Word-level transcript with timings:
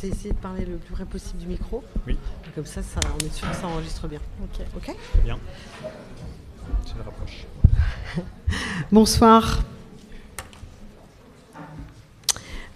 c'est 0.00 0.08
essayer 0.08 0.30
de 0.30 0.38
parler 0.38 0.64
le 0.64 0.76
plus 0.76 0.92
près 0.92 1.04
possible 1.04 1.38
du 1.38 1.46
micro. 1.46 1.82
Oui. 2.06 2.16
Et 2.46 2.54
comme 2.54 2.66
ça, 2.66 2.82
ça, 2.82 3.00
on 3.14 3.26
est 3.26 3.32
sûr 3.32 3.50
que 3.50 3.56
ça 3.56 3.66
enregistre 3.66 4.06
bien. 4.06 4.20
Ok. 4.42 4.64
Ok 4.76 4.84
Très 4.84 5.22
bien. 5.24 5.38
Je 6.86 6.94
le 6.96 7.02
rapproche. 7.04 7.46
Bonsoir. 8.92 9.64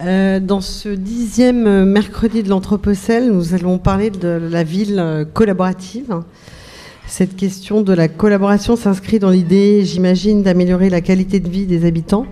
Euh, 0.00 0.40
dans 0.40 0.60
ce 0.60 0.88
dixième 0.88 1.84
mercredi 1.84 2.42
de 2.42 2.48
l'Anthropocène, 2.48 3.32
nous 3.32 3.54
allons 3.54 3.78
parler 3.78 4.10
de 4.10 4.28
la 4.50 4.64
ville 4.64 4.98
euh, 4.98 5.24
collaborative. 5.24 6.22
Cette 7.06 7.36
question 7.36 7.82
de 7.82 7.92
la 7.92 8.08
collaboration 8.08 8.74
s'inscrit 8.74 9.20
dans 9.20 9.30
l'idée, 9.30 9.84
j'imagine, 9.84 10.42
d'améliorer 10.42 10.90
la 10.90 11.00
qualité 11.00 11.38
de 11.38 11.48
vie 11.48 11.66
des 11.66 11.84
habitants. 11.84 12.26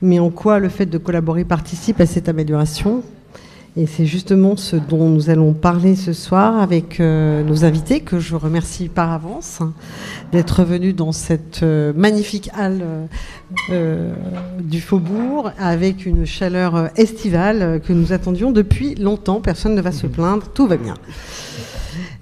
Mais 0.00 0.18
en 0.18 0.30
quoi 0.30 0.60
le 0.60 0.70
fait 0.70 0.86
de 0.86 0.96
collaborer 0.96 1.44
participe 1.44 2.00
à 2.00 2.06
cette 2.06 2.30
amélioration? 2.30 3.02
Et 3.74 3.86
c'est 3.86 4.04
justement 4.04 4.54
ce 4.56 4.76
dont 4.76 5.08
nous 5.08 5.30
allons 5.30 5.54
parler 5.54 5.96
ce 5.96 6.12
soir 6.12 6.60
avec 6.60 7.00
euh, 7.00 7.42
nos 7.42 7.64
invités, 7.64 8.00
que 8.00 8.20
je 8.20 8.36
remercie 8.36 8.88
par 8.88 9.10
avance 9.10 9.62
hein, 9.62 9.72
d'être 10.30 10.62
venus 10.62 10.94
dans 10.94 11.12
cette 11.12 11.62
euh, 11.62 11.94
magnifique 11.96 12.50
halle 12.54 12.84
euh, 13.70 14.12
du 14.60 14.82
Faubourg 14.82 15.52
avec 15.58 16.04
une 16.04 16.26
chaleur 16.26 16.90
estivale 16.98 17.80
que 17.80 17.94
nous 17.94 18.12
attendions 18.12 18.52
depuis 18.52 18.94
longtemps. 18.94 19.40
Personne 19.40 19.74
ne 19.74 19.80
va 19.80 19.92
se 19.92 20.06
plaindre, 20.06 20.48
tout 20.52 20.66
va 20.66 20.76
bien. 20.76 20.94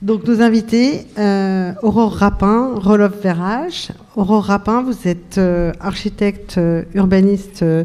Donc 0.02 0.26
nos 0.26 0.40
invités, 0.40 1.06
euh, 1.18 1.72
Aurore 1.82 2.12
Rapin, 2.12 2.72
Roloff 2.76 3.20
Verrage. 3.22 3.88
Aurore 4.16 4.44
Rapin, 4.44 4.82
vous 4.82 5.06
êtes 5.06 5.38
euh, 5.38 5.72
architecte 5.80 6.56
euh, 6.58 6.82
urbaniste 6.94 7.62
euh, 7.62 7.84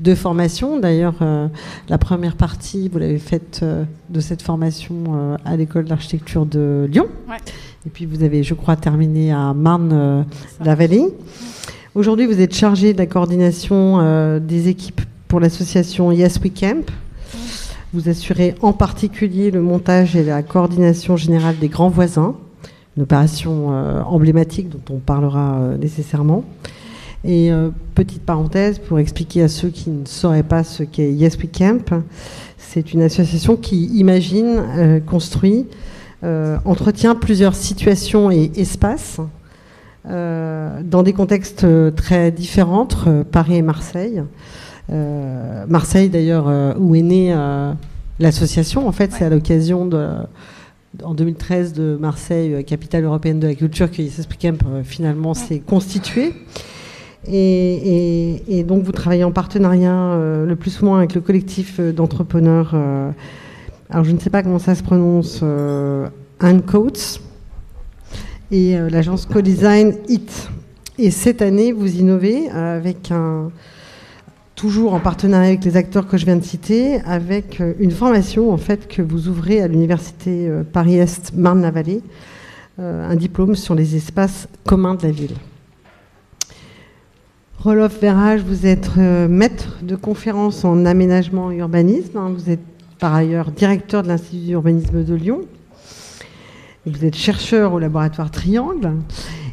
de 0.00 0.14
formation. 0.14 0.80
D'ailleurs, 0.80 1.14
la 1.88 1.98
première 1.98 2.36
partie, 2.36 2.88
vous 2.88 2.98
l'avez 2.98 3.18
faite 3.18 3.64
de 4.08 4.20
cette 4.20 4.42
formation 4.42 5.36
à 5.44 5.56
l'école 5.56 5.84
d'architecture 5.84 6.46
de 6.46 6.88
Lyon. 6.90 7.06
Ouais. 7.28 7.36
Et 7.86 7.90
puis 7.90 8.06
vous 8.06 8.22
avez, 8.22 8.42
je 8.42 8.54
crois, 8.54 8.76
terminé 8.76 9.32
à 9.32 9.52
Marne-la-Vallée. 9.54 11.06
Aujourd'hui, 11.94 12.26
vous 12.26 12.40
êtes 12.40 12.54
chargé 12.54 12.92
de 12.92 12.98
la 12.98 13.06
coordination 13.06 14.38
des 14.38 14.68
équipes 14.68 15.00
pour 15.28 15.40
l'association 15.40 16.12
Yes 16.12 16.38
We 16.42 16.52
Camp. 16.52 16.90
Vous 17.94 18.08
assurez 18.08 18.56
en 18.62 18.72
particulier 18.72 19.52
le 19.52 19.62
montage 19.62 20.16
et 20.16 20.24
la 20.24 20.42
coordination 20.42 21.16
générale 21.16 21.56
des 21.60 21.68
grands 21.68 21.88
voisins, 21.88 22.34
une 22.96 23.04
opération 23.04 23.68
euh, 23.70 24.02
emblématique 24.02 24.68
dont 24.68 24.94
on 24.96 24.98
parlera 24.98 25.58
euh, 25.58 25.78
nécessairement. 25.78 26.44
Et 27.24 27.52
euh, 27.52 27.70
petite 27.94 28.22
parenthèse 28.22 28.80
pour 28.80 28.98
expliquer 28.98 29.44
à 29.44 29.48
ceux 29.48 29.68
qui 29.68 29.90
ne 29.90 30.04
sauraient 30.04 30.42
pas 30.42 30.64
ce 30.64 30.82
qu'est 30.82 31.12
Yes 31.12 31.36
We 31.38 31.46
Camp, 31.56 32.02
c'est 32.58 32.92
une 32.92 33.02
association 33.02 33.56
qui 33.56 33.84
imagine, 33.86 35.00
construit, 35.06 35.66
entretient 36.64 37.14
plusieurs 37.14 37.54
situations 37.54 38.30
et 38.30 38.50
espaces 38.56 39.20
dans 40.04 41.02
des 41.04 41.12
contextes 41.12 41.64
très 41.94 42.32
différents 42.32 42.80
entre 42.80 43.24
Paris 43.30 43.56
et 43.56 43.62
Marseille. 43.62 44.22
Euh, 44.90 45.64
Marseille, 45.68 46.08
d'ailleurs, 46.08 46.46
euh, 46.48 46.74
où 46.78 46.94
est 46.94 47.02
née 47.02 47.32
euh, 47.32 47.72
l'association. 48.20 48.86
En 48.86 48.92
fait, 48.92 49.12
c'est 49.12 49.24
à 49.24 49.28
l'occasion 49.30 49.86
de, 49.86 50.08
en 51.02 51.14
2013 51.14 51.72
de 51.72 51.96
Marseille, 52.00 52.64
capitale 52.64 53.04
européenne 53.04 53.40
de 53.40 53.48
la 53.48 53.54
culture, 53.54 53.90
que 53.90 53.96
Camp 54.40 54.58
euh, 54.68 54.82
finalement 54.84 55.34
s'est 55.34 55.58
constitué. 55.60 56.34
Et, 57.28 57.34
et- 58.44 58.58
et 58.58 58.62
donc, 58.64 58.84
vous 58.84 58.92
travaillez 58.92 59.24
en 59.24 59.32
partenariat 59.32 59.92
euh, 60.12 60.46
le 60.46 60.54
plus 60.56 60.70
souvent 60.70 60.94
avec 60.94 61.14
le 61.14 61.20
collectif 61.20 61.80
d'entrepreneurs. 61.80 62.70
euh, 62.74 63.10
alors, 63.90 64.04
je 64.04 64.12
ne 64.12 64.18
sais 64.18 64.30
pas 64.30 64.42
comment 64.42 64.58
ça 64.60 64.74
se 64.74 64.82
prononce, 64.82 65.40
euh, 65.42 66.08
Coats 66.66 67.18
et 68.52 68.76
euh, 68.76 68.88
l'agence 68.90 69.26
Co-Design 69.26 69.94
IT. 70.08 70.48
Et 70.98 71.10
cette 71.10 71.42
année, 71.42 71.72
vous 71.72 71.96
innovez 71.96 72.48
avec 72.50 73.10
un, 73.10 73.50
toujours 74.56 74.94
en 74.94 75.00
partenariat 75.00 75.48
avec 75.50 75.64
les 75.64 75.76
acteurs 75.76 76.08
que 76.08 76.16
je 76.16 76.24
viens 76.24 76.36
de 76.36 76.42
citer, 76.42 77.00
avec 77.02 77.60
euh, 77.60 77.74
une 77.78 77.90
formation 77.90 78.50
en 78.50 78.56
fait 78.56 78.88
que 78.88 79.02
vous 79.02 79.28
ouvrez 79.28 79.60
à 79.60 79.68
l'université 79.68 80.48
euh, 80.48 80.64
Paris-Est 80.64 81.34
Marne-la-Vallée, 81.34 82.02
euh, 82.80 83.08
un 83.08 83.14
diplôme 83.14 83.54
sur 83.54 83.74
les 83.74 83.94
espaces 83.94 84.48
communs 84.64 84.94
de 84.94 85.02
la 85.02 85.10
ville. 85.10 85.34
Roloff 87.58 88.00
Verrage, 88.00 88.40
vous 88.42 88.66
êtes 88.66 88.96
maître 88.96 89.78
de 89.82 89.96
conférence 89.96 90.64
en 90.64 90.84
aménagement 90.84 91.50
et 91.50 91.56
urbanisme. 91.56 92.16
hein. 92.16 92.32
Vous 92.32 92.48
êtes 92.48 92.60
par 92.98 93.14
ailleurs 93.14 93.50
directeur 93.50 94.02
de 94.02 94.08
l'Institut 94.08 94.46
d'urbanisme 94.46 95.02
de 95.02 95.14
Lyon. 95.14 95.40
Vous 96.84 97.04
êtes 97.04 97.16
chercheur 97.16 97.72
au 97.72 97.80
laboratoire 97.80 98.30
Triangle. 98.30 98.92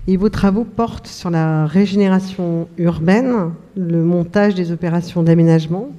Et 0.08 0.18
vos 0.18 0.30
travaux 0.30 0.66
portent 0.66 1.08
sur 1.08 1.30
la 1.30 1.66
régénération 1.66 2.68
urbaine, 2.78 3.52
le 3.78 4.04
montage 4.04 4.54
des 4.54 4.72
opérations 4.74 5.24
d'aménagement, 5.24 5.90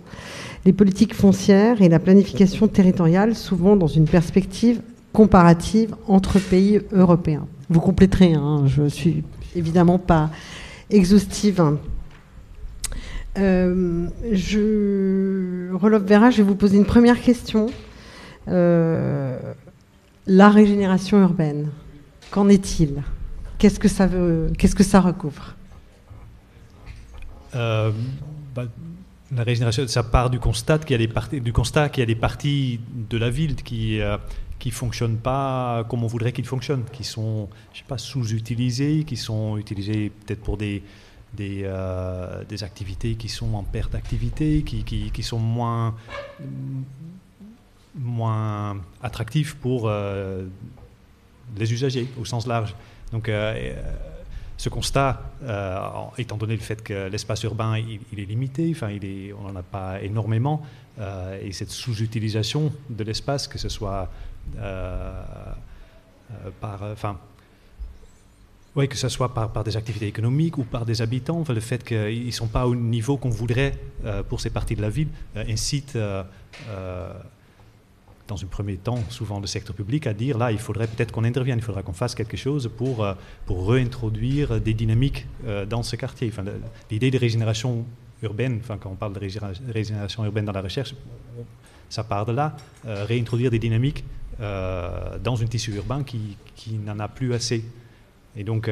les 0.67 0.75
politiques 0.75 1.15
foncières 1.15 1.81
et 1.81 1.89
la 1.89 1.99
planification 1.99 2.69
territoriale, 2.69 3.35
souvent 3.35 3.77
dans 3.77 3.87
une 3.87 4.05
perspective 4.05 4.81
comparative 5.15 5.95
entre 6.07 6.39
pays 6.39 6.81
européens. 6.93 7.47
Vous 7.71 7.81
compléterez, 7.81 8.35
hein, 8.35 8.65
je 8.67 8.89
suis 8.89 9.25
évidemment 9.57 9.99
pas 9.99 10.31
exhaustive. 10.91 11.63
Euh, 13.39 14.07
je, 14.33 15.71
Vera, 15.73 16.31
je 16.31 16.39
vais 16.39 16.43
vous 16.43 16.55
poser 16.57 16.77
une 16.77 16.85
première 16.85 17.21
question. 17.23 17.67
Euh, 18.49 19.39
la 20.27 20.51
régénération 20.51 21.21
urbaine, 21.23 21.69
qu'en 22.31 22.49
est-il? 22.51 23.03
Qu'est-ce 23.65 23.81
que 23.81 23.89
ça 23.89 24.07
veut 24.07 24.53
Qu'est-ce 24.59 24.75
que 24.75 24.83
ça 24.83 25.01
recouvre? 25.01 25.55
Euh, 27.55 27.93
bah, 28.55 28.65
la 29.35 29.43
régénération, 29.43 29.89
ça 29.89 30.03
part 30.03 30.29
du 30.29 30.39
constat 30.39 30.81
qu'il 30.81 30.91
y 30.91 30.95
a 30.97 30.99
des 30.99 31.09
parties, 31.09 31.41
du 31.41 31.55
constat 31.55 31.89
qu'il 31.89 32.03
y 32.03 32.03
a 32.03 32.07
des 32.07 32.15
parties 32.15 32.79
de 33.09 33.17
la 33.17 33.31
ville 33.31 33.55
qui 33.55 34.03
euh, 34.03 34.19
qui 34.59 34.71
fonctionnent 34.71 35.17
pas 35.17 35.83
comme 35.89 36.05
on 36.05 36.07
voudrait 36.07 36.33
qu'ils 36.33 36.45
fonctionnent, 36.45 36.85
qui 36.93 37.05
sont, 37.05 37.49
je 37.73 37.79
sais 37.79 37.87
pas, 37.89 37.97
sous-utilisées, 37.97 39.05
qui 39.05 39.17
sont 39.17 39.57
utilisées 39.57 40.11
peut-être 40.11 40.43
pour 40.43 40.59
des 40.59 40.83
des, 41.33 41.63
euh, 41.65 42.45
des 42.45 42.65
activités 42.65 43.15
qui 43.15 43.31
sont 43.31 43.55
en 43.55 43.63
perte 43.63 43.93
d'activité, 43.93 44.63
qui, 44.63 44.85
qui, 44.85 45.23
sont 45.23 45.39
moins 45.39 45.95
moins 47.95 48.77
attractifs 49.03 49.55
pour 49.55 49.89
euh, 49.89 50.45
les 51.57 51.73
usagers 51.73 52.07
au 52.21 52.27
sens 52.27 52.47
large. 52.47 52.75
Donc, 53.15 53.29
euh, 53.29 53.55
euh, 53.55 53.75
ce 54.57 54.69
constat, 54.69 55.23
euh, 55.45 55.79
étant 56.19 56.37
donné 56.37 56.57
le 56.57 56.61
fait 56.61 56.83
que 56.83 57.09
l'espace 57.09 57.45
urbain 57.45 57.79
il, 57.79 58.21
est 58.21 58.25
limité, 58.25 58.69
enfin, 58.73 58.91
il 58.91 59.05
est, 59.05 59.33
on 59.33 59.43
n'en 59.43 59.55
a 59.55 59.63
pas 59.63 60.03
énormément, 60.03 60.63
et 61.43 61.53
cette 61.53 61.71
sous-utilisation 61.71 62.73
de 62.89 63.05
l'espace, 63.05 63.49
que 63.49 63.59
ce 63.59 63.69
soit 63.69 64.11
par, 66.61 66.83
enfin, 66.93 67.19
oui, 68.77 68.89
que 68.89 68.97
ce 68.97 69.09
soit 69.09 69.35
par, 69.35 69.65
des 69.65 69.77
activités 69.77 70.07
économiques 70.07 70.57
ou 70.57 70.65
par 70.65 70.85
des 70.85 71.03
habitants, 71.03 71.41
enfin, 71.41 71.53
le 71.53 71.61
fait 71.61 71.83
qu'ils 71.85 72.27
ne 72.27 72.31
sont 72.31 72.49
pas 72.49 72.67
au 72.67 72.77
niveau 72.77 73.17
qu'on 73.17 73.31
voudrait 73.31 73.75
pour 74.29 74.41
ces 74.41 74.51
parties 74.51 74.77
de 74.77 74.83
la 74.83 74.91
ville 74.91 75.09
incite, 75.35 75.99
dans 78.27 78.43
un 78.43 78.47
premier 78.47 78.77
temps, 78.77 78.99
souvent 79.11 79.39
le 79.39 79.47
secteur 79.47 79.77
public 79.77 80.07
à 80.07 80.15
dire 80.15 80.39
là, 80.39 80.51
il 80.51 80.59
faudrait 80.59 80.87
peut-être 80.87 81.13
qu'on 81.13 81.25
intervienne, 81.25 81.59
il 81.59 81.65
faudra 81.65 81.83
qu'on 81.83 81.93
fasse 81.93 82.15
quelque 82.15 82.37
chose 82.37 82.71
pour, 82.77 83.05
euh, 83.05 83.15
pour 83.45 83.69
réintroduire 83.71 84.61
des 84.61 84.73
dynamiques 84.75 85.27
euh, 85.47 85.67
dans 85.67 85.83
ce 85.83 85.97
quartier. 85.97 86.29
Enfin, 86.33 86.45
L'idée 86.91 87.11
de 87.11 87.19
régénération 87.19 87.85
urbaine, 88.23 88.61
enfin, 88.63 88.79
quand 88.79 88.91
on 88.91 88.95
parle 88.95 89.13
de 89.13 89.21
régénéra- 89.21 89.53
régénération 89.73 90.25
urbaine 90.25 90.47
dans 90.47 90.53
la 90.53 90.63
recherche, 90.63 90.95
ça 91.91 92.03
part 92.03 92.25
de 92.25 92.33
là, 92.33 92.57
euh, 92.87 93.05
réintroduire 93.05 93.51
des 93.51 93.59
dynamiques 93.59 94.05
euh, 94.41 95.19
dans 95.23 95.41
un 95.43 95.47
tissu 95.47 95.75
urbain 95.75 96.03
qui, 96.03 96.37
qui 96.57 96.75
n'en 96.79 96.99
a 97.01 97.09
plus 97.09 97.35
assez. 97.35 97.63
Et 98.37 98.43
donc, 98.43 98.69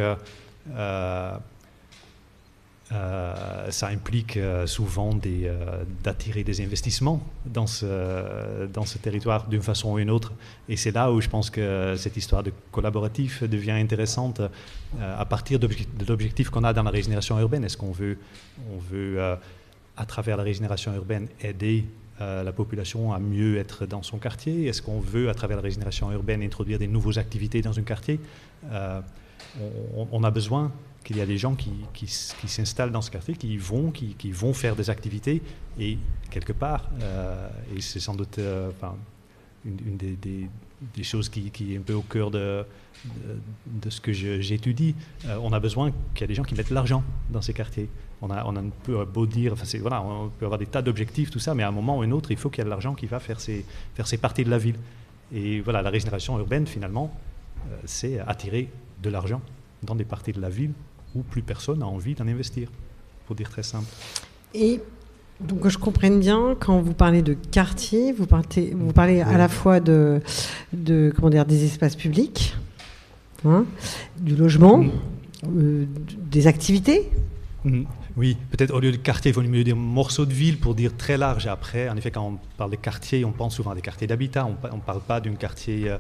euh, 2.93 3.71
ça 3.71 3.89
implique 3.89 4.37
euh, 4.37 4.67
souvent 4.67 5.19
euh, 5.25 5.85
d'attirer 6.03 6.45
des 6.45 6.61
investissements 6.63 7.23
dans 7.47 7.67
ce, 7.67 8.67
dans 8.67 8.85
ce 8.85 8.99
territoire 8.99 9.47
d'une 9.47 9.63
façon 9.63 9.93
ou 9.93 9.99
d'une 9.99 10.11
autre. 10.11 10.33
Et 10.69 10.77
c'est 10.77 10.91
là 10.91 11.11
où 11.11 11.21
je 11.21 11.29
pense 11.29 11.49
que 11.49 11.95
cette 11.97 12.17
histoire 12.19 12.43
de 12.43 12.53
collaboratif 12.71 13.45
devient 13.45 13.73
intéressante 13.73 14.43
à 15.01 15.25
partir 15.25 15.59
de 15.59 15.69
l'objectif 16.07 16.51
qu'on 16.51 16.65
a 16.65 16.73
dans 16.73 16.83
la 16.83 16.91
régénération 16.91 17.39
urbaine. 17.39 17.65
Est-ce 17.65 17.79
qu'on 17.79 17.93
veut, 17.93 18.19
on 18.75 18.79
veut 18.79 19.19
à 19.97 20.07
travers 20.07 20.37
la 20.37 20.43
régénération 20.43 20.95
urbaine, 20.95 21.29
aider 21.41 21.87
la 22.21 22.53
population 22.53 23.13
à 23.13 23.19
mieux 23.19 23.57
être 23.57 23.87
dans 23.87 24.03
son 24.03 24.19
quartier? 24.19 24.67
Est-ce 24.67 24.83
qu'on 24.83 25.01
veut, 25.01 25.31
à 25.31 25.35
travers 25.35 25.57
la 25.57 25.63
régénération 25.63 26.13
urbaine, 26.13 26.43
introduire 26.43 26.79
des 26.79 26.89
nouvelles 26.89 27.19
activités 27.19 27.63
dans 27.63 27.79
un 27.79 27.83
quartier? 27.83 28.21
On 30.13 30.25
a 30.25 30.31
besoin 30.31 30.73
qu'il 31.03 31.17
y 31.17 31.21
a 31.21 31.27
des 31.27 31.39
gens 31.39 31.55
qui, 31.55 31.73
qui, 31.93 32.07
s'installent 32.07 32.93
dans 32.93 33.03
ce 33.03 33.11
quartier, 33.11 33.35
qui 33.35 33.57
vont, 33.57 33.91
qui, 33.91 34.15
qui, 34.15 34.31
vont 34.33 34.55
faire 34.55 34.77
des 34.77 34.91
activités 34.91 35.43
et 35.79 35.99
quelque 36.31 36.53
part, 36.53 36.91
et 37.77 37.81
c'est 37.81 38.01
sans 38.01 38.15
doute 38.15 38.39
une, 39.65 39.97
des, 39.97 41.03
choses 41.03 41.29
qui, 41.29 41.51
est 41.75 41.77
un 41.77 41.83
peu 41.83 41.95
au 41.95 42.03
cœur 42.03 42.31
de, 42.31 42.65
de, 43.67 43.91
ce 43.91 44.01
que 44.01 44.13
j'étudie. 44.13 44.95
Euh, 45.27 45.39
on 45.43 45.53
a 45.53 45.61
besoin 45.61 45.93
qu'il 46.15 46.23
y 46.23 46.25
ait 46.25 46.29
des 46.29 46.35
gens 46.35 46.43
qui 46.43 46.55
mettent 46.55 46.71
l'argent 46.71 47.03
dans 47.31 47.43
ces 47.43 47.53
quartiers. 47.53 47.89
On 48.21 48.31
a, 48.31 48.45
on 48.45 48.57
a 48.57 48.61
un 48.61 48.71
peu 48.85 49.05
beau 49.05 49.27
dire, 49.27 49.53
enfin 49.53 49.65
voilà, 49.81 50.03
on 50.03 50.29
peut 50.29 50.45
avoir 50.45 50.59
des 50.59 50.67
tas 50.67 50.83
d'objectifs, 50.83 51.31
tout 51.31 51.39
ça, 51.39 51.55
mais 51.55 51.63
à 51.63 51.69
un 51.69 51.73
moment 51.73 51.99
ou 51.99 52.03
un 52.03 52.11
autre, 52.11 52.31
il 52.31 52.37
faut 52.37 52.51
qu'il 52.51 52.59
y 52.59 52.63
ait 52.63 52.65
de 52.65 52.71
l'argent 52.71 52.95
qui 52.95 53.07
va 53.07 53.21
faire 53.21 53.41
ces, 53.41 53.65
faire 53.95 54.07
ces 54.07 54.19
parties 54.19 54.45
de 54.45 54.51
la 54.51 54.59
ville. 54.59 54.77
Et 55.33 55.61
voilà, 55.61 55.83
la 55.83 55.91
régénération 55.91 56.39
urbaine, 56.39 56.67
finalement, 56.67 57.15
euh, 57.71 57.77
c'est 57.85 58.19
attirer 58.21 58.69
de 59.03 59.11
l'argent 59.11 59.41
dans 59.83 59.95
des 59.95 60.05
parties 60.05 60.33
de 60.33 60.41
la 60.41 60.51
ville 60.51 60.73
où 61.15 61.23
plus 61.23 61.43
personne 61.43 61.81
n'a 61.81 61.87
envie 61.87 62.15
d'en 62.15 62.27
investir, 62.27 62.69
pour 63.27 63.37
dire 63.37 63.51
très 63.51 63.63
simple. 63.63 63.87
Et 64.55 64.81
donc, 65.41 65.67
je 65.69 65.79
comprenne 65.79 66.21
bien, 66.21 66.57
quand 66.59 66.81
vous 66.81 66.95
parlez 66.95 67.23
de 67.23 67.35
quartier, 67.35 68.13
vous 68.13 68.27
parlez, 68.27 68.73
vous 68.75 68.93
parlez 68.93 69.21
à 69.21 69.37
la 69.37 69.49
fois 69.49 69.81
de, 69.81 70.21
de 70.73 71.13
comment 71.15 71.31
dire, 71.31 71.47
des 71.47 71.65
espaces 71.65 71.97
publics, 71.97 72.55
hein, 73.45 73.65
du 74.19 74.37
logement, 74.37 74.79
mm. 74.79 74.91
euh, 75.57 75.85
des 76.31 76.47
activités. 76.47 77.11
Mm. 77.65 77.85
Oui, 78.17 78.37
peut-être 78.51 78.75
au 78.75 78.81
lieu 78.81 78.93
de 78.93 78.97
quartier, 78.97 79.31
il 79.31 79.35
vaut 79.35 79.43
mieux 79.43 79.65
dire 79.65 79.75
morceau 79.75 80.27
de 80.27 80.35
ville 80.35 80.59
pour 80.59 80.75
dire 80.75 80.95
très 80.97 81.17
large. 81.17 81.47
Après, 81.47 81.89
en 81.89 81.97
effet, 81.97 82.11
quand 82.11 82.27
on 82.27 82.39
parle 82.59 82.71
de 82.71 82.77
quartier, 82.77 83.25
on 83.25 83.33
pense 83.33 83.57
souvent 83.57 83.71
à 83.71 83.75
des 83.75 83.81
quartiers 83.81 84.07
d'habitat. 84.07 84.47
On 84.47 84.77
ne 84.77 84.81
parle 84.83 85.01
pas 85.01 85.21
d'un 85.21 85.35
quartier, 85.35 85.89
euh, 85.89 85.97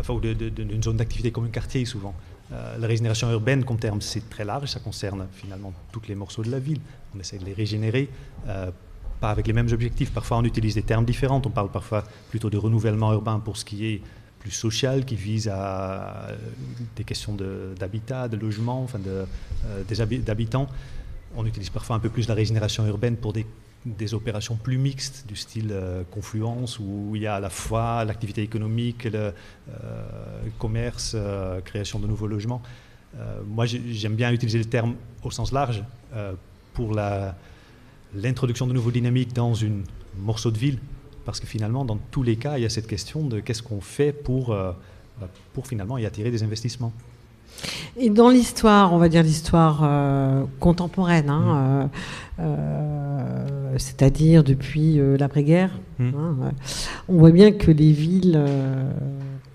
enfin, 0.00 0.18
d'une 0.18 0.82
zone 0.82 0.96
d'activité 0.96 1.30
comme 1.30 1.44
un 1.44 1.50
quartier 1.50 1.84
souvent. 1.84 2.14
La 2.50 2.86
régénération 2.86 3.30
urbaine, 3.30 3.64
comme 3.64 3.78
terme, 3.78 4.00
c'est 4.00 4.30
très 4.30 4.44
large. 4.44 4.68
Ça 4.68 4.80
concerne 4.80 5.26
finalement 5.32 5.72
tous 5.90 6.02
les 6.08 6.14
morceaux 6.14 6.42
de 6.42 6.50
la 6.50 6.58
ville. 6.58 6.80
On 7.14 7.20
essaie 7.20 7.38
de 7.38 7.44
les 7.44 7.52
régénérer, 7.52 8.08
pas 9.20 9.30
avec 9.30 9.46
les 9.46 9.52
mêmes 9.52 9.68
objectifs. 9.72 10.12
Parfois, 10.12 10.38
on 10.38 10.44
utilise 10.44 10.74
des 10.74 10.82
termes 10.82 11.04
différents. 11.04 11.42
On 11.44 11.50
parle 11.50 11.70
parfois 11.70 12.04
plutôt 12.30 12.48
de 12.48 12.56
renouvellement 12.56 13.12
urbain 13.12 13.40
pour 13.40 13.56
ce 13.56 13.64
qui 13.64 13.86
est 13.86 14.00
social, 14.50 15.04
qui 15.04 15.16
vise 15.16 15.48
à 15.48 16.28
des 16.94 17.04
questions 17.04 17.36
d'habitat, 17.78 18.28
de, 18.28 18.36
logement, 18.36 18.82
enfin 18.82 18.98
de, 18.98 19.26
euh. 19.66 20.66
On 21.38 21.44
utilise 21.44 21.70
parfois 21.70 21.96
un 21.96 21.98
peu 21.98 22.08
plus 22.08 22.28
la 22.28 22.34
régénération 22.34 22.86
urbaine 22.86 23.16
pour 23.16 23.32
des, 23.32 23.44
des 23.86 24.14
opérations 24.14 24.56
plus 24.56 24.78
mixtes 24.78 25.24
du 25.26 25.36
style 25.36 25.70
euh, 25.70 26.02
confluence 26.10 26.78
où 26.78 27.12
il 27.14 27.22
y 27.22 27.26
a 27.26 27.36
à 27.36 27.40
la 27.40 27.50
fois 27.50 28.04
l'activité 28.04 28.42
économique, 28.42 29.04
le 29.04 29.32
euh, 29.68 29.72
commerce, 30.58 31.16
création 31.64 31.98
de 31.98 32.06
nouveaux 32.06 32.26
logements. 32.26 32.62
moi, 33.46 33.64
j'aime 33.66 34.14
bien 34.14 34.30
utiliser 34.32 34.58
le 34.58 34.66
terme 34.66 34.94
au 35.22 35.30
sens 35.30 35.52
large 35.52 35.82
pour 36.74 36.94
l'introduction 38.14 38.66
de 38.66 38.72
nouveaux 38.74 38.90
dynamiques 38.90 39.32
dans 39.32 39.54
une 39.54 39.84
morceau 40.18 40.50
de 40.50 40.58
ville 40.58 40.78
parce 41.26 41.40
que 41.40 41.46
finalement, 41.46 41.84
dans 41.84 41.98
tous 42.12 42.22
les 42.22 42.36
cas, 42.36 42.56
il 42.56 42.62
y 42.62 42.64
a 42.64 42.70
cette 42.70 42.86
question 42.86 43.26
de 43.26 43.40
qu'est-ce 43.40 43.62
qu'on 43.62 43.80
fait 43.80 44.12
pour, 44.12 44.52
euh, 44.52 44.72
bah, 45.20 45.28
pour 45.52 45.66
finalement 45.66 45.98
y 45.98 46.06
attirer 46.06 46.30
des 46.30 46.44
investissements. 46.44 46.92
Et 47.96 48.10
dans 48.10 48.28
l'histoire, 48.28 48.92
on 48.92 48.98
va 48.98 49.08
dire 49.08 49.22
l'histoire 49.22 49.80
euh, 49.82 50.44
contemporaine, 50.60 51.30
hein, 51.30 51.88
mm. 52.38 52.40
euh, 52.40 53.78
c'est-à-dire 53.78 54.44
depuis 54.44 55.00
l'après-guerre, 55.18 55.70
mm. 55.98 56.08
hein, 56.08 56.36
on 57.08 57.18
voit 57.18 57.30
bien 57.30 57.52
que 57.52 57.70
les 57.70 57.92
villes 57.92 58.38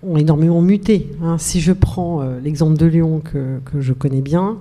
ont 0.02 0.16
énormément 0.16 0.60
muté. 0.60 1.10
Hein. 1.22 1.38
Si 1.38 1.60
je 1.60 1.72
prends 1.72 2.22
l'exemple 2.42 2.76
de 2.76 2.86
Lyon 2.86 3.20
que, 3.20 3.60
que, 3.64 3.80
je 3.80 3.92
connais 3.92 4.22
bien, 4.22 4.58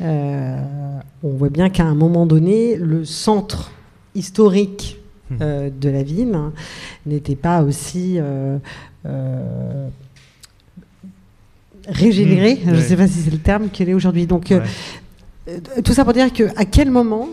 on 0.00 1.28
voit 1.28 1.50
bien 1.50 1.68
qu'à 1.68 1.84
un 1.84 1.94
moment 1.94 2.24
donné, 2.26 2.76
le 2.76 3.04
centre 3.04 3.70
historique 4.14 4.98
euh, 5.40 5.70
de 5.70 5.88
la 5.88 6.02
ville 6.02 6.36
n'était 7.06 7.36
pas 7.36 7.62
aussi 7.62 8.18
euh, 11.86 11.90
euh, 11.90 11.92
régénéré, 11.92 12.54
mmh. 12.54 12.68
je 12.68 12.74
ne 12.74 12.80
sais 12.80 12.96
pas 12.96 13.08
si 13.08 13.20
c'est 13.20 13.30
le 13.30 13.38
terme 13.38 13.68
qu'elle 13.68 13.88
est 13.88 13.94
aujourd'hui. 13.94 14.26
Donc, 14.26 14.52
tout 15.84 15.92
ça 15.92 16.04
pour 16.04 16.12
dire 16.12 16.32
qu'à 16.32 16.64
quel 16.64 16.90
moment 16.90 17.28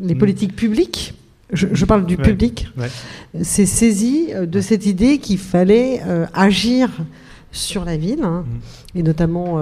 les 0.00 0.14
mmh. 0.14 0.18
politiques 0.18 0.56
publiques, 0.56 1.14
je, 1.52 1.84
parle 1.84 2.06
du 2.06 2.16
public, 2.16 2.68
s'est 3.42 3.66
saisi 3.66 4.28
de 4.34 4.60
cette 4.60 4.86
idée 4.86 5.18
qu'il 5.18 5.38
fallait 5.38 6.00
agir 6.32 6.90
sur 7.50 7.84
la 7.84 7.98
ville, 7.98 8.22
hein, 8.22 8.44
mmh. 8.46 8.98
et 8.98 9.02
notamment, 9.02 9.60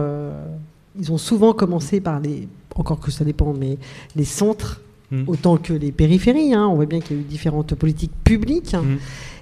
ils 0.98 1.12
ont 1.12 1.18
souvent 1.18 1.52
commencé 1.52 2.00
par 2.00 2.20
les, 2.20 2.46
encore 2.76 3.00
que 3.00 3.10
ça 3.10 3.24
dépend, 3.24 3.52
mais 3.52 3.76
les 4.14 4.24
centres 4.24 4.80
autant 5.26 5.56
que 5.56 5.72
les 5.72 5.90
périphéries. 5.90 6.54
Hein. 6.54 6.68
On 6.68 6.76
voit 6.76 6.86
bien 6.86 7.00
qu'il 7.00 7.16
y 7.16 7.18
a 7.18 7.22
eu 7.22 7.24
différentes 7.24 7.74
politiques 7.74 8.12
publiques. 8.22 8.76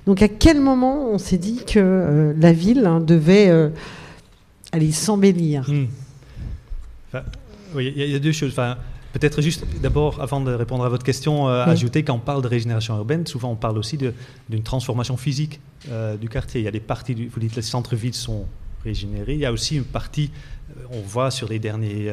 Donc 0.09 0.23
à 0.23 0.29
quel 0.29 0.59
moment 0.59 1.11
on 1.13 1.19
s'est 1.19 1.37
dit 1.37 1.63
que 1.67 1.79
euh, 1.79 2.33
la 2.41 2.55
ville 2.55 2.87
hein, 2.87 2.99
devait 2.99 3.51
euh, 3.51 3.69
aller 4.73 4.93
s'embellir 4.93 5.69
hmm. 5.69 5.87
Oui, 7.75 7.93
il 7.95 8.11
y, 8.11 8.15
a 8.15 8.19
deux 8.19 8.33
choses. 8.33 8.53
Enfin, 8.53 8.77
Peut-être 9.13 9.41
juste 9.41 9.65
d'abord, 9.81 10.21
avant 10.21 10.41
de 10.41 10.53
répondre 10.53 10.85
à 10.85 10.89
votre 10.91 11.05
question, 11.05 11.49
euh, 11.49 11.65
ajouter 11.65 12.03
quand 12.03 12.15
on 12.15 12.19
parle 12.19 12.43
de 12.43 12.49
régénération 12.49 12.97
urbaine, 12.97 13.27
souvent 13.27 13.51
on 13.51 13.57
parle 13.57 13.79
aussi 13.79 13.99
d'une 14.49 14.63
transformation 14.63 15.17
physique 15.17 15.61
du 16.21 16.29
quartier. 16.29 16.61
Il 16.61 16.65
y 16.65 16.69
a 16.69 16.71
des 16.71 16.81
parties, 16.81 17.15
du, 17.15 17.29
vous 17.29 17.41
dites 17.41 17.57
les 17.57 17.63
centres-villes 17.63 18.15
sont 18.15 18.47
régénérés, 18.85 19.35
il 19.35 19.41
y 19.41 19.47
a 19.47 19.53
aussi 19.53 19.77
une 19.77 19.85
partie, 19.85 20.31
on 20.91 21.01
voit 21.01 21.31
sur 21.31 21.49
les 21.49 21.59
derniers 21.59 22.13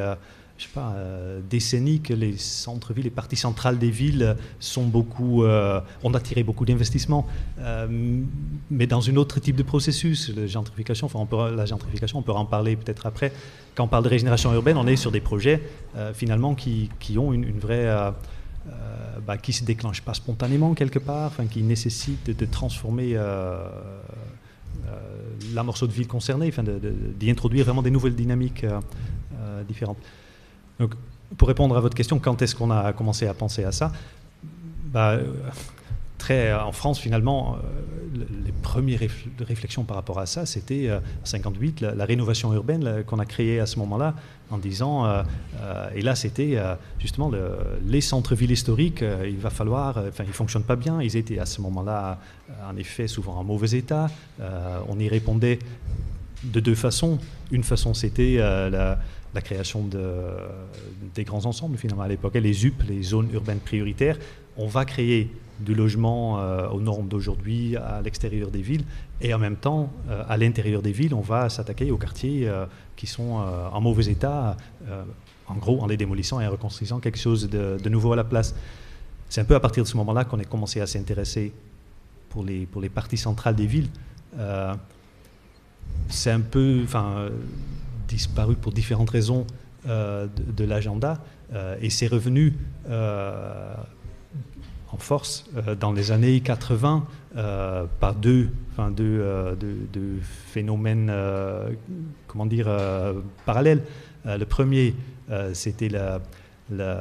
je 0.57 0.63
sais 0.63 0.69
pas, 0.73 0.93
euh, 0.95 1.41
décennies 1.49 1.99
que 1.99 2.13
les 2.13 2.37
centres-villes, 2.37 3.03
les 3.03 3.09
parties 3.09 3.35
centrales 3.35 3.77
des 3.77 3.89
villes 3.89 4.37
sont 4.59 4.85
beaucoup, 4.85 5.43
euh, 5.43 5.81
ont 6.03 6.13
attiré 6.13 6.43
beaucoup 6.43 6.63
d'investissements, 6.63 7.27
euh, 7.59 8.21
mais 8.71 8.87
dans 8.87 9.09
un 9.09 9.15
autre 9.17 9.41
type 9.41 9.57
de 9.57 9.63
processus, 9.63 10.31
la 10.35 10.47
gentrification, 10.47 11.09
on 11.13 11.25
peut, 11.25 11.53
la 11.53 11.65
gentrification, 11.65 12.19
on 12.19 12.21
peut 12.21 12.31
en 12.31 12.45
parler 12.45 12.77
peut-être 12.77 13.05
après. 13.05 13.33
Quand 13.75 13.83
on 13.83 13.89
parle 13.89 14.05
de 14.05 14.09
régénération 14.09 14.53
urbaine, 14.53 14.77
on 14.77 14.87
est 14.87 14.95
sur 14.95 15.11
des 15.11 15.19
projets 15.19 15.61
finalement 16.13 16.55
qui, 16.55 16.89
qui, 16.99 17.17
ont 17.17 17.33
une, 17.33 17.59
vraie... 17.59 17.93
Bah, 19.27 19.37
qui 19.37 19.51
ne 19.51 19.55
se 19.55 19.63
déclenchent 19.63 20.01
pas 20.01 20.13
spontanément 20.13 20.73
quelque 20.73 20.99
part, 20.99 21.33
qui 21.51 21.61
nécessitent 21.61 22.29
de, 22.37 22.45
transformer 22.45 23.15
la 25.53 25.63
morceau 25.63 25.87
de 25.87 25.91
ville 25.91 26.07
concernée, 26.07 26.53
d'y 27.19 27.29
introduire 27.29 27.65
vraiment 27.65 27.81
des 27.81 27.91
nouvelles 27.91 28.15
dynamiques 28.15 28.65
différentes. 29.67 29.97
Donc, 30.79 30.93
pour 31.37 31.47
répondre 31.47 31.75
à 31.75 31.79
votre 31.79 31.95
question, 31.95 32.19
quand 32.19 32.41
est-ce 32.41 32.55
qu'on 32.55 32.71
a 32.71 32.93
commencé 32.93 33.27
à 33.27 33.33
penser 33.33 33.63
à 33.63 33.71
ça? 33.71 33.91
Bah, 34.95 35.11
euh, 35.11 35.23
très, 36.17 36.53
En 36.53 36.71
France, 36.71 36.99
finalement, 36.99 37.57
euh, 37.57 38.23
les 38.45 38.53
premières 38.53 39.01
réflexions 39.39 39.83
par 39.83 39.97
rapport 39.97 40.19
à 40.19 40.25
ça, 40.25 40.45
c'était 40.45 40.89
en 40.89 41.25
58, 41.25 41.81
la, 41.81 42.05
rénovation 42.05 42.53
urbaine 42.53 43.03
qu'on 43.05 43.19
a 43.19 43.25
créée 43.25 43.59
à 43.59 43.65
ce 43.65 43.77
moment-là, 43.79 44.15
en 44.49 44.57
disant, 44.57 45.05
euh, 45.05 45.23
et 45.93 46.01
là 46.01 46.15
c'était 46.15 46.57
justement 46.97 47.29
les 47.85 47.99
centres-villes 47.99 48.51
historiques, 48.51 49.03
il 49.25 49.37
va 49.37 49.49
falloir, 49.49 49.97
enfin 49.97 50.23
ils 50.23 50.29
ne 50.29 50.33
fonctionnent 50.33 50.63
pas 50.63 50.77
bien, 50.77 51.01
ils 51.01 51.17
étaient 51.17 51.39
à 51.39 51.45
ce 51.45 51.59
moment-là 51.59 52.19
en 52.65 52.77
effet 52.77 53.09
souvent 53.09 53.35
en 53.35 53.43
mauvais 53.43 53.77
état, 53.77 54.09
on 54.87 54.97
y 54.97 55.09
répondait 55.09 55.59
de 56.45 56.59
deux 56.61 56.75
façons. 56.75 57.19
Une 57.51 57.63
façon 57.63 57.93
c'était 57.93 58.37
la 58.37 58.97
la 59.35 59.41
création 59.41 59.83
de, 59.83 60.01
des 61.13 61.25
grands 61.25 61.45
ensembles 61.45 61.77
finalement 61.77 62.03
à 62.03 62.07
l'époque, 62.07 62.33
les 62.35 62.65
UP, 62.65 62.81
les 62.87 63.03
zones 63.03 63.29
urbaines 63.33 63.59
prioritaires. 63.59 64.17
On 64.57 64.67
va 64.67 64.85
créer 64.85 65.29
du 65.59 65.75
logement 65.75 66.39
euh, 66.39 66.67
aux 66.69 66.79
normes 66.79 67.07
d'aujourd'hui 67.07 67.75
à 67.75 68.01
l'extérieur 68.01 68.49
des 68.49 68.61
villes. 68.61 68.85
Et 69.21 69.33
en 69.33 69.39
même 69.39 69.57
temps 69.57 69.91
euh, 70.09 70.23
à 70.27 70.37
l'intérieur 70.37 70.81
des 70.81 70.91
villes 70.91 71.13
on 71.13 71.21
va 71.21 71.49
s'attaquer 71.49 71.91
aux 71.91 71.97
quartiers 71.97 72.47
euh, 72.47 72.65
qui 72.95 73.07
sont 73.07 73.43
en 73.73 73.81
mauvais 73.81 74.05
état 74.05 74.55
en 75.47 75.55
gros 75.55 75.81
en 75.81 75.87
les 75.87 75.97
démolissant 75.97 76.39
et 76.39 76.47
en 76.47 76.51
reconstruisant 76.51 76.99
quelque 76.99 77.19
chose 77.19 77.49
de, 77.49 77.77
de 77.81 77.89
nouveau 77.89 78.13
à 78.13 78.15
la 78.15 78.23
place. 78.23 78.55
C'est 79.27 79.41
un 79.41 79.45
peu 79.45 79.55
à 79.55 79.59
partir 79.59 79.83
de 79.83 79.87
ce 79.89 79.97
moment 79.97 80.13
là 80.13 80.23
qu'on 80.23 80.39
a 80.39 80.45
commencé 80.45 80.79
à 80.79 80.87
s'intéresser 80.87 81.51
pour 82.29 82.43
les, 82.45 82.65
pour 82.65 82.81
les 82.81 82.89
parties 82.89 83.17
centrales 83.17 83.55
des 83.55 83.65
villes. 83.65 83.89
C'est 86.09 86.31
un 86.31 86.39
peu 86.39 86.81
enfin 86.83 87.29
disparu 88.07 88.55
pour 88.55 88.71
différentes 88.71 89.09
raisons 89.09 89.45
euh, 89.87 90.25
de, 90.35 90.63
l'agenda 90.63 91.19
euh, 91.53 91.75
et 91.79 91.91
c'est 91.91 92.07
revenu 92.07 92.53
euh, 92.89 93.75
en 94.91 94.97
force 94.97 95.45
dans 95.79 95.91
les 95.91 96.11
années 96.11 96.39
80 96.39 97.05
par 97.99 98.15
deux, 98.15 98.49
enfin 98.71 98.89
deux, 98.89 99.55
deux, 99.59 100.19
phénomènes 100.21 101.13
comment 102.27 102.45
dire, 102.45 102.69
parallèles. 103.45 103.83
le 104.23 104.43
premier, 104.45 104.95
c'était 105.53 105.89
la, 105.89 106.21
le, 106.71 106.95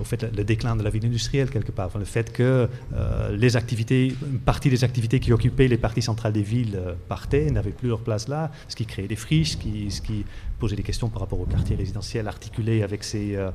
au 0.00 0.04
fait, 0.04 0.22
le 0.22 0.44
déclin 0.44 0.74
de 0.74 0.82
la 0.82 0.90
ville 0.90 1.04
industrielle 1.04 1.50
quelque 1.50 1.72
part. 1.72 1.90
Le 1.98 2.04
fait 2.04 2.32
que 2.32 2.68
euh, 2.94 3.36
les 3.36 3.56
activités, 3.56 4.14
une 4.30 4.38
partie 4.38 4.70
des 4.70 4.84
activités 4.84 5.20
qui 5.20 5.32
occupaient 5.32 5.68
les 5.68 5.76
parties 5.76 6.02
centrales 6.02 6.32
des 6.32 6.42
villes 6.42 6.76
euh, 6.76 6.94
partaient, 7.08 7.50
n'avaient 7.50 7.70
plus 7.70 7.88
leur 7.88 8.00
place 8.00 8.28
là, 8.28 8.50
ce 8.68 8.76
qui 8.76 8.86
créait 8.86 9.08
des 9.08 9.16
friches, 9.16 9.52
ce 9.52 9.56
qui, 9.56 9.90
ce 9.90 10.00
qui 10.00 10.24
posait 10.58 10.76
des 10.76 10.82
questions 10.82 11.08
par 11.08 11.20
rapport 11.20 11.40
au 11.40 11.44
quartier 11.44 11.76
résidentiel 11.76 12.26
articulé 12.28 12.82
avec 12.82 13.04
ces, 13.04 13.36
euh, 13.36 13.50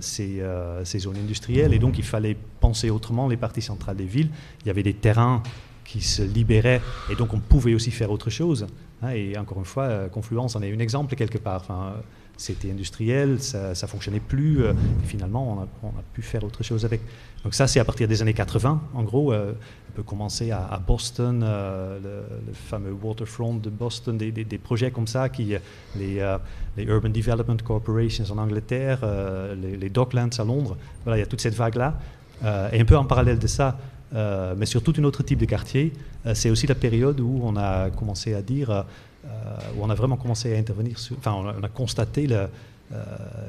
ces, 0.00 0.42
ces, 0.84 0.98
zones 1.00 1.16
industrielles. 1.16 1.74
Et 1.74 1.78
donc 1.78 1.98
il 1.98 2.04
fallait 2.04 2.36
penser 2.60 2.90
autrement 2.90 3.28
les 3.28 3.36
parties 3.36 3.62
centrales 3.62 3.96
des 3.96 4.04
villes. 4.04 4.30
Il 4.62 4.68
y 4.68 4.70
avait 4.70 4.82
des 4.82 4.94
terrains 4.94 5.42
qui 5.84 6.00
se 6.00 6.22
libéraient 6.22 6.80
et 7.10 7.14
donc 7.14 7.34
on 7.34 7.40
pouvait 7.40 7.74
aussi 7.74 7.90
faire 7.90 8.10
autre 8.10 8.30
chose. 8.30 8.66
Hein, 9.02 9.10
et 9.10 9.36
encore 9.36 9.58
une 9.58 9.64
fois, 9.64 10.08
Confluence 10.08 10.56
en 10.56 10.62
est 10.62 10.72
un 10.72 10.78
exemple 10.78 11.14
quelque 11.14 11.38
part. 11.38 11.66
C'était 12.36 12.70
industriel, 12.70 13.40
ça 13.40 13.70
ne 13.70 13.88
fonctionnait 13.88 14.20
plus, 14.20 14.64
euh, 14.64 14.72
et 14.72 15.06
finalement 15.06 15.66
on 15.82 15.88
a, 15.88 16.02
pu 16.12 16.22
faire 16.22 16.44
autre 16.44 16.62
chose 16.62 16.84
avec. 16.84 17.00
Donc 17.42 17.54
ça 17.54 17.66
c'est 17.66 17.80
à 17.80 17.84
partir 17.84 18.08
des 18.08 18.22
années 18.22 18.34
80, 18.34 18.80
en 18.94 19.02
gros, 19.02 19.32
euh, 19.32 19.52
on 19.90 19.96
peut 19.96 20.02
commencer 20.02 20.50
à, 20.50 20.80
Boston, 20.84 21.42
euh, 21.44 21.98
le, 22.46 22.52
fameux 22.52 22.92
waterfront 22.92 23.54
de 23.54 23.70
Boston, 23.70 24.16
des, 24.18 24.58
projets 24.58 24.90
comme 24.90 25.06
ça, 25.06 25.28
qui, 25.28 25.54
les, 25.96 26.36
les, 26.76 26.84
Urban 26.84 27.10
Development 27.10 27.56
Corporations 27.62 28.24
en 28.30 28.38
Angleterre, 28.38 29.00
les, 29.60 29.76
les, 29.76 29.90
Docklands 29.90 30.36
à 30.38 30.44
Londres, 30.44 30.76
voilà, 31.04 31.18
il 31.18 31.20
y 31.20 31.22
a 31.22 31.26
toute 31.26 31.40
cette 31.40 31.54
vague-là. 31.54 31.98
et 32.72 32.80
un 32.80 32.84
peu 32.84 32.96
en 32.96 33.04
parallèle 33.04 33.38
de 33.38 33.46
ça, 33.46 33.78
mais 34.12 34.66
sur 34.66 34.82
tout 34.82 34.94
un 34.98 35.04
autre 35.04 35.22
type 35.22 35.38
de 35.38 35.44
quartier, 35.44 35.92
c'est 36.34 36.50
aussi 36.50 36.66
la 36.66 36.74
période 36.74 37.20
où 37.20 37.40
on 37.44 37.56
a 37.56 37.90
commencé 37.90 38.34
à 38.34 38.42
dire 38.42 38.84
où 39.76 39.82
on 39.82 39.90
a 39.90 39.94
vraiment 39.94 40.16
commencé 40.16 40.54
à 40.54 40.58
intervenir, 40.58 40.96
enfin 41.18 41.32
on 41.32 41.62
a, 41.62 41.68
constaté 41.68 42.26
euh, 42.92 43.02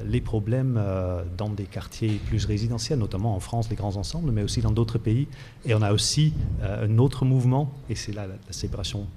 les 0.05 0.21
problèmes 0.21 0.77
euh, 0.77 1.23
dans 1.37 1.49
des 1.49 1.65
quartiers 1.65 2.21
plus 2.27 2.45
résidentiels, 2.45 2.99
notamment 2.99 3.35
en 3.35 3.41
France, 3.41 3.69
les 3.69 3.75
grands 3.75 3.97
ensembles, 3.97 4.31
mais 4.31 4.43
aussi 4.43 4.61
dans 4.61 4.71
d'autres 4.71 4.97
pays. 4.97 5.27
Et 5.65 5.75
on 5.75 5.81
a 5.81 5.91
aussi 5.91 6.33
un 6.63 6.97
autre 6.99 7.25
mouvement, 7.25 7.71
et 7.89 7.95
c'est 7.95 8.13
là 8.13 8.27
la, 8.27 8.35
séparation 8.51 9.07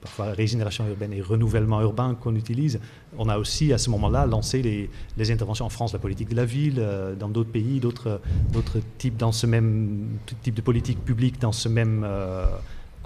parfois 0.00 0.26
régénération 0.26 0.86
urbaine 0.86 1.12
et 1.12 1.20
renouvellement 1.20 1.80
urbain 1.80 2.14
qu'on 2.14 2.36
utilise. 2.36 2.80
On 3.18 3.28
a 3.28 3.38
aussi 3.38 3.72
à 3.72 3.78
ce 3.78 3.90
moment-là 3.90 4.24
lancé 4.24 4.62
les, 4.62 5.30
interventions 5.30 5.66
en 5.66 5.70
France, 5.70 5.92
la 5.92 5.98
politique 5.98 6.28
de 6.28 6.36
la 6.36 6.44
ville, 6.44 6.82
dans 7.18 7.28
d'autres 7.28 7.50
pays, 7.50 7.80
d'autres 7.80 8.20
types 8.98 9.16
dans 9.16 9.32
ce 9.32 9.46
même 9.46 10.06
type 10.42 10.54
de 10.54 10.62
politique 10.62 11.04
publique 11.04 11.40
dans 11.40 11.52
ce 11.52 11.68
même 11.68 12.06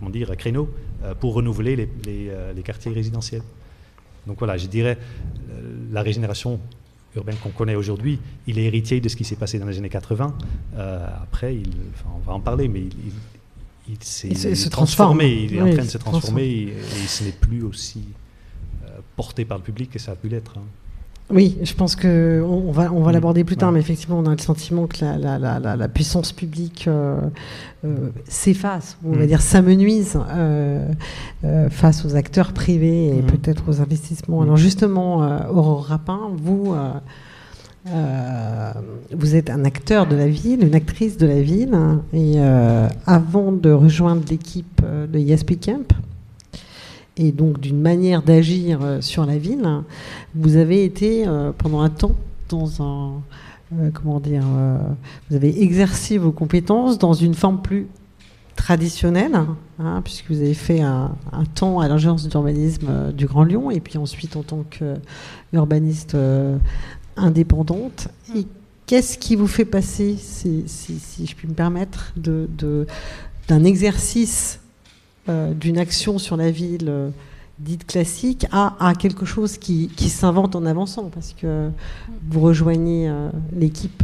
comment 0.00 0.10
dire, 0.10 0.34
créneaux 0.36 0.68
euh, 1.04 1.14
pour 1.14 1.34
renouveler 1.34 1.76
les, 1.76 1.88
euh, 2.08 2.52
les, 2.52 2.62
quartiers 2.62 2.90
résidentiels. 2.90 3.42
Donc 4.26 4.38
voilà, 4.38 4.56
je 4.56 4.66
dirais, 4.66 4.98
euh, 5.50 5.76
la 5.92 6.02
régénération 6.02 6.58
urbaine 7.14 7.36
qu'on 7.36 7.50
connaît 7.50 7.74
aujourd'hui, 7.74 8.18
il 8.46 8.58
est 8.58 8.64
héritier 8.64 9.00
de 9.00 9.08
ce 9.08 9.16
qui 9.16 9.24
s'est 9.24 9.36
passé 9.36 9.58
dans 9.58 9.66
les 9.66 9.78
années 9.78 9.88
80. 9.88 10.34
après, 11.22 11.56
il, 11.56 11.70
on 12.16 12.18
va 12.20 12.32
en 12.32 12.40
parler, 12.40 12.68
mais 12.68 12.80
il, 12.80 13.12
il, 13.88 14.02
s'est 14.02 14.70
transformé, 14.70 15.44
il 15.44 15.56
est 15.56 15.60
en 15.60 15.72
train 15.72 15.84
de 15.84 15.88
se 15.88 15.98
transformer 15.98 16.44
et, 16.46 16.74
ce 17.06 17.24
n'est 17.24 17.32
plus 17.32 17.62
aussi 17.62 18.04
porté 19.16 19.44
par 19.44 19.58
le 19.58 19.64
public 19.64 19.90
que 19.90 19.98
ça 19.98 20.12
a 20.12 20.14
pu 20.14 20.28
l'être. 20.28 20.56
Hein. 20.58 20.64
Oui, 21.32 21.58
je 21.62 21.74
pense 21.74 21.94
que 21.94 22.42
on 22.44 22.72
va, 22.72 22.92
on 22.92 23.02
va 23.02 23.12
l'aborder 23.12 23.44
plus 23.44 23.56
tard, 23.56 23.70
mais 23.70 23.80
effectivement, 23.80 24.18
on 24.18 24.26
a 24.26 24.32
le 24.32 24.38
sentiment 24.38 24.86
que 24.86 25.04
la, 25.04 25.38
la, 25.38 25.58
la, 25.60 25.76
la 25.76 25.88
puissance 25.88 26.32
publique 26.32 26.86
euh, 26.88 27.20
euh, 27.84 28.10
s'efface, 28.28 28.98
on 29.04 29.12
va 29.12 29.24
mm. 29.24 29.26
dire 29.26 29.40
s'amenuise 29.40 30.18
euh, 30.32 30.88
face 31.70 32.04
aux 32.04 32.16
acteurs 32.16 32.52
privés 32.52 33.08
et 33.08 33.22
mm. 33.22 33.26
peut-être 33.26 33.64
aux 33.68 33.80
investissements. 33.80 34.40
Mm. 34.40 34.42
Alors 34.42 34.56
justement, 34.56 35.18
Aurore 35.50 35.84
Rapin, 35.84 36.30
vous, 36.36 36.74
vous 39.12 39.34
êtes 39.36 39.50
un 39.50 39.64
acteur 39.64 40.06
de 40.06 40.16
la 40.16 40.26
ville, 40.26 40.64
une 40.64 40.74
actrice 40.74 41.16
de 41.16 41.26
la 41.26 41.40
ville, 41.40 41.78
et 42.12 42.40
avant 43.06 43.52
de 43.52 43.70
rejoindre 43.70 44.22
l'équipe 44.28 44.82
de 44.82 45.18
Yaspi 45.18 45.58
Camp, 45.58 45.94
et 47.20 47.32
donc 47.32 47.60
d'une 47.60 47.80
manière 47.80 48.22
d'agir 48.22 48.80
euh, 48.82 49.00
sur 49.02 49.26
la 49.26 49.36
ville, 49.36 49.82
vous 50.34 50.56
avez 50.56 50.84
été 50.84 51.26
euh, 51.26 51.52
pendant 51.56 51.82
un 51.82 51.90
temps 51.90 52.16
dans 52.48 52.82
un 52.82 53.12
euh, 53.78 53.90
comment 53.92 54.18
dire, 54.18 54.42
vous 55.28 55.36
avez 55.36 55.62
exercé 55.62 56.18
vos 56.18 56.32
compétences 56.32 56.98
dans 56.98 57.12
une 57.12 57.34
forme 57.34 57.62
plus 57.62 57.86
traditionnelle, 58.56 59.40
hein, 59.78 60.00
puisque 60.02 60.28
vous 60.28 60.40
avez 60.40 60.54
fait 60.54 60.80
un, 60.80 61.12
temps 61.54 61.78
à 61.78 61.86
l'agence 61.86 62.28
d'urbanisme 62.28 63.12
du 63.12 63.26
Grand 63.26 63.44
Lyon, 63.44 63.70
et 63.70 63.78
puis 63.78 63.96
ensuite 63.96 64.34
en 64.34 64.42
tant 64.42 64.64
qu'urbaniste 64.68 66.16
indépendante. 67.16 68.08
Et 68.34 68.44
qu'est-ce 68.86 69.18
qui 69.18 69.36
vous 69.36 69.46
fait 69.46 69.64
passer, 69.64 70.16
si, 70.18 70.64
si, 70.66 71.24
je 71.24 71.36
puis 71.36 71.46
me 71.46 71.54
permettre, 71.54 72.12
d'un 72.16 72.48
de, 73.60 73.64
exercice 73.64 74.58
euh, 74.58 74.59
d'une 75.54 75.78
action 75.78 76.18
sur 76.18 76.36
la 76.36 76.50
ville 76.50 76.88
euh, 76.88 77.10
dite 77.58 77.86
classique 77.86 78.46
à, 78.52 78.94
quelque 78.98 79.26
chose 79.26 79.58
qui, 79.58 79.90
s'invente 80.08 80.56
en 80.56 80.64
avançant, 80.64 81.10
parce 81.10 81.34
que 81.34 81.70
vous 82.28 82.40
rejoignez 82.40 83.08
euh, 83.08 83.28
l'équipe 83.52 84.02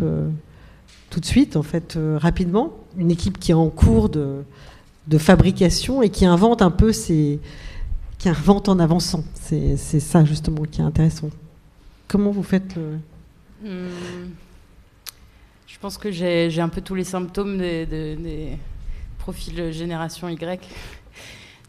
tout 1.09 1.21
de 1.21 1.25
suite, 1.25 1.57
en 1.57 1.63
fait, 1.63 1.99
rapidement, 2.17 2.75
une 2.99 3.11
équipe 3.11 3.39
qui 3.39 3.53
est 3.53 3.55
en 3.55 3.71
cours 3.71 4.11
de, 4.11 4.45
fabrication 5.19 6.03
et 6.03 6.11
qui 6.11 6.27
invente 6.27 6.61
un 6.61 6.71
peu 6.71 6.93
qui 6.93 8.29
invente 8.29 8.69
en 8.69 8.79
avançant. 8.79 9.25
C'est 9.35 10.01
ça 10.01 10.23
justement 10.27 10.65
qui 10.65 10.83
est 10.83 10.85
intéressant. 10.85 11.31
Comment 12.09 12.33
vous 12.33 12.43
faites 12.43 12.77
le... 12.77 12.99
Hmm. 13.65 13.89
Je 15.67 15.79
pense 15.79 15.97
que 15.97 16.11
j'ai 16.11 16.61
un 16.61 16.69
peu 16.69 16.83
tous 16.83 16.95
les 16.95 17.05
symptômes 17.05 17.57
des 17.57 18.59
profils 19.27 19.73
génération 19.73 20.29
Y. 20.29 20.61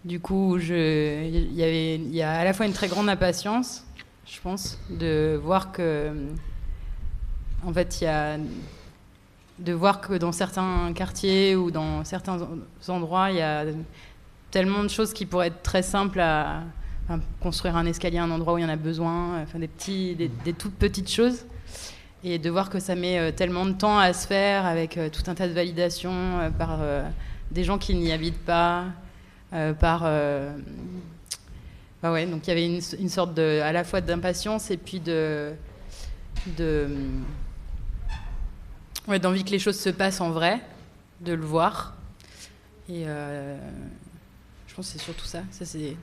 Du 0.08 0.22
coup, 0.22 0.58
il 0.58 1.54
y, 1.54 2.22
a 2.22 2.32
à 2.32 2.46
la 2.46 2.54
fois 2.54 2.66
une 2.66 2.72
très 2.72 2.88
grande 2.88 3.10
impatience, 3.10 3.84
je 4.26 4.40
pense, 4.40 4.80
de 4.90 5.38
voir 5.44 5.74
que, 5.74 6.14
en 7.66 7.74
fait, 7.74 8.00
il 8.00 8.06
y 8.06 8.08
a 8.08 8.38
de 9.60 9.74
voir 9.74 10.00
que 10.00 10.14
dans 10.14 10.32
certains 10.32 10.94
quartiers 10.94 11.58
ou 11.58 11.72
dans 11.72 12.06
certains 12.06 12.40
endroits, 12.88 13.32
il 13.32 13.38
y 13.40 13.42
a 13.42 13.66
tellement 14.50 14.82
de 14.82 14.88
choses 14.88 15.12
qui 15.12 15.26
pourraient 15.26 15.48
être 15.48 15.62
très 15.62 15.84
simples 15.84 16.22
à 16.22 16.64
construire 17.42 17.76
un 17.76 17.86
escalier 17.86 18.20
à 18.20 18.24
un 18.24 18.32
endroit 18.32 18.54
où 18.54 18.60
il 18.60 18.62
y 18.62 18.66
en 18.66 18.70
a 18.70 18.78
besoin, 18.78 19.44
des 19.56 19.68
petits, 19.68 20.16
des, 20.16 20.54
toutes 20.54 20.76
petites 20.76 21.12
choses, 21.12 21.44
et 22.24 22.40
de 22.40 22.50
voir 22.50 22.70
que 22.70 22.80
ça 22.80 22.96
met 22.96 23.20
euh, 23.20 23.32
tellement 23.34 23.66
de 23.66 23.74
temps 23.74 24.00
à 24.00 24.14
se 24.14 24.26
faire 24.26 24.66
avec 24.66 24.98
euh, 24.98 25.10
tout 25.10 25.30
un 25.30 25.36
tas 25.36 25.50
de 25.50 25.54
validations 25.54 26.40
euh, 26.40 26.50
par 26.50 26.80
des 27.52 27.66
gens 27.66 27.78
qui 27.78 27.94
n'y 27.94 28.14
habitent 28.14 28.46
pas, 28.46 28.86
par. 29.52 30.02
Euh, 30.04 30.56
bah 32.02 32.12
ouais, 32.12 32.26
donc 32.28 32.46
il 32.46 32.50
y 32.50 32.52
avait 32.52 32.66
une, 32.66 33.10
sorte 33.10 33.34
de, 33.34 33.60
à 33.62 33.72
la 33.72 33.84
fois 33.84 34.02
d'impatience 34.02 34.70
et 34.70 34.78
puis 34.78 35.00
de 35.00 35.56
ouais, 39.08 39.20
d'envie 39.20 39.44
que 39.44 39.52
les 39.52 39.60
choses 39.60 39.80
se 39.80 39.90
passent 39.90 40.22
en 40.22 40.32
vrai, 40.32 40.60
de 41.22 41.34
le 41.34 41.46
voir. 41.46 41.96
Et 42.90 43.04
euh, 43.06 43.58
je 44.68 44.76
pense 44.76 44.88
que 44.88 44.94
c'est 44.98 45.04
surtout 45.04 45.26
ça. 45.26 45.42
ça 45.52 45.66
c'est 45.66 45.96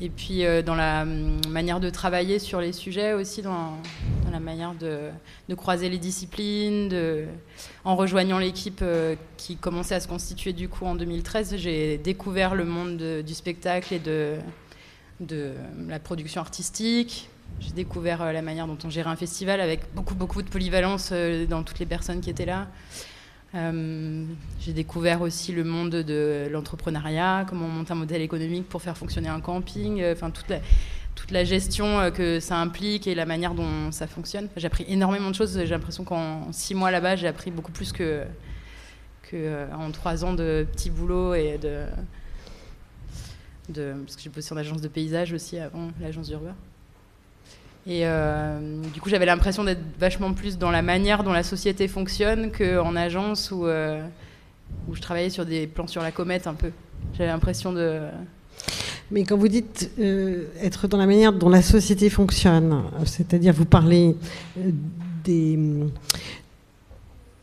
et 0.00 0.08
puis 0.08 0.44
euh, 0.44 0.62
dans 0.62 0.74
la 0.74 1.02
hum, 1.02 1.40
manière 1.48 1.80
de 1.80 1.90
travailler 1.90 2.38
sur 2.38 2.60
les 2.60 2.72
sujets 2.72 3.12
aussi, 3.12 3.42
dans, 3.42 3.76
la 4.32 4.40
manière 4.40 4.74
de, 4.74 5.10
croiser 5.56 5.88
les 5.88 5.98
disciplines, 5.98 6.94
en 7.84 7.96
rejoignant 7.96 8.38
l'équipe 8.38 8.80
euh, 8.82 9.14
qui 9.36 9.56
commençait 9.56 9.94
à 9.94 10.00
se 10.00 10.08
constituer 10.08 10.52
du 10.52 10.68
coup 10.68 10.86
en 10.86 10.94
2013, 10.94 11.56
j'ai 11.56 11.98
découvert 11.98 12.54
le 12.54 12.64
monde 12.64 13.22
du 13.22 13.34
spectacle 13.34 13.92
et 13.92 13.98
de, 13.98 14.36
de 15.20 15.52
la 15.88 15.98
production 15.98 16.40
artistique. 16.40 17.28
J'ai 17.58 17.72
découvert 17.72 18.22
euh, 18.22 18.32
la 18.32 18.42
manière 18.42 18.66
dont 18.66 18.78
on 18.84 18.90
gérait 18.90 19.10
un 19.10 19.16
festival 19.16 19.60
avec 19.60 19.80
beaucoup 19.94 20.14
beaucoup 20.14 20.42
de 20.42 20.48
polyvalence 20.48 21.12
dans 21.48 21.62
toutes 21.62 21.78
les 21.78 21.86
personnes 21.86 22.20
qui 22.20 22.30
étaient 22.30 22.46
là. 22.46 22.68
Euh, 23.54 24.24
j'ai 24.60 24.72
découvert 24.72 25.22
aussi 25.22 25.52
le 25.52 25.64
monde 25.64 25.90
de 25.90 26.48
l'entrepreneuriat, 26.50 27.44
comment 27.48 27.66
on 27.66 27.70
monte 27.70 27.90
un 27.90 27.96
modèle 27.96 28.22
économique 28.22 28.68
pour 28.68 28.80
faire 28.80 28.96
fonctionner 28.96 29.28
un 29.28 29.40
camping, 29.40 30.00
euh, 30.00 30.12
enfin 30.12 30.30
toute 30.30 31.30
la, 31.32 31.44
gestion 31.44 31.98
euh, 31.98 32.10
que 32.10 32.38
ça 32.38 32.58
implique 32.58 33.08
et 33.08 33.14
la 33.16 33.26
manière 33.26 33.54
dont 33.54 33.90
ça 33.90 34.06
fonctionne. 34.06 34.48
J'ai 34.56 34.68
appris 34.68 34.84
énormément 34.88 35.30
de 35.30 35.34
choses. 35.34 35.58
J'ai 35.58 35.66
l'impression 35.66 36.04
qu'en 36.04 36.52
six 36.52 36.74
mois 36.74 36.92
là-bas, 36.92 37.16
j'ai 37.16 37.26
appris 37.26 37.50
beaucoup 37.50 37.72
plus 37.72 37.92
que, 37.92 38.24
en 39.72 39.90
trois 39.90 40.24
ans 40.24 40.32
de 40.32 40.66
petits 40.72 40.90
boulots 40.90 41.34
et 41.34 41.58
de, 41.58 41.86
de 43.68 43.94
parce 44.04 44.16
que 44.16 44.22
j'ai 44.22 44.30
bossé 44.30 44.52
en 44.54 44.56
agence 44.56 44.80
de 44.80 44.88
paysage 44.88 45.32
aussi 45.32 45.58
avant 45.58 45.90
l'agence 46.00 46.28
d'Urbain. 46.28 46.54
Et 47.90 48.02
euh, 48.04 48.80
du 48.94 49.00
coup, 49.00 49.10
j'avais 49.10 49.26
l'impression 49.26 49.64
d'être 49.64 49.82
vachement 49.98 50.32
plus 50.32 50.56
dans 50.56 50.70
la 50.70 50.80
manière 50.80 51.22
dont 51.24 51.32
la 51.32 51.42
société 51.42 51.88
fonctionne 51.88 52.50
qu'en 52.52 52.96
agence 52.96 53.50
où, 53.50 53.66
euh, 53.66 54.00
où 54.88 54.94
je 54.94 55.00
travaillais 55.00 55.28
sur 55.28 55.44
des 55.44 55.66
plans 55.66 55.86
sur 55.86 56.02
la 56.02 56.12
comète 56.12 56.46
un 56.46 56.54
peu. 56.54 56.70
J'avais 57.18 57.30
l'impression 57.30 57.72
de. 57.72 58.00
Mais 59.10 59.24
quand 59.24 59.36
vous 59.36 59.48
dites 59.48 59.90
euh, 59.98 60.44
être 60.62 60.86
dans 60.86 60.98
la 60.98 61.06
manière 61.06 61.32
dont 61.32 61.48
la 61.48 61.62
société 61.62 62.10
fonctionne, 62.10 62.84
c'est-à-dire 63.04 63.52
vous 63.52 63.64
parlez 63.64 64.14
des 65.24 65.58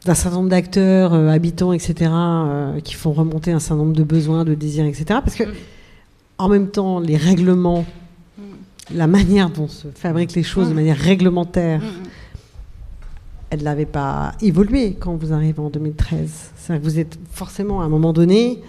d'un 0.08 0.16
certain 0.16 0.38
nombre 0.38 0.50
d'acteurs, 0.50 1.14
euh, 1.14 1.30
habitants, 1.30 1.74
etc., 1.74 2.10
euh, 2.12 2.80
qui 2.80 2.94
font 2.94 3.12
remonter 3.12 3.52
un 3.52 3.60
certain 3.60 3.76
nombre 3.84 3.96
de 3.96 4.04
besoins, 4.04 4.46
de 4.46 4.56
désirs, 4.56 4.86
etc. 4.86 5.06
Parce 5.08 5.36
que, 5.36 5.44
mm. 5.44 5.54
en 6.40 6.50
même 6.50 6.70
temps, 6.70 7.00
les 7.00 7.18
règlements. 7.18 7.86
La 8.94 9.08
manière 9.08 9.50
dont 9.50 9.68
se 9.68 9.88
fabriquent 9.90 10.36
les 10.36 10.44
choses 10.44 10.68
de 10.70 10.74
mm. 10.74 10.76
manière 10.76 10.98
réglementaire, 10.98 11.82
elle 13.50 13.64
n'avait 13.64 13.86
pas 13.86 14.34
évolué 14.42 14.96
quand 15.00 15.16
vous 15.16 15.34
arrivez 15.34 15.60
en 15.60 15.70
2013. 15.70 16.52
C'est-à-dire 16.56 16.82
que 16.82 16.90
vous 16.90 17.00
êtes 17.00 17.18
forcément, 17.32 17.82
à 17.82 17.86
un 17.86 17.90
moment 17.90 18.14
donné... 18.14 18.62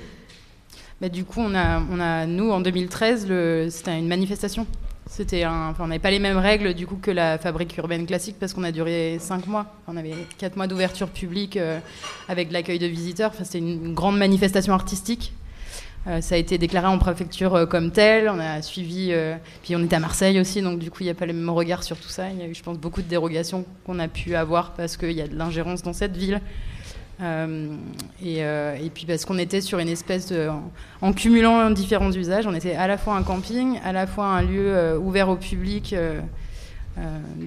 Bah, 1.00 1.08
du 1.08 1.24
coup, 1.24 1.40
on 1.40 1.54
a, 1.54 1.80
on 1.92 2.00
a, 2.00 2.26
nous, 2.26 2.50
en 2.50 2.60
2013, 2.60 3.28
c'était 3.70 3.98
une 3.98 4.08
manifestation 4.08 4.66
c'était 5.08 5.46
enfin, 5.46 5.84
on 5.84 5.86
n'avait 5.88 5.98
pas 5.98 6.10
les 6.10 6.18
mêmes 6.18 6.36
règles 6.36 6.74
du 6.74 6.86
coup 6.86 6.98
que 7.00 7.10
la 7.10 7.38
fabrique 7.38 7.76
urbaine 7.78 8.06
classique 8.06 8.36
parce 8.38 8.52
qu'on 8.52 8.62
a 8.62 8.72
duré 8.72 9.16
cinq 9.18 9.46
mois. 9.46 9.66
On 9.86 9.96
avait 9.96 10.14
quatre 10.36 10.56
mois 10.56 10.66
d'ouverture 10.66 11.08
publique 11.08 11.56
euh, 11.56 11.78
avec 12.28 12.52
l'accueil 12.52 12.78
de 12.78 12.86
visiteurs. 12.86 13.30
Enfin, 13.32 13.44
c'était 13.44 13.58
une, 13.58 13.94
grande 13.94 14.18
manifestation 14.18 14.74
artistique. 14.74 15.32
Euh, 16.08 16.20
ça 16.20 16.36
a 16.36 16.38
été 16.38 16.58
déclaré 16.58 16.86
en 16.86 16.98
préfecture 16.98 17.54
euh, 17.54 17.66
comme 17.66 17.90
tel. 17.90 18.28
On 18.28 18.38
a 18.38 18.62
suivi. 18.62 19.14
puis 19.62 19.76
on 19.76 19.82
était 19.84 19.96
à 19.96 20.00
Marseille 20.00 20.40
aussi, 20.40 20.62
donc 20.62 20.78
du 20.78 20.90
coup 20.90 20.98
il 21.00 21.06
n'y 21.06 21.10
a 21.10 21.14
pas 21.14 21.26
le 21.26 21.32
même 21.32 21.50
regard 21.50 21.82
sur 21.82 21.98
tout 21.98 22.08
ça. 22.08 22.30
Il 22.30 22.38
y 22.38 22.42
a 22.42 22.46
eu, 22.46 22.54
je 22.54 22.62
pense, 22.62 22.78
beaucoup 22.78 23.02
de 23.02 23.08
dérogations 23.08 23.64
qu'on 23.84 23.98
a 23.98 24.08
pu 24.08 24.34
avoir 24.34 24.72
parce 24.72 24.96
qu'il 24.96 25.12
y 25.12 25.22
a 25.22 25.28
de 25.28 25.36
l'ingérence 25.36 25.82
dans 25.82 25.92
cette 25.92 26.16
ville. 26.16 26.40
Euh, 27.20 27.76
euh, 28.24 28.76
et, 28.76 28.90
puis 28.90 29.04
parce 29.04 29.24
qu'on 29.24 29.38
était 29.38 29.60
sur 29.60 29.78
une 29.78 29.88
espèce 29.88 30.28
de, 30.28 30.48
en, 31.00 31.12
cumulant 31.12 31.70
différents 31.70 32.12
usages, 32.12 32.46
on 32.46 32.54
était 32.54 32.74
à 32.74 32.86
la 32.86 32.96
fois 32.96 33.16
un 33.16 33.22
camping, 33.22 33.80
à 33.84 33.92
la 33.92 34.06
fois 34.06 34.26
un 34.26 34.42
lieu 34.42 34.68
euh, 34.68 34.98
ouvert 34.98 35.28
au 35.28 35.36
public 35.36 35.94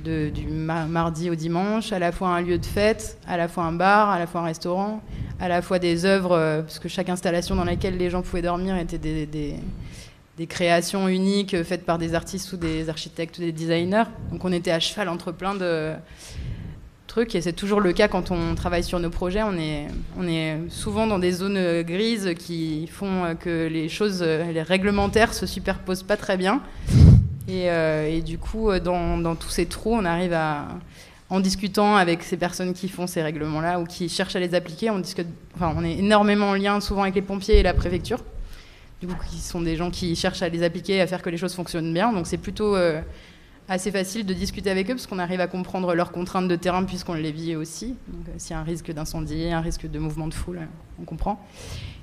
de, 0.04 0.30
du 0.30 0.48
mardi 0.48 1.30
au 1.30 1.36
dimanche, 1.36 1.92
à 1.92 2.00
la 2.00 2.12
fois 2.12 2.30
un 2.30 2.42
lieu 2.42 2.58
de 2.58 2.66
fête, 2.66 3.18
à 3.28 3.38
la 3.38 3.48
fois 3.48 3.64
un 3.64 3.72
bar, 3.72 4.10
à 4.10 4.20
la 4.20 4.28
fois 4.28 4.42
un 4.42 4.46
restaurant, 4.46 5.02
à 5.40 5.48
la 5.48 5.62
fois 5.62 5.80
des 5.80 6.06
œuvres, 6.06 6.62
parce 6.62 6.80
que 6.80 6.90
chaque 6.90 7.10
installation 7.10 7.56
dans 7.56 7.66
laquelle 7.66 7.98
les 7.98 8.10
gens 8.10 8.22
pouvaient 8.22 8.42
dormir 8.42 8.78
était 8.78 8.98
des, 8.98 9.60
créations 10.48 11.08
uniques 11.08 11.62
faites 11.62 11.86
par 11.86 12.00
des 12.00 12.16
artistes 12.16 12.52
ou 12.52 12.58
des 12.58 12.90
architectes 12.90 13.38
ou 13.38 13.42
des 13.42 13.52
designers. 13.52 14.06
Donc 14.32 14.44
on 14.44 14.52
était 14.52 14.72
à 14.72 14.80
cheval 14.80 15.08
entre 15.08 15.32
plein 15.32 15.54
de 15.54 15.94
et 17.18 17.42
c'est 17.42 17.54
toujours 17.54 17.82
le 17.82 17.92
cas 17.92 18.08
quand 18.08 18.32
on 18.32 18.56
travaille 18.56 18.84
sur 18.84 19.00
nos 19.00 19.10
projets. 19.10 19.44
On 19.44 19.58
est, 19.58 19.88
on 20.18 20.28
est 20.28 20.58
souvent 20.70 21.08
dans 21.08 21.20
des 21.20 21.32
zones 21.32 21.82
grises 21.84 22.34
qui 22.38 22.88
font 22.88 23.36
que 23.40 23.68
les 23.68 23.90
choses, 23.90 24.24
les 24.24 24.62
réglementaires 24.62 25.34
se 25.34 25.46
superposent 25.46 26.04
pas 26.04 26.18
très 26.18 26.38
bien. 26.38 26.62
Et, 27.52 27.70
euh, 27.70 28.22
du 28.22 28.38
coup, 28.38 28.72
dans, 28.80 29.18
dans, 29.18 29.36
tous 29.36 29.50
ces 29.50 29.66
trous, 29.66 29.94
on 29.94 30.06
arrive 30.06 30.34
à, 30.34 30.68
en 31.32 31.40
discutant 31.40 31.96
avec 31.96 32.24
ces 32.24 32.36
personnes 32.36 32.74
qui 32.74 32.90
font 32.90 33.08
ces 33.08 33.22
règlements-là 33.22 33.80
ou 33.80 33.86
qui 33.86 34.10
cherchent 34.10 34.36
à 34.36 34.40
les 34.40 34.54
appliquer, 34.54 34.90
on 34.90 35.00
discute, 35.00 35.28
enfin, 35.56 35.74
on 35.78 35.84
est 35.84 35.98
énormément 35.98 36.50
en 36.50 36.54
lien 36.56 36.82
souvent 36.82 37.04
avec 37.04 37.16
les 37.16 37.22
pompiers 37.22 37.60
et 37.60 37.64
la 37.64 37.74
préfecture. 37.74 38.20
Du 39.00 39.08
coup, 39.08 39.16
qui 39.30 39.38
sont 39.38 39.62
des 39.62 39.78
gens 39.78 39.90
qui 39.90 40.16
cherchent 40.18 40.42
à 40.42 40.50
les 40.50 40.62
appliquer, 40.62 41.00
à 41.00 41.08
faire 41.08 41.22
que 41.22 41.30
les 41.30 41.38
choses 41.38 41.56
fonctionnent 41.56 41.94
bien. 41.94 42.12
Donc 42.12 42.28
c'est 42.28 42.38
plutôt 42.38 42.76
euh, 42.76 43.02
assez 43.70 43.92
facile 43.92 44.26
de 44.26 44.34
discuter 44.34 44.70
avec 44.70 44.90
eux 44.90 44.94
parce 44.94 45.08
qu'on 45.08 45.20
arrive 45.20 45.40
à 45.40 45.48
comprendre 45.48 45.96
leurs 45.96 46.12
contraintes 46.12 46.50
de 46.50 46.56
terrain 46.58 46.84
puisqu'on 46.84 47.14
les 47.14 47.32
vit 47.32 47.56
aussi. 47.56 47.96
Donc 48.10 48.28
euh, 48.28 48.32
s'il 48.38 48.52
y 48.52 48.54
a 48.54 48.60
un 48.60 48.64
risque 48.64 48.92
d'incendie, 48.92 49.52
un 49.52 49.62
risque 49.62 49.90
de 49.90 50.00
mouvement 50.00 50.28
de 50.28 50.34
foule, 50.34 50.60
on 51.02 51.06
comprend. 51.06 51.40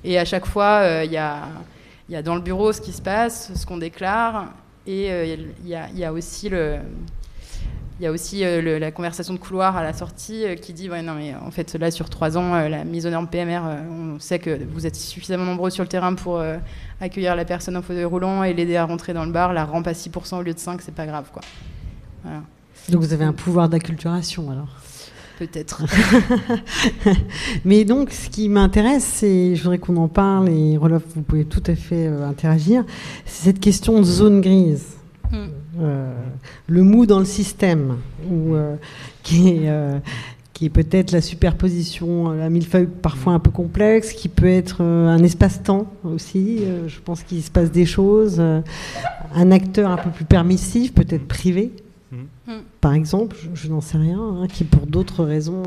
Et 0.03 0.17
à 0.17 0.25
chaque 0.25 0.47
fois, 0.47 0.81
euh, 0.81 1.03
il 1.05 1.11
y, 1.11 1.17
a, 1.17 1.47
y, 2.09 2.15
a, 2.15 2.23
dans 2.23 2.35
le 2.35 2.41
bureau 2.41 2.73
ce 2.73 2.81
qui 2.81 2.93
se 2.93 3.01
passe, 3.01 3.51
ce 3.53 3.65
qu'on 3.67 3.77
déclare, 3.77 4.47
et 4.89 5.11
euh, 5.11 5.35
il 5.63 5.69
y, 5.69 6.03
a 6.03 6.11
aussi 6.11 6.49
euh, 6.51 6.79
la 8.79 8.91
conversation 8.91 9.35
de 9.35 9.39
couloir 9.39 9.77
à 9.77 9.83
la 9.83 9.93
sortie 9.93 10.43
euh, 10.43 10.55
qui 10.55 10.73
dit 10.73 10.89
ouais, 10.89 11.03
non, 11.03 11.13
mais 11.13 11.35
en 11.35 11.51
fait, 11.51 11.75
là, 11.75 11.91
sur 11.91 12.09
trois 12.09 12.39
ans, 12.39 12.67
la 12.67 12.83
mise 12.83 13.05
aux 13.05 13.11
normes 13.11 13.27
PMR, 13.27 13.61
on 13.91 14.17
sait 14.17 14.39
que 14.39 14.59
vous 14.73 14.87
êtes 14.87 14.95
suffisamment 14.95 15.45
nombreux 15.45 15.69
sur 15.69 15.83
le 15.83 15.89
terrain 15.89 16.15
pour 16.15 16.41
accueillir 16.99 17.35
la 17.35 17.45
personne 17.45 17.77
en 17.77 17.83
fauteuil 17.83 18.05
roulant 18.05 18.43
et 18.43 18.55
l'aider 18.55 18.77
à 18.77 18.85
rentrer 18.85 19.13
dans 19.13 19.25
le 19.25 19.31
bar. 19.31 19.53
La 19.53 19.63
rampe 19.63 19.85
à 19.85 19.93
6% 19.93 20.39
au 20.39 20.41
lieu 20.41 20.55
de 20.55 20.59
5, 20.59 20.81
c'est 20.81 20.95
pas 20.95 21.05
grave. 21.05 21.29
Quoi. 21.31 21.43
Donc 22.89 23.01
vous 23.01 23.13
avez 23.13 23.25
un 23.25 23.33
pouvoir 23.33 23.69
d'acculturation 23.69 24.49
alors 24.49 24.69
Peut-être. 25.39 25.83
Mais 27.65 27.85
donc, 27.85 28.11
ce 28.11 28.29
qui 28.29 28.49
m'intéresse, 28.49 29.05
c'est, 29.05 29.55
je 29.55 29.63
voudrais 29.63 29.77
qu'on 29.77 29.95
en 29.97 30.09
parle, 30.09 30.49
et 30.49 30.75
Roloff, 30.75 31.03
vous 31.15 31.21
pouvez 31.21 31.45
tout 31.45 31.63
à 31.65 31.75
fait 31.75 32.07
interagir, 32.07 32.83
c'est 33.25 33.45
cette 33.45 33.59
question 33.59 33.99
de 33.99 34.03
zone 34.03 34.41
grise. 34.41 34.99
Mm. 35.31 35.37
Euh, 35.81 36.13
le 36.67 36.83
mou 36.83 37.05
dans 37.05 37.19
le 37.19 37.25
système, 37.25 37.97
ou, 38.29 38.55
euh, 38.55 38.75
qui 39.23 39.49
est, 39.49 39.69
euh, 39.69 39.99
qui 40.53 40.65
est 40.65 40.69
peut-être 40.69 41.11
la 41.11 41.21
superposition 41.21 42.31
la 42.31 42.49
millefeuille 42.49 42.87
parfois 42.87 43.33
un 43.33 43.39
peu 43.39 43.51
complexe, 43.51 44.11
qui 44.11 44.27
peut 44.27 44.49
être 44.49 44.81
un 44.81 45.23
espace-temps 45.23 45.87
aussi. 46.03 46.63
je 46.85 46.99
pense 46.99 47.23
qu'il 47.23 47.41
se 47.41 47.49
passe 47.49 47.71
des 47.71 47.85
choses. 47.85 48.41
un 48.41 49.51
acteur 49.51 49.89
un 49.89 49.95
peu 49.95 50.09
plus 50.09 50.25
permissif, 50.25 50.93
peut-être 50.93 51.25
privé, 51.29 51.71
par 52.81 52.93
exemple, 52.93 53.35
je, 53.53 53.67
n'en 53.67 53.81
sais 53.81 53.97
rien, 53.97 54.19
hein, 54.19 54.47
qui 54.47 54.63
pour 54.63 54.85
d'autres 54.87 55.23
raisons 55.23 55.63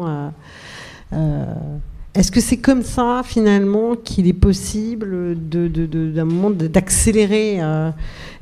est-ce 2.14 2.30
que 2.30 2.42
c'est 2.42 2.58
comme 2.58 2.82
ça, 2.82 3.22
finalement, 3.24 3.96
qu'il 3.96 4.26
est 4.26 4.34
possible 4.34 5.34
d'un 5.34 6.24
moment 6.26 6.50
d'accélérer 6.50 7.62
euh, 7.62 7.90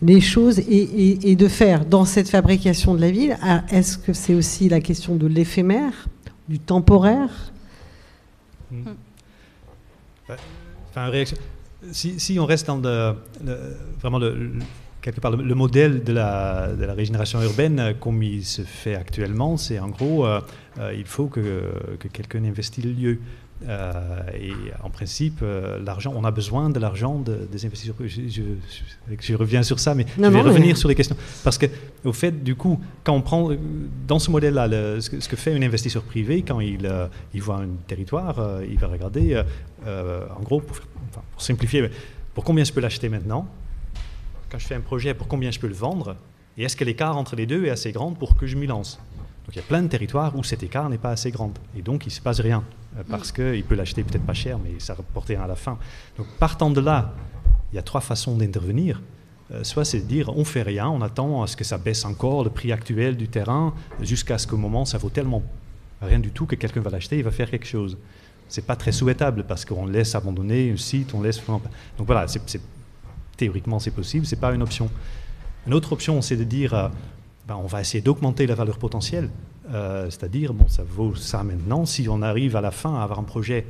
les 0.02 0.20
choses 0.20 0.58
et, 0.58 1.36
de 1.36 1.48
faire 1.48 1.84
dans 1.84 2.04
cette 2.04 2.28
fabrication 2.28 2.94
de 2.94 3.00
la 3.00 3.12
ville? 3.12 3.38
Ah, 3.42 3.62
Est-ce 3.70 3.96
que 3.96 4.12
c'est 4.12 4.34
aussi 4.34 4.68
la 4.68 4.80
question 4.80 5.14
de 5.14 5.26
l'éphémère, 5.28 6.08
du 6.48 6.58
temporaire? 6.58 7.52
Hmm. 8.72 8.94
si, 11.92 12.38
on 12.40 12.46
reste 12.46 12.66
dans 12.66 13.14
vraiment 14.00 14.18
le, 14.18 14.52
quelque 15.00 15.20
part 15.20 15.30
le, 15.30 15.54
modèle 15.54 16.04
de 16.04 16.12
la, 16.12 16.68
régénération 16.94 17.40
urbaine 17.42 17.94
comme 18.00 18.22
il 18.22 18.44
se 18.44 18.62
fait 18.62 18.94
actuellement, 18.94 19.56
c'est 19.56 19.78
en 19.78 19.88
gros, 19.88 20.26
euh, 20.26 20.40
euh, 20.78 20.94
il 20.96 21.06
faut 21.06 21.26
que, 21.26 21.72
que 21.98 22.08
quelqu'un 22.08 22.44
investisse 22.44 22.84
le 22.84 22.92
lieu. 22.92 23.18
Euh, 23.68 24.20
et 24.40 24.52
en 24.82 24.88
principe, 24.88 25.40
euh, 25.42 25.78
l'argent, 25.84 26.14
on 26.16 26.24
a 26.24 26.30
besoin 26.30 26.70
de 26.70 26.78
l'argent 26.78 27.18
des 27.18 27.66
investisseurs. 27.66 27.94
Je, 28.00 28.42
je, 29.20 29.34
reviens 29.34 29.62
sur 29.62 29.78
ça, 29.78 29.94
mais 29.94 30.06
je 30.16 30.26
vais 30.26 30.40
revenir 30.40 30.76
sur 30.76 30.88
les 30.88 30.94
questions. 30.94 31.16
Parce 31.44 31.58
que, 31.58 31.66
au 32.04 32.12
fait, 32.12 32.42
du 32.42 32.54
coup, 32.54 32.80
quand 33.04 33.12
on 33.12 33.20
prend 33.20 33.50
dans 34.06 34.18
ce 34.18 34.30
modèle-là, 34.30 34.68
ce, 35.00 35.10
que 35.10 35.36
fait 35.36 35.54
un 35.54 35.62
investisseur 35.62 36.02
privé 36.02 36.42
quand 36.42 36.60
il, 36.60 36.86
euh, 36.86 37.06
il 37.34 37.42
voit 37.42 37.56
un 37.56 37.68
territoire, 37.86 38.60
il 38.68 38.78
va 38.78 38.86
regarder, 38.86 39.42
en 39.86 40.42
gros, 40.42 40.60
pour, 40.60 40.78
pour, 41.12 41.42
simplifier, 41.42 41.90
pour 42.34 42.44
combien 42.44 42.64
je 42.64 42.72
peux 42.72 42.80
l'acheter 42.80 43.08
maintenant 43.08 43.46
Quand 44.50 44.58
je 44.58 44.66
fais 44.66 44.74
un 44.74 44.80
projet, 44.80 45.14
pour 45.14 45.28
combien 45.28 45.52
je 45.52 45.60
peux 45.60 45.68
le 45.68 45.74
vendre 45.74 46.16
Et 46.58 46.64
est-ce 46.64 46.76
que 46.76 46.82
l'écart 46.82 47.16
entre 47.16 47.36
les 47.36 47.46
deux 47.46 47.66
est 47.66 47.70
assez 47.70 47.92
grand 47.92 48.12
pour 48.12 48.36
que 48.36 48.46
je 48.46 48.56
m'y 48.56 48.66
lance? 48.66 48.98
Donc 49.46 49.54
il 49.54 49.56
y 49.56 49.60
a 49.60 49.66
plein 49.66 49.80
de 49.80 49.86
territoires 49.86 50.36
où 50.36 50.42
cet 50.42 50.64
écart 50.64 50.88
n'est 50.88 50.98
pas 50.98 51.10
assez 51.10 51.30
grand. 51.30 51.52
Et 51.76 51.82
donc 51.82 52.04
il 52.04 52.08
ne 52.08 52.14
se 52.14 52.20
passe 52.20 52.40
rien. 52.40 52.64
Euh, 52.98 53.02
parce 53.08 53.30
qu'il 53.30 53.62
peut 53.64 53.76
l'acheter 53.76 54.02
peut-être 54.02 54.26
pas 54.26 54.34
cher, 54.34 54.58
mais 54.58 54.72
ça 54.80 54.94
rapporte 54.94 55.28
rien 55.28 55.42
à 55.42 55.46
la 55.46 55.54
fin. 55.54 55.78
Donc 56.18 56.26
partant 56.40 56.70
de 56.70 56.80
là, 56.80 57.14
il 57.72 57.76
y 57.76 57.78
a 57.78 57.82
trois 57.82 58.00
façons 58.00 58.36
d'intervenir. 58.36 59.00
Euh, 59.52 59.62
soit 59.62 59.84
c'est 59.84 60.00
de 60.00 60.06
dire 60.06 60.30
on 60.36 60.44
fait 60.44 60.62
rien, 60.62 60.88
on 60.88 61.00
attend 61.00 61.44
à 61.44 61.46
ce 61.46 61.56
que 61.56 61.64
ça 61.64 61.78
baisse 61.78 62.04
encore 62.04 62.42
le 62.42 62.50
prix 62.50 62.72
actuel 62.72 63.16
du 63.16 63.28
terrain, 63.28 63.72
jusqu'à 64.00 64.38
ce 64.38 64.46
qu'au 64.46 64.56
moment 64.56 64.84
ça 64.84 64.98
vaut 64.98 65.10
tellement 65.10 65.42
rien 66.02 66.18
du 66.18 66.30
tout 66.30 66.46
que 66.46 66.56
quelqu'un 66.56 66.80
va 66.80 66.90
l'acheter, 66.90 67.18
il 67.18 67.24
va 67.24 67.30
faire 67.30 67.50
quelque 67.50 67.66
chose. 67.66 67.98
C'est 68.48 68.66
pas 68.66 68.76
très 68.76 68.92
souhaitable 68.92 69.44
parce 69.44 69.64
qu'on 69.64 69.86
laisse 69.86 70.16
abandonner 70.16 70.72
un 70.72 70.76
site, 70.76 71.14
on 71.14 71.22
laisse. 71.22 71.40
Donc 71.46 72.06
voilà, 72.06 72.26
théoriquement 73.40 73.78
c'est 73.78 73.90
possible, 73.90 74.26
c'est 74.26 74.40
pas 74.40 74.52
une 74.52 74.62
option. 74.62 74.90
Une 75.66 75.72
autre 75.72 75.92
option, 75.92 76.20
c'est 76.20 76.36
de 76.36 76.44
dire 76.44 76.74
euh, 76.74 76.88
ben, 77.48 77.56
on 77.56 77.66
va 77.66 77.80
essayer 77.80 78.02
d'augmenter 78.02 78.46
la 78.46 78.54
valeur 78.54 78.78
potentielle. 78.78 79.30
Euh, 79.72 80.10
c'est-à-dire, 80.10 80.52
bon, 80.52 80.68
ça 80.68 80.82
vaut 80.86 81.14
ça 81.14 81.42
maintenant. 81.42 81.86
Si 81.86 82.06
on 82.08 82.20
arrive 82.20 82.54
à 82.56 82.60
la 82.60 82.70
fin 82.70 82.94
à 82.96 83.02
avoir 83.02 83.18
un 83.18 83.24
projet 83.24 83.64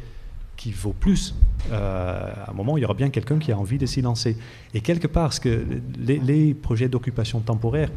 qui 0.57 0.73
vaut 0.73 0.93
plus, 0.93 1.35
euh, 1.71 2.33
à 2.47 2.51
un 2.51 2.53
moment, 2.53 2.77
il 2.77 2.81
y 2.81 2.85
aura 2.85 2.95
bien 2.95 3.11
quelqu'un 3.11 3.39
qui 3.39 3.53
a 3.53 3.59
envie 3.59 3.79
de 3.79 3.87
s'y 3.87 4.03
lancer. 4.03 4.37
Et 4.75 4.81
quelque 4.81 5.07
part, 5.07 5.39
que 5.39 5.65
les, 5.99 6.55
projets 6.55 6.89
d'occupation 6.89 7.41
temporaire, 7.41 7.91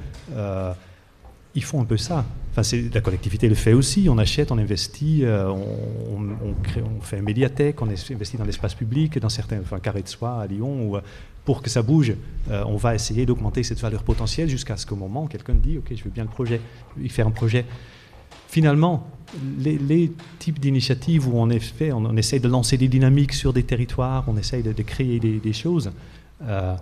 ils 1.55 1.63
font 1.63 1.81
un 1.81 1.85
peu 1.85 1.97
ça. 1.97 2.25
Enfin, 2.55 2.77
la 2.93 3.01
collectivité 3.01 3.47
le 3.49 3.55
fait 3.55 3.73
aussi. 3.73 4.07
On 4.09 4.17
achète, 4.17 4.51
on 4.51 4.57
investit, 4.57 5.23
on, 5.25 6.53
crée, 6.63 6.81
on, 6.81 7.01
fait 7.01 7.17
une 7.17 7.23
médiathèque, 7.23 7.81
on 7.81 7.87
investit 7.87 8.37
dans 8.37 8.45
l'espace 8.45 8.75
public, 8.75 9.17
dans 9.19 9.29
certains 9.29 9.59
enfin, 9.59 9.79
carrés 9.79 10.03
de 10.03 10.07
soie 10.07 10.41
à 10.41 10.47
Lyon, 10.47 10.91
ou 10.91 10.97
pour 11.45 11.61
que 11.61 11.69
ça 11.69 11.81
bouge, 11.81 12.13
on 12.49 12.75
va 12.75 12.95
essayer 12.95 13.25
d'augmenter 13.25 13.63
cette 13.63 13.79
valeur 13.79 14.03
potentielle 14.03 14.49
jusqu'à 14.49 14.77
ce 14.77 14.85
qu'au 14.85 14.95
moment, 14.95 15.27
quelqu'un 15.27 15.55
dit, 15.55 15.77
OK, 15.77 15.93
je 15.95 16.03
veux 16.03 16.11
bien 16.11 16.23
le 16.23 16.29
projet, 16.29 16.61
il 17.01 17.11
fait 17.11 17.23
un 17.23 17.31
projet 17.31 17.65
finalement, 18.53 19.07
les, 19.57 20.11
types 20.37 20.59
d'initiatives 20.59 21.27
où 21.27 21.39
on, 21.39 21.49
fait, 21.59 21.91
on, 21.91 22.15
essaie 22.15 22.39
de 22.39 22.47
lancer 22.47 22.77
des 22.77 22.87
dynamiques 22.87 23.33
sur 23.33 23.51
des 23.51 23.63
territoires, 23.63 24.25
on 24.27 24.37
essaye 24.37 24.61
de, 24.61 24.83
créer 24.83 25.19
des, 25.19 25.53
choses, 25.53 25.91
euh, 26.43 26.75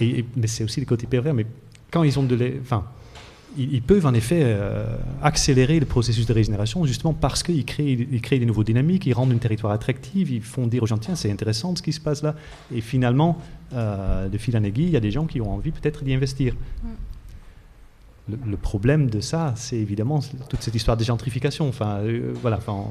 et, 0.00 0.24
mais 0.36 0.46
c'est 0.46 0.64
aussi 0.64 0.80
le 0.80 0.86
côté 0.86 1.06
pervers, 1.06 1.34
mais 1.34 1.44
quand 1.90 2.02
ils 2.02 2.18
ont 2.18 2.22
de 2.22 2.54
enfin, 2.62 2.86
ils, 3.56 3.82
peuvent 3.82 4.06
en 4.06 4.14
effet 4.14 4.40
euh, 4.42 4.84
accélérer 5.22 5.80
le 5.80 5.86
processus 5.86 6.26
de 6.26 6.32
régénération 6.32 6.84
justement 6.84 7.12
parce 7.12 7.42
qu'ils 7.42 7.64
créent, 7.64 7.92
ils 7.92 8.20
créent 8.20 8.38
des 8.38 8.46
nouveaux 8.46 8.64
dynamiques, 8.64 9.06
ils 9.06 9.12
rendent 9.12 9.32
un 9.32 9.38
territoire 9.38 9.72
attractif, 9.72 10.30
ils 10.30 10.42
font 10.42 10.66
dire 10.66 10.82
aux 10.82 10.86
gens 10.86 10.98
tiens 10.98 11.14
c'est 11.14 11.30
intéressant 11.30 11.74
ce 11.74 11.82
qui 11.82 11.92
se 11.92 12.00
passe 12.00 12.22
là. 12.22 12.34
Et 12.74 12.80
finalement, 12.80 13.38
euh, 13.72 14.28
de 14.28 14.38
fil 14.38 14.56
en 14.56 14.62
aiguille, 14.62 14.86
il 14.86 14.92
y 14.92 14.96
a 14.96 15.00
des 15.00 15.10
gens 15.10 15.26
qui 15.26 15.40
ont 15.40 15.52
envie 15.52 15.70
peut-être 15.70 16.04
d'y 16.04 16.14
investir. 16.14 16.54
Le, 18.46 18.56
problème 18.56 19.10
de 19.10 19.20
ça, 19.20 19.54
c'est 19.56 19.76
évidemment 19.76 20.20
toute 20.48 20.62
cette 20.62 20.74
histoire 20.74 20.96
de 20.96 21.04
gentrification. 21.04 21.68
Enfin, 21.68 21.98
euh, 22.00 22.32
voilà, 22.42 22.58
enfin, 22.58 22.86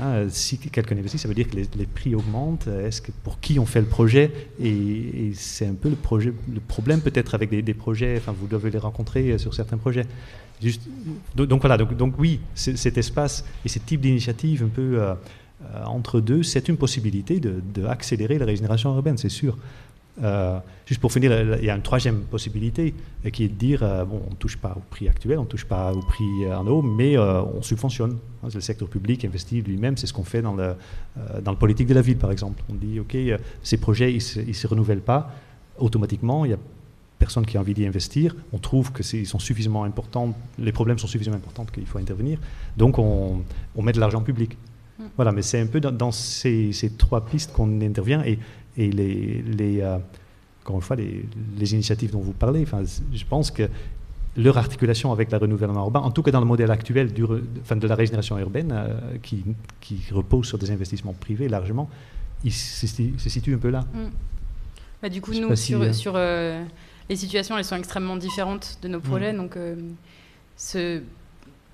Hein, 0.00 0.26
si 0.28 0.58
quelqu'un 0.58 0.96
investit, 0.96 1.16
ça 1.16 1.28
veut 1.28 1.34
dire 1.34 1.48
que 1.48 1.56
les, 1.56 1.86
prix 1.86 2.14
augmentent. 2.14 2.66
Est-ce 2.66 3.00
que 3.00 3.12
pour 3.22 3.38
qui 3.40 3.58
on 3.58 3.66
fait 3.66 3.80
le 3.80 3.86
projet? 3.86 4.32
Et, 4.60 5.30
c'est 5.34 5.66
un 5.66 5.74
peu 5.74 5.88
le, 5.88 6.60
problème 6.60 7.00
peut-être 7.00 7.34
avec 7.34 7.50
des, 7.50 7.74
projets. 7.74 8.16
Enfin, 8.16 8.34
vous 8.36 8.46
devez 8.46 8.70
les 8.70 8.78
rencontrer 8.78 9.38
sur 9.38 9.54
certains 9.54 9.78
projets. 9.78 10.06
Donc, 11.36 11.60
voilà. 11.60 11.76
Donc, 11.76 12.18
oui, 12.18 12.40
cet 12.54 12.98
espace 12.98 13.44
et 13.64 13.68
ce 13.68 13.78
type 13.78 14.00
d'initiative 14.00 14.64
un 14.64 14.68
peu 14.68 15.00
euh, 15.00 15.14
euh, 15.62 15.84
entre 15.84 16.20
deux, 16.20 16.42
c'est 16.42 16.68
une 16.68 16.76
possibilité 16.76 17.40
d'accélérer 17.40 18.34
de, 18.34 18.40
la 18.40 18.46
régénération 18.46 18.94
urbaine, 18.94 19.16
c'est 19.18 19.28
sûr. 19.28 19.56
Euh, 20.22 20.58
juste 20.86 21.00
pour 21.00 21.12
finir, 21.12 21.58
il 21.58 21.64
y 21.64 21.70
a 21.70 21.74
une 21.74 21.82
troisième 21.82 22.22
possibilité 22.22 22.94
euh, 23.24 23.30
qui 23.30 23.44
est 23.44 23.48
de 23.48 23.54
dire 23.54 23.82
euh, 23.82 24.04
bon, 24.04 24.22
on 24.26 24.30
ne 24.30 24.36
touche 24.36 24.56
pas 24.56 24.74
au 24.76 24.80
prix 24.90 25.08
actuel, 25.08 25.38
on 25.38 25.42
ne 25.42 25.48
touche 25.48 25.66
pas 25.66 25.92
au 25.92 26.00
prix 26.00 26.24
en 26.52 26.66
eau, 26.66 26.82
mais 26.82 27.18
on 27.18 27.62
subventionne. 27.62 28.18
Hein, 28.42 28.48
le 28.54 28.60
secteur 28.60 28.88
public 28.88 29.24
investit 29.24 29.60
lui-même, 29.62 29.96
c'est 29.96 30.06
ce 30.06 30.12
qu'on 30.12 30.24
fait 30.24 30.42
dans 30.42 30.54
le, 30.54 30.74
dans 31.42 31.50
le 31.50 31.58
politique 31.58 31.86
de 31.86 31.94
la 31.94 32.02
ville, 32.02 32.18
par 32.18 32.32
exemple. 32.32 32.62
On 32.70 32.74
dit 32.74 33.00
ok, 33.00 33.16
ces 33.62 33.76
projets, 33.76 34.12
ils 34.12 34.46
ne 34.46 34.52
se, 34.52 34.66
renouvellent 34.66 35.00
pas 35.00 35.30
automatiquement, 35.78 36.44
il 36.44 36.52
y 36.52 36.54
a 36.54 36.58
personne 37.18 37.44
qui 37.44 37.56
a 37.56 37.60
envie 37.60 37.74
d'y 37.74 37.86
investir. 37.86 38.34
On 38.52 38.58
trouve 38.58 38.92
que 38.92 39.02
sont 39.02 39.38
suffisamment 39.38 39.84
importants, 39.84 40.34
les 40.58 40.72
problèmes 40.72 40.98
sont 40.98 41.06
suffisamment 41.06 41.36
importants 41.36 41.64
qu'il 41.66 41.86
faut 41.86 41.98
intervenir. 41.98 42.38
Donc 42.76 42.98
on, 42.98 43.42
on 43.74 43.82
met 43.82 43.92
de 43.92 44.00
l'argent 44.00 44.22
public. 44.22 44.56
Voilà, 45.16 45.32
mais 45.32 45.42
c'est 45.42 45.60
un 45.60 45.66
peu 45.66 45.80
dans, 45.80 46.10
ces, 46.10 46.72
ces, 46.72 46.90
trois 46.90 47.26
pistes 47.26 47.52
qu'on 47.52 47.80
intervient. 47.80 48.22
Et 48.24 48.38
et 48.76 48.90
les, 48.90 49.42
les 49.42 49.80
euh, 49.80 49.98
encore 50.62 50.76
une 50.76 50.82
fois, 50.82 50.96
les, 50.96 51.24
les, 51.56 51.74
initiatives 51.74 52.10
dont 52.10 52.20
vous 52.20 52.32
parlez, 52.32 52.62
enfin, 52.62 52.82
je 52.84 53.24
pense 53.24 53.50
que 53.50 53.68
leur 54.36 54.58
articulation 54.58 55.12
avec 55.12 55.30
le 55.32 55.38
renouvellement 55.38 55.80
urbain, 55.80 56.00
en 56.00 56.10
tout 56.10 56.22
cas 56.22 56.30
dans 56.30 56.40
le 56.40 56.46
modèle 56.46 56.70
actuel 56.70 57.12
du, 57.12 57.24
enfin, 57.60 57.76
de 57.76 57.86
la 57.86 57.94
régénération 57.94 58.38
urbaine, 58.38 58.72
euh, 58.72 59.16
qui, 59.22 59.44
qui, 59.80 60.00
repose 60.12 60.46
sur 60.46 60.58
des 60.58 60.70
investissements 60.70 61.14
privés 61.14 61.48
largement, 61.48 61.88
il 62.44 62.52
se, 62.52 62.86
situe 62.86 63.54
un 63.54 63.58
peu 63.58 63.70
là. 63.70 63.80
Mm. 63.80 64.08
Bah, 65.02 65.08
du 65.08 65.20
coup, 65.20 65.32
nous, 65.32 65.54
sur, 65.56 65.80
euh, 65.82 65.92
sur 65.92 66.14
les 67.08 67.16
situations, 67.16 67.56
elles 67.56 67.64
sont 67.64 67.76
extrêmement 67.76 68.16
différentes 68.16 68.78
de 68.82 68.88
nos 68.88 69.00
projets. 69.00 69.32
Mm. 69.32 69.36
Donc, 69.36 69.58
ce 70.56 71.00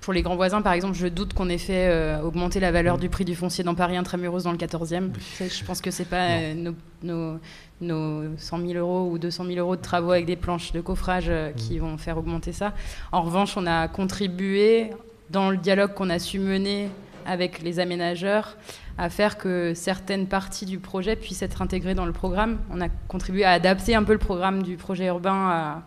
pour 0.03 0.11
les 0.11 0.21
grands 0.21 0.35
voisins, 0.35 0.61
par 0.61 0.73
exemple, 0.73 0.95
je 0.95 1.07
doute 1.07 1.33
qu'on 1.33 1.47
ait 1.47 1.57
fait 1.57 1.87
euh, 1.87 2.21
augmenter 2.21 2.59
la 2.59 2.73
valeur 2.73 2.97
du 2.97 3.07
prix 3.07 3.23
du 3.23 3.35
foncier 3.35 3.63
dans 3.63 3.73
Paris 3.73 3.95
intramuros 3.95 4.43
dans 4.43 4.51
le 4.51 4.57
14e. 4.57 5.11
Je 5.39 5.63
pense 5.63 5.79
que 5.79 5.91
c'est 5.91 6.09
pas 6.09 6.29
euh, 6.29 6.73
nos, 7.01 7.39
nos, 7.79 8.37
100 8.37 8.67
000 8.67 8.73
euros 8.73 9.09
ou 9.09 9.17
200 9.17 9.45
000 9.45 9.59
euros 9.59 9.77
de 9.77 9.81
travaux 9.81 10.11
avec 10.11 10.25
des 10.25 10.35
planches 10.35 10.73
de 10.73 10.81
coffrage 10.81 11.27
euh, 11.29 11.51
qui 11.51 11.77
mm. 11.77 11.79
vont 11.79 11.97
faire 11.97 12.17
augmenter 12.17 12.51
ça. 12.51 12.73
En 13.13 13.21
revanche, 13.21 13.55
on 13.55 13.65
a 13.65 13.87
contribué 13.87 14.89
dans 15.29 15.49
le 15.49 15.57
dialogue 15.57 15.93
qu'on 15.93 16.09
a 16.09 16.19
su 16.19 16.37
mener 16.37 16.89
avec 17.25 17.61
les 17.61 17.79
aménageurs 17.79 18.57
à 18.97 19.09
faire 19.09 19.37
que 19.37 19.73
certaines 19.73 20.27
parties 20.27 20.65
du 20.65 20.79
projet 20.79 21.15
puissent 21.15 21.41
être 21.41 21.61
intégrées 21.61 21.95
dans 21.95 22.05
le 22.05 22.11
programme. 22.11 22.59
On 22.71 22.81
a 22.81 22.89
contribué 23.07 23.45
à 23.45 23.51
adapter 23.51 23.95
un 23.95 24.03
peu 24.03 24.11
le 24.11 24.19
programme 24.19 24.63
du 24.63 24.75
projet 24.75 25.05
urbain, 25.05 25.81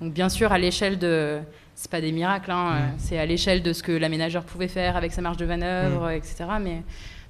donc 0.00 0.12
bien 0.12 0.28
sûr 0.28 0.50
à 0.50 0.58
l'échelle 0.58 0.98
de 0.98 1.38
c'est 1.74 1.90
pas 1.90 2.00
des 2.00 2.12
miracles, 2.12 2.50
hein, 2.50 2.72
euh, 2.72 2.88
c'est 2.98 3.18
à 3.18 3.26
l'échelle 3.26 3.62
de 3.62 3.72
ce 3.72 3.82
que 3.82 3.92
l'aménageur 3.92 4.44
pouvait 4.44 4.68
faire 4.68 4.96
avec 4.96 5.12
sa 5.12 5.22
marge 5.22 5.36
de 5.36 5.46
manœuvre, 5.46 6.10
etc. 6.10 6.44
Mais 6.60 6.82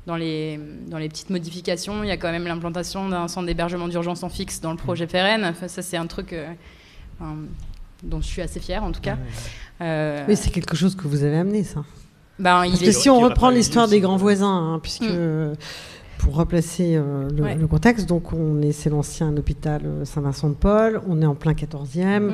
dans 0.07 0.17
les, 0.17 0.59
dans 0.89 0.99
les 0.99 1.09
petites 1.09 1.31
modifications, 1.31 2.03
il 2.03 2.09
y 2.09 2.11
a 2.11 2.17
quand 2.17 2.31
même 2.31 2.47
l'implantation 2.47 3.09
d'un 3.09 3.29
centre 3.29 3.47
d'hébergement 3.47 3.89
d'urgence 3.89 4.23
en 4.23 4.29
fixe 4.29 4.61
dans 4.61 4.73
le 4.73 4.77
projet 4.77 5.07
pérenne. 5.07 5.45
Enfin, 5.45 5.69
ça, 5.69 5.83
c'est 5.83 5.97
un 5.97 6.07
truc 6.07 6.33
euh, 6.33 6.47
dont 8.03 8.21
je 8.21 8.27
suis 8.27 8.43
assez 8.43 8.61
fière, 8.61 8.83
en 8.83 8.93
tout 8.93 9.01
cas. 9.01 9.17
Euh, 9.81 10.25
Mais 10.27 10.37
c'est 10.37 10.51
quelque 10.51 10.77
chose 10.77 10.97
que 10.97 11.07
vous 11.07 11.23
avez 11.23 11.37
amené, 11.37 11.63
ça. 11.63 11.85
Ben, 12.39 12.65
Parce 12.69 12.81
que 12.81 12.93
si 12.93 13.09
on 13.09 13.21
reprend 13.21 13.51
l'histoire 13.51 13.87
des 13.87 14.01
grands 14.01 14.17
voisins, 14.17 14.75
hein, 14.75 14.81
puisque 14.83 15.03
mm. 15.03 15.55
pour 16.19 16.35
replacer 16.35 16.97
le, 16.97 17.67
contexte, 17.67 18.09
donc 18.09 18.33
on 18.33 18.61
est, 18.61 18.73
c'est 18.73 18.91
l'ancien 18.91 19.37
hôpital 19.37 19.83
Saint-Vincent-de-Paul, 20.05 21.03
on 21.07 21.23
est 21.23 21.27
en 21.27 21.37
plein 21.37 21.53
14e 21.53 22.33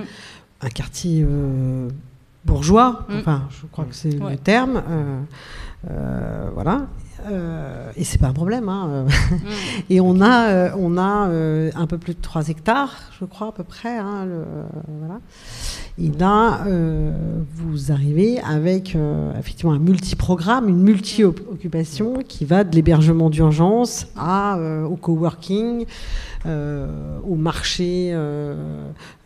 un 0.61 0.69
quartier 0.69 1.25
euh, 1.29 1.89
bourgeois, 2.45 3.05
mm. 3.09 3.19
enfin, 3.19 3.49
je 3.51 3.67
crois 3.67 3.85
que 3.85 3.95
c'est 3.95 4.11
le 4.13 4.37
terme. 4.37 4.83
Euh, 4.89 5.21
euh, 5.91 6.51
voilà. 6.55 6.87
et 7.97 8.05
c'est 8.05 8.19
pas 8.19 8.29
un 8.29 8.33
problème. 8.33 8.69
Hein. 8.69 9.05
Mm. 9.05 9.37
et 9.91 10.01
on 10.01 10.21
a, 10.21 10.75
on 10.77 10.99
a 10.99 11.29
un 11.75 11.87
peu 11.87 11.99
plus 11.99 12.15
de 12.15 12.21
3 12.21 12.49
hectares, 12.49 12.95
je 13.19 13.25
crois, 13.25 13.49
à 13.49 13.53
peu 13.53 13.65
près. 13.65 13.99
Hein, 13.99 14.25
le, 14.27 14.45
voilà. 15.01 15.21
Et 16.01 16.11
là, 16.19 16.65
vous 17.57 17.91
arrivez 17.91 18.39
avec 18.41 18.97
effectivement 19.39 19.73
un 19.73 19.79
multi-programme, 19.79 20.69
une 20.69 20.81
multi-occupation 20.81 22.23
qui 22.27 22.45
va 22.45 22.65
de 22.65 22.75
l'hébergement 22.75 23.31
d'urgence 23.31 24.07
à, 24.17 24.59
au 24.89 24.97
coworking, 24.97 25.87
euh, 26.47 26.87
au 27.25 27.35
marché, 27.35 28.11
euh, 28.13 28.55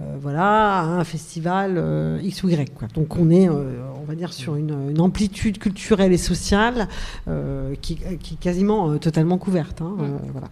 euh, 0.00 0.16
voilà, 0.20 0.80
à 0.80 0.84
un 0.84 1.04
festival 1.04 1.82
X 2.22 2.42
ou 2.42 2.48
Y. 2.48 2.72
Quoi. 2.74 2.88
Donc 2.94 3.16
on 3.16 3.30
est, 3.30 3.48
on 3.48 4.04
va 4.06 4.14
dire, 4.14 4.32
sur 4.32 4.56
une, 4.56 5.00
amplitude 5.00 5.58
culturelle 5.58 6.12
et 6.12 6.18
sociale 6.18 6.88
qui, 7.80 7.96
qui, 8.20 8.34
est 8.34 8.40
quasiment 8.40 8.96
totalement 8.98 9.38
couverte. 9.38 9.82
Hein, 9.82 9.96
voilà. 10.32 10.48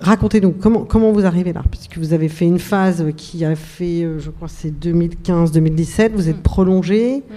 Racontez-nous 0.00 0.52
comment, 0.52 0.84
comment 0.84 1.12
vous 1.12 1.26
arrivez 1.26 1.52
là, 1.52 1.62
puisque 1.70 1.98
vous 1.98 2.12
avez 2.12 2.28
fait 2.28 2.46
une 2.46 2.58
phase 2.58 3.04
qui 3.16 3.44
a 3.44 3.56
fait, 3.56 4.08
je 4.18 4.30
crois, 4.30 4.48
c'est 4.48 4.70
2015-2017, 4.70 6.12
vous 6.12 6.28
êtes 6.28 6.38
mm. 6.38 6.42
prolongé. 6.42 7.16
Mm 7.18 7.32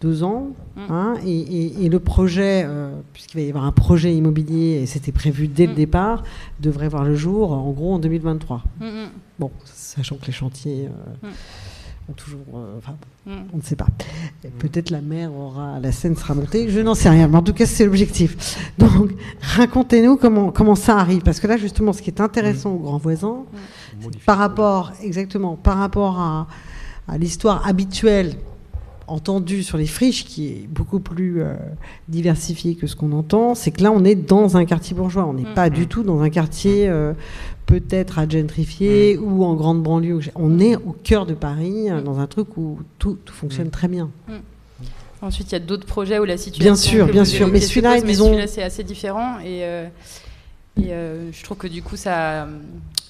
deux 0.00 0.22
ans. 0.22 0.48
Mm. 0.76 0.80
Hein, 0.90 1.14
et, 1.26 1.88
le 1.88 1.98
projet, 1.98 2.64
euh, 2.64 2.90
puisqu'il 3.12 3.36
va 3.36 3.42
y 3.42 3.48
avoir 3.48 3.64
un 3.64 3.72
projet 3.72 4.14
immobilier, 4.14 4.80
et 4.82 4.86
c'était 4.86 5.12
prévu 5.12 5.48
dès 5.48 5.66
le 5.66 5.74
départ, 5.74 6.22
devrait 6.60 6.88
voir 6.88 7.04
le 7.04 7.14
jour 7.14 7.52
en 7.52 7.70
gros 7.70 7.94
en 7.94 7.98
2023. 7.98 8.62
Mm, 8.80 8.84
bon, 9.38 9.50
sachant 9.64 10.16
que 10.16 10.26
les 10.26 10.32
chantiers 10.32 10.88
euh, 11.24 11.28
ont 12.10 12.14
toujours. 12.14 12.40
Euh, 12.54 12.78
enfin, 12.78 12.96
on 13.26 13.56
ne 13.56 13.62
sait 13.62 13.76
pas. 13.76 13.86
Peut-être 14.58 14.90
la 14.90 15.00
mer 15.00 15.32
aura. 15.32 15.78
La 15.80 15.92
scène 15.92 16.16
sera 16.16 16.34
montée, 16.34 16.68
je 16.68 16.80
n'en 16.80 16.94
sais 16.94 17.08
rien. 17.08 17.28
Mais 17.28 17.36
en 17.36 17.42
tout 17.42 17.52
cas, 17.52 17.66
c'est 17.66 17.84
l'objectif. 17.84 18.58
Donc, 18.78 19.12
racontez-nous 19.40 20.16
comment, 20.16 20.50
comment 20.50 20.74
ça 20.74 20.98
arrive. 20.98 21.22
Parce 21.22 21.40
que 21.40 21.46
là, 21.46 21.56
justement, 21.56 21.92
ce 21.92 22.02
qui 22.02 22.10
est 22.10 22.20
intéressant 22.20 22.72
aux 22.72 22.78
grands 22.78 22.98
voisins, 22.98 23.44
par 24.26 24.38
rapport, 24.38 24.92
exactement, 25.02 25.56
par 25.56 25.78
rapport 25.78 26.18
à, 26.18 26.46
à 27.08 27.18
l'histoire 27.18 27.66
habituelle 27.66 28.36
entendu 29.10 29.62
sur 29.62 29.76
les 29.76 29.86
friches, 29.86 30.24
qui 30.24 30.48
est 30.48 30.68
beaucoup 30.68 31.00
plus 31.00 31.42
euh, 31.42 31.54
diversifié 32.08 32.76
que 32.76 32.86
ce 32.86 32.94
qu'on 32.94 33.12
entend, 33.12 33.54
c'est 33.54 33.72
que 33.72 33.82
là, 33.82 33.90
on 33.90 34.04
est 34.04 34.14
dans 34.14 34.56
un 34.56 34.64
quartier 34.64 34.94
bourgeois. 34.94 35.26
On 35.26 35.34
n'est 35.34 35.50
mm. 35.50 35.54
pas 35.54 35.68
du 35.68 35.86
tout 35.86 36.02
dans 36.02 36.20
un 36.20 36.30
quartier 36.30 36.88
euh, 36.88 37.12
peut-être 37.66 38.18
à 38.18 38.28
gentrifier 38.28 39.16
mm. 39.16 39.22
ou 39.22 39.44
en 39.44 39.54
grande 39.54 39.82
banlieue. 39.82 40.20
On 40.36 40.60
est 40.60 40.76
au 40.76 40.96
cœur 41.02 41.26
de 41.26 41.34
Paris, 41.34 41.90
euh, 41.90 42.00
mm. 42.00 42.04
dans 42.04 42.20
un 42.20 42.26
truc 42.26 42.56
où 42.56 42.78
tout, 42.98 43.18
fonctionne 43.26 43.70
très 43.70 43.88
bien. 43.88 44.10
Ensuite, 45.22 45.50
il 45.50 45.52
y 45.52 45.56
a 45.56 45.60
d'autres 45.60 45.86
projets 45.86 46.18
où 46.18 46.24
la 46.24 46.38
situation. 46.38 46.64
Bien 46.64 46.76
sûr, 46.76 47.06
bien 47.06 47.24
sûr. 47.24 47.48
Mais 47.48 47.60
celui-là, 47.60 47.98
celui 48.00 48.48
c'est 48.48 48.62
assez 48.62 48.84
différent. 48.84 49.38
Et, 49.40 49.64
je 50.76 51.44
trouve 51.44 51.58
que 51.58 51.66
du 51.66 51.82
coup, 51.82 51.96
ça, 51.96 52.48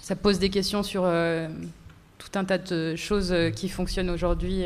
ça 0.01 0.17
pose 0.17 0.39
des 0.39 0.49
questions 0.49 0.83
sur 0.83 1.03
tout 1.03 2.39
un 2.39 2.45
tas 2.45 2.59
de 2.59 2.97
choses 2.97 3.35
qui 3.55 3.69
fonctionnent 3.69 4.11
aujourd'hui. 4.11 4.65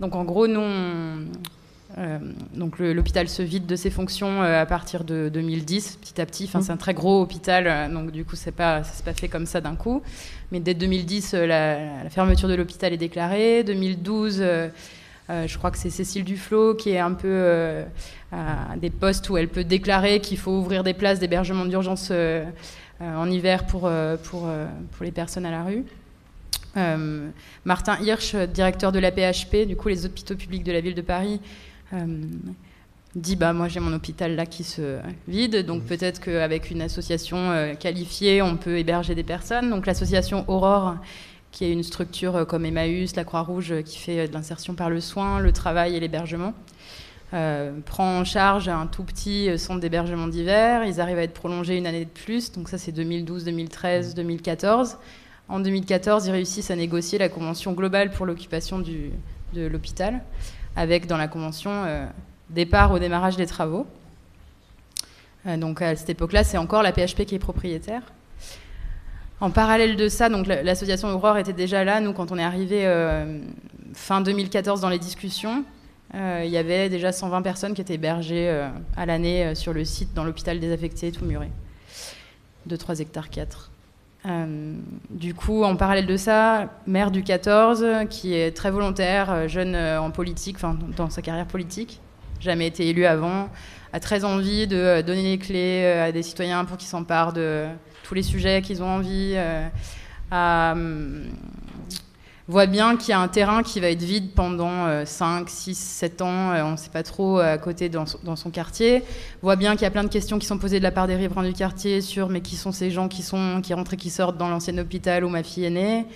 Donc 0.00 0.14
en 0.14 0.24
gros, 0.24 0.46
nous, 0.46 0.60
euh, 1.98 2.18
donc 2.54 2.78
l'hôpital 2.78 3.28
se 3.28 3.42
vide 3.42 3.66
de 3.66 3.76
ses 3.76 3.90
fonctions 3.90 4.42
euh, 4.42 4.62
à 4.62 4.66
partir 4.66 5.04
de 5.04 5.28
2010, 5.28 5.98
petit 6.00 6.20
à 6.20 6.26
petit. 6.26 6.44
Enfin, 6.44 6.60
mmh. 6.60 6.62
c'est 6.62 6.72
un 6.72 6.76
très 6.76 6.94
gros 6.94 7.20
hôpital, 7.20 7.66
euh, 7.66 7.88
donc 7.88 8.10
du 8.10 8.24
coup, 8.24 8.36
c'est 8.36 8.52
pas, 8.52 8.82
ça 8.82 8.92
s'est 8.92 9.02
pas 9.02 9.12
fait 9.12 9.28
comme 9.28 9.46
ça 9.46 9.60
d'un 9.60 9.76
coup. 9.76 10.02
Mais 10.50 10.60
dès 10.60 10.74
2010, 10.74 11.34
la, 11.34 12.08
fermeture 12.10 12.48
de 12.48 12.54
l'hôpital 12.54 12.92
est 12.92 12.98
déclarée. 12.98 13.64
2012. 13.64 14.42
je 15.28 15.58
crois 15.58 15.70
que 15.70 15.78
c'est 15.78 15.90
Cécile 15.90 16.24
Duflo 16.24 16.74
qui 16.74 16.90
est 16.90 16.98
un 16.98 17.12
peu 17.14 17.82
à 18.32 18.76
des 18.76 18.90
postes 18.90 19.30
où 19.30 19.38
elle 19.38 19.48
peut 19.48 19.64
déclarer 19.64 20.20
qu'il 20.20 20.36
faut 20.36 20.50
ouvrir 20.50 20.84
des 20.84 20.92
places 20.92 21.20
d'hébergement 21.20 21.64
d'urgence 21.64 22.12
en 23.00 23.30
hiver 23.30 23.64
pour, 23.64 23.90
pour, 24.24 24.46
pour 24.90 25.04
les 25.04 25.10
personnes 25.10 25.46
à 25.46 25.50
la 25.50 25.64
rue. 25.64 25.86
Euh, 26.76 27.30
Martin 27.64 27.98
Hirsch, 28.00 28.34
directeur 28.34 28.92
de 28.92 28.98
la 28.98 29.10
PHP, 29.10 29.66
du 29.66 29.76
coup 29.76 29.88
les 29.88 30.06
hôpitaux 30.06 30.36
publics 30.36 30.64
de 30.64 30.72
la 30.72 30.80
ville 30.80 30.94
de 30.94 31.02
Paris, 31.02 31.40
euh, 31.92 32.06
dit 33.14 33.36
bah 33.36 33.52
moi 33.52 33.68
j'ai 33.68 33.80
mon 33.80 33.92
hôpital 33.92 34.34
là 34.34 34.46
qui 34.46 34.64
se 34.64 34.98
vide, 35.28 35.66
donc 35.66 35.82
mmh. 35.82 35.86
peut-être 35.86 36.20
qu'avec 36.20 36.70
une 36.70 36.80
association 36.80 37.36
euh, 37.50 37.74
qualifiée 37.74 38.40
on 38.40 38.56
peut 38.56 38.78
héberger 38.78 39.14
des 39.14 39.24
personnes. 39.24 39.68
Donc 39.70 39.86
l'association 39.86 40.44
Aurore 40.48 40.96
qui 41.50 41.66
est 41.66 41.72
une 41.72 41.82
structure 41.82 42.46
comme 42.46 42.64
Emmaüs, 42.64 43.14
la 43.14 43.24
Croix-Rouge, 43.24 43.82
qui 43.84 43.98
fait 43.98 44.26
de 44.26 44.32
l'insertion 44.32 44.74
par 44.74 44.88
le 44.88 45.02
soin, 45.02 45.38
le 45.38 45.52
travail 45.52 45.94
et 45.94 46.00
l'hébergement. 46.00 46.54
prend 47.30 48.20
en 48.20 48.24
charge 48.24 48.70
un 48.70 48.86
tout 48.86 49.04
petit 49.04 49.50
centre 49.58 49.78
d'hébergement 49.78 50.28
d'hiver. 50.28 50.82
Ils 50.86 50.98
arrivent 50.98 51.18
à 51.18 51.24
être 51.24 51.34
prolongés 51.34 51.76
une 51.76 51.86
année 51.86 52.06
de 52.06 52.10
plus, 52.10 52.52
donc 52.52 52.70
ça 52.70 52.78
c'est 52.78 52.92
2012, 52.92 53.44
2013, 53.44 54.14
2014. 54.14 54.96
En 55.52 55.60
2014, 55.60 56.26
ils 56.26 56.32
réussissent 56.32 56.70
à 56.70 56.76
négocier 56.76 57.18
la 57.18 57.28
convention 57.28 57.72
globale 57.72 58.10
pour 58.10 58.24
l'occupation 58.24 58.80
de 58.80 59.66
l'hôpital, 59.66 60.22
avec 60.76 61.06
dans 61.06 61.18
la 61.18 61.28
convention 61.28 61.84
départ 62.52 62.92
au 62.92 62.98
démarrage 62.98 63.36
des 63.36 63.46
travaux. 63.46 63.86
Euh, 65.46 65.56
donc 65.56 65.82
à 65.82 65.96
cette 65.96 66.10
époque-là, 66.10 66.44
c'est 66.44 66.58
encore 66.58 66.82
la 66.82 66.92
PHP 66.92 67.24
qui 67.24 67.34
est 67.34 67.40
propriétaire. 67.40 68.02
En 69.40 69.50
parallèle 69.50 69.96
de 69.96 70.08
ça, 70.08 70.28
l'association 70.28 71.08
Aurore 71.08 71.38
était 71.38 71.52
déjà 71.52 71.82
là. 71.82 72.00
Nous, 72.00 72.12
quand 72.12 72.30
on 72.30 72.38
est 72.38 72.44
arrivé 72.44 72.86
euh, 72.86 73.40
fin 73.92 74.20
2014 74.20 74.80
dans 74.80 74.88
les 74.88 75.00
discussions, 75.00 75.64
euh, 76.14 76.42
il 76.44 76.50
y 76.50 76.56
avait 76.56 76.88
déjà 76.88 77.10
120 77.10 77.42
personnes 77.42 77.74
qui 77.74 77.80
étaient 77.80 77.94
hébergées 77.94 78.68
à 78.96 79.04
l'année 79.04 79.56
sur 79.56 79.72
le 79.72 79.84
site 79.84 80.14
dans 80.14 80.22
l'hôpital 80.22 80.60
désaffecté 80.60 81.10
tout 81.10 81.24
muré, 81.24 81.50
de 82.66 82.76
3 82.76 83.00
hectares 83.00 83.30
4. 83.30 83.71
Du 85.10 85.34
coup, 85.34 85.64
en 85.64 85.76
parallèle 85.76 86.06
de 86.06 86.16
ça, 86.16 86.68
maire 86.86 87.10
du 87.10 87.22
14, 87.22 88.06
qui 88.08 88.34
est 88.34 88.56
très 88.56 88.70
volontaire, 88.70 89.48
jeune 89.48 89.74
en 89.74 90.10
politique, 90.10 90.56
enfin 90.56 90.78
dans 90.96 91.10
sa 91.10 91.22
carrière 91.22 91.46
politique, 91.46 92.00
jamais 92.40 92.66
été 92.66 92.88
élu 92.88 93.04
avant, 93.04 93.48
a 93.92 94.00
très 94.00 94.24
envie 94.24 94.66
de 94.66 94.76
euh, 94.76 95.02
donner 95.02 95.22
les 95.22 95.38
clés 95.38 95.82
euh, 95.84 96.08
à 96.08 96.12
des 96.12 96.22
citoyens 96.22 96.64
pour 96.64 96.76
qu'ils 96.76 96.88
s'emparent 96.88 97.32
de 97.32 97.66
tous 98.04 98.14
les 98.14 98.22
sujets 98.22 98.62
qu'ils 98.62 98.82
ont 98.82 98.88
envie. 98.88 99.34
Euh, 99.36 99.68
voit 102.48 102.66
bien 102.66 102.96
qu'il 102.96 103.10
y 103.10 103.12
a 103.12 103.20
un 103.20 103.28
terrain 103.28 103.62
qui 103.62 103.80
va 103.80 103.88
être 103.88 104.02
vide 104.02 104.32
pendant 104.34 105.04
5, 105.04 105.48
6, 105.48 105.74
7 105.74 106.22
ans, 106.22 106.52
on 106.66 106.72
ne 106.72 106.76
sait 106.76 106.90
pas 106.90 107.02
trop, 107.02 107.38
à 107.38 107.56
côté 107.58 107.88
dans 107.88 108.06
son, 108.06 108.50
quartier. 108.50 109.02
Voit 109.42 109.56
bien 109.56 109.72
qu'il 109.72 109.82
y 109.82 109.86
a 109.86 109.90
plein 109.90 110.04
de 110.04 110.08
questions 110.08 110.38
qui 110.38 110.46
sont 110.46 110.58
posées 110.58 110.78
de 110.78 110.84
la 110.84 110.90
part 110.90 111.06
des 111.06 111.16
riverains 111.16 111.44
du 111.44 111.52
quartier 111.52 112.00
sur 112.00 112.28
mais 112.28 112.40
qui 112.40 112.56
sont 112.56 112.72
ces 112.72 112.90
gens 112.90 113.08
qui, 113.08 113.22
sont, 113.22 113.60
qui 113.62 113.74
rentrent 113.74 113.94
et 113.94 113.96
qui 113.96 114.10
sortent 114.10 114.36
dans 114.36 114.48
l'ancien 114.48 114.76
hôpital 114.78 115.24
où 115.24 115.28
ma 115.28 115.42
fille 115.42 115.64
est 115.64 115.70
née. 115.70 116.06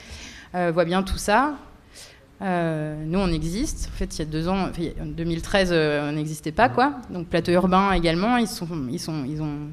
voit 0.53 0.85
bien 0.85 1.03
tout 1.03 1.19
ça. 1.19 1.55
Euh, 2.43 3.03
nous, 3.07 3.19
on 3.19 3.29
existe. 3.29 3.89
En 3.93 3.97
fait, 3.97 4.17
il 4.17 4.19
y 4.19 4.23
a 4.23 4.25
deux 4.27 4.49
ans, 4.49 4.69
en 4.69 5.07
2013, 5.07 5.71
euh, 5.73 6.11
on 6.11 6.13
n'existait 6.13 6.53
pas, 6.53 6.69
quoi. 6.69 6.95
Donc, 7.11 7.29
Plateau 7.29 7.53
Urbain 7.53 7.93
également, 7.93 8.37
ils, 8.37 8.47
sont, 8.47 8.69
ils, 8.91 9.01
sont, 9.01 9.25
ils, 9.25 9.41
ont, 9.41 9.71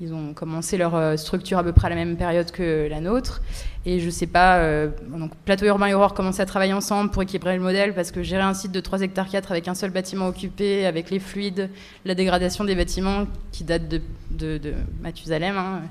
ils 0.00 0.12
ont 0.12 0.34
commencé 0.34 0.76
leur 0.76 0.94
euh, 0.94 1.16
structure 1.16 1.58
à 1.58 1.64
peu 1.64 1.72
près 1.72 1.86
à 1.86 1.90
la 1.90 1.96
même 1.96 2.16
période 2.16 2.50
que 2.50 2.88
la 2.88 3.00
nôtre. 3.00 3.42
Et 3.86 4.00
je 4.00 4.08
sais 4.10 4.26
pas, 4.26 4.86
donc 5.10 5.32
Plateau 5.44 5.66
Urbain 5.66 5.88
et 5.88 5.94
Aurore 5.94 6.14
commençaient 6.14 6.40
à 6.40 6.46
travailler 6.46 6.72
ensemble 6.72 7.10
pour 7.10 7.22
équilibrer 7.22 7.54
le 7.54 7.62
modèle 7.62 7.94
parce 7.94 8.12
que 8.12 8.22
gérer 8.22 8.42
un 8.42 8.54
site 8.54 8.72
de 8.72 8.80
3 8.80 9.02
hectares 9.02 9.28
4 9.28 9.52
avec 9.52 9.68
un 9.68 9.74
seul 9.74 9.90
bâtiment 9.90 10.26
occupé, 10.26 10.86
avec 10.86 11.10
les 11.10 11.18
fluides, 11.18 11.68
la 12.06 12.14
dégradation 12.14 12.64
des 12.64 12.74
bâtiments 12.74 13.26
qui 13.52 13.62
date 13.62 13.86
de, 13.86 14.00
de, 14.30 14.72
Mathusalem. 15.02 15.58
Hein, 15.58 15.82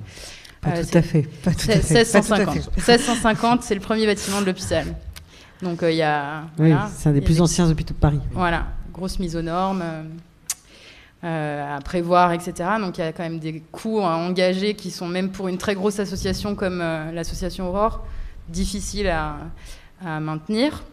pas, 0.61 0.83
tout 0.83 0.97
à 0.97 1.01
fait. 1.03 1.23
Pas 1.43 1.51
tout 1.51 1.67
1650. 1.67 2.55
1650, 2.75 3.63
c'est 3.63 3.75
le 3.75 3.81
premier 3.81 4.07
bâtiment 4.07 4.41
de 4.41 4.47
l'hôpital. 4.47 4.87
Donc 5.61 5.83
euh, 5.83 5.91
il 5.91 5.97
y 5.97 6.01
a. 6.01 6.43
Oui, 6.59 6.73
c'est 6.95 7.09
un 7.09 7.13
des 7.13 7.21
plus 7.21 7.41
anciens 7.41 7.69
hôpitaux 7.69 7.93
de 7.93 7.99
Paris. 7.99 8.19
Voilà, 8.31 8.67
grosse 8.91 9.19
mise 9.19 9.35
aux 9.35 9.41
normes. 9.41 9.83
Euh, 11.23 11.27
euh, 11.33 11.77
à 11.77 11.81
prévoir, 11.81 12.33
etc. 12.33 12.53
Donc 12.79 12.97
il 12.97 13.01
y 13.01 13.03
a 13.03 13.11
quand 13.11 13.23
même 13.23 13.39
des 13.39 13.61
coûts 13.71 13.99
à 13.99 14.15
engager 14.15 14.75
qui 14.75 14.91
sont 14.91 15.07
même 15.07 15.31
pour 15.31 15.47
une 15.47 15.57
très 15.57 15.73
grosse 15.73 15.99
association 15.99 16.53
comme 16.55 16.79
l'association 16.79 17.69
Aurore 17.69 18.05
difficiles 18.49 19.07
à, 19.07 19.37
maintenir. 20.19 20.83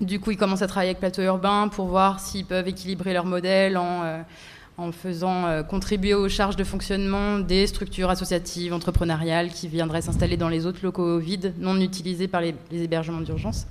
Du 0.00 0.18
coup, 0.18 0.30
ils 0.30 0.38
commencent 0.38 0.62
à 0.62 0.66
travailler 0.66 0.90
avec 0.90 1.00
Plateau 1.00 1.22
Urbain 1.22 1.68
pour 1.68 1.86
voir 1.86 2.20
s'ils 2.20 2.46
peuvent 2.46 2.68
équilibrer 2.68 3.12
leur 3.12 3.26
modèle 3.26 3.76
en, 3.76 4.22
en 4.78 4.92
faisant 4.92 5.62
contribuer 5.64 6.14
aux 6.14 6.28
charges 6.28 6.56
de 6.56 6.64
fonctionnement 6.64 7.38
des 7.38 7.66
structures 7.66 8.08
associatives, 8.08 8.72
entrepreneuriales 8.72 9.50
qui 9.50 9.68
viendraient 9.68 10.02
s'installer 10.02 10.38
dans 10.38 10.48
les 10.48 10.64
autres 10.64 10.80
locaux 10.82 11.18
vides 11.18 11.52
non 11.58 11.78
utilisés 11.80 12.28
par 12.28 12.40
les 12.40 12.54
hébergements 12.72 13.20
d'urgence. 13.20 13.66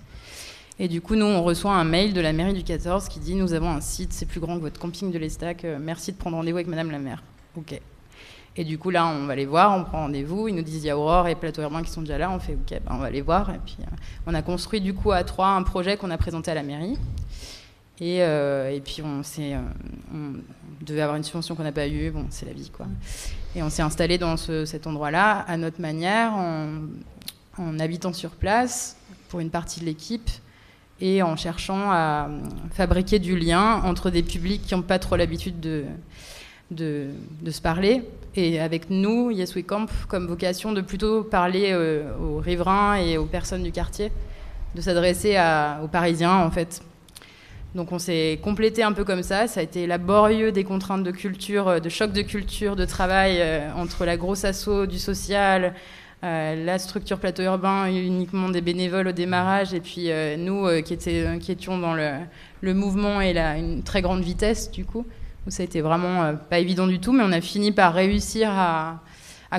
Et 0.82 0.88
du 0.88 1.02
coup, 1.02 1.15
nous, 1.15 1.26
on 1.26 1.44
reçoit 1.44 1.74
un 1.74 1.84
mail 1.84 2.13
de 2.13 2.22
la 2.22 2.32
mairie 2.32 2.54
du 2.54 2.63
14 2.63 3.10
qui 3.10 3.20
dit 3.20 3.36
Nous 3.36 3.54
avons 3.54 3.70
un 3.70 3.82
site, 3.82 4.13
c'est 4.13 4.26
plus 4.26 4.39
grand 4.39 4.56
que 4.56 4.62
votre 4.62 4.80
camping 4.80 5.12
de 5.12 5.20
l'Estac, 5.20 5.65
euh, 5.65 5.78
merci 5.80 6.13
de 6.13 6.18
prendre 6.18 6.38
rendez-vous 6.38 6.58
avec 6.58 6.68
madame 6.68 6.89
la 6.89 7.00
maire. 7.00 7.22
Ok. 7.58 7.80
Et 8.56 8.63
du 8.63 8.78
coup, 8.78 8.89
là, 8.89 9.06
on 9.06 9.26
va 9.26 9.36
les 9.36 9.46
voir, 9.46 9.78
on 9.78 9.84
prend 9.84 10.00
rendez-vous. 10.04 10.48
Ils 10.48 10.56
nous 10.56 10.62
disent 10.62 10.84
il 10.84 10.88
y 10.88 10.89
a 10.89 10.98
Aurore 10.98 11.28
et 11.28 11.36
Plateau 11.36 11.62
Urbain 11.62 11.84
qui 11.84 11.92
sont 11.92 12.02
déjà 12.02 12.18
là. 12.18 12.32
On 12.32 12.39
fait 12.39 12.54
ok, 12.54 12.70
ben, 12.70 12.92
on 12.92 12.98
va 12.98 13.10
les 13.10 13.22
voir. 13.22 13.50
Et 13.50 13.60
puis, 13.65 13.76
euh, 13.82 13.96
on 14.26 14.34
a 14.34 14.42
construit 14.42 14.80
du 14.80 14.94
coup 14.94 15.12
à 15.12 15.26
trois 15.26 15.50
un 15.50 15.63
projet 15.63 15.98
qu'on 15.98 16.12
a 16.12 16.18
présenté 16.18 16.50
à 16.50 16.54
la 16.54 16.63
mairie. 16.63 16.98
Et, 18.00 18.24
euh, 18.24 18.80
puis, 18.80 19.02
on, 19.04 19.22
devait 20.82 21.02
avoir 21.02 21.18
une 21.18 21.24
subvention 21.24 21.56
qu'on 21.56 21.63
n'a 21.63 21.74
pas 21.74 21.89
eue. 21.89 22.10
Bon, 22.12 22.26
c'est 22.30 22.46
la 22.46 22.54
vie, 22.54 22.70
quoi. 22.70 22.88
Et 23.54 23.62
on 23.62 23.70
s'est 23.70 23.82
installé 23.82 24.18
dans 24.18 24.38
cet 24.38 24.88
endroit-là 24.88 25.39
à 25.39 25.58
notre 25.58 25.82
manière, 25.82 26.32
en 27.58 27.80
habitant 27.80 28.13
sur 28.13 28.30
place 28.30 28.96
pour 29.28 29.42
une 29.42 29.50
partie 29.50 29.82
de 29.82 29.86
l'équipe 29.86 30.30
et 31.02 31.24
en 31.24 31.36
cherchant 31.36 31.92
à 31.92 32.30
fabriquer 32.72 33.20
du 33.20 33.38
lien 33.38 33.82
entre 33.84 34.10
des 34.10 34.24
publics 34.24 34.64
qui 34.66 34.76
n'ont 34.76 34.82
pas 34.82 35.00
trop 35.00 35.16
l'habitude 35.16 35.60
de, 35.60 35.86
se 37.52 37.62
parler. 37.62 38.04
Et 38.36 38.60
avec 38.60 38.90
nous, 38.90 39.32
Yes 39.32 39.56
We 39.56 39.66
Camp, 39.66 39.88
comme 40.08 40.28
vocation 40.28 40.72
de 40.72 40.82
plutôt 40.82 41.24
parler 41.24 41.70
euh, 41.72 42.12
aux 42.18 42.38
riverains 42.38 42.96
et 42.98 43.18
aux 43.18 43.26
personnes 43.26 43.64
du 43.64 43.72
quartier, 43.72 44.12
de 44.76 44.82
s'adresser 44.82 45.38
aux 45.84 45.88
Parisiens 45.88 46.38
en 46.38 46.52
fait. 46.52 46.82
Donc 47.76 47.92
on 47.92 48.00
s'est 48.00 48.40
complété 48.44 48.82
un 48.82 48.94
peu 48.94 49.04
comme 49.04 49.22
ça. 49.22 49.48
Ça 49.48 49.60
a 49.60 49.64
été 49.64 49.86
laborieux 49.86 50.52
des 50.52 50.64
contraintes 50.64 51.04
de 51.04 51.12
culture, 51.12 51.80
de 51.80 51.90
choc 51.90 52.12
de 52.12 52.22
culture, 52.22 52.76
de 52.76 52.86
travail 52.86 53.38
euh, 53.40 53.72
entre 53.76 54.06
la 54.06 54.18
grosse 54.18 54.44
assaut 54.44 54.88
du 54.88 54.98
social, 54.98 55.66
euh, 55.66 55.70
la 56.22 56.80
structure 56.80 57.18
plateau 57.18 57.44
urbain 57.44 57.88
uniquement 57.88 58.50
des 58.50 58.62
bénévoles 58.62 59.08
au 59.08 59.12
démarrage 59.12 59.74
et 59.74 59.80
puis 59.80 60.12
euh, 60.12 60.36
nous 60.36 60.68
euh, 60.68 60.82
qui, 60.82 60.98
qui, 60.98 61.52
étions 61.52 61.78
dans 61.78 61.94
le, 61.94 62.74
mouvement 62.74 63.22
et 63.22 63.32
la, 63.32 63.58
une 63.58 63.84
très 63.84 64.02
grande 64.02 64.22
vitesse 64.22 64.70
du 64.70 64.84
coup 64.84 65.06
où 65.48 65.52
ça 65.52 65.64
a 65.64 65.82
vraiment 65.82 66.36
pas 66.50 66.60
évident 66.60 66.88
du 66.88 67.00
tout 67.00 67.14
mais 67.14 67.24
on 67.24 67.32
a 67.32 67.42
fini 67.42 67.72
par 67.72 67.94
réussir 67.94 68.50
à, 68.52 69.02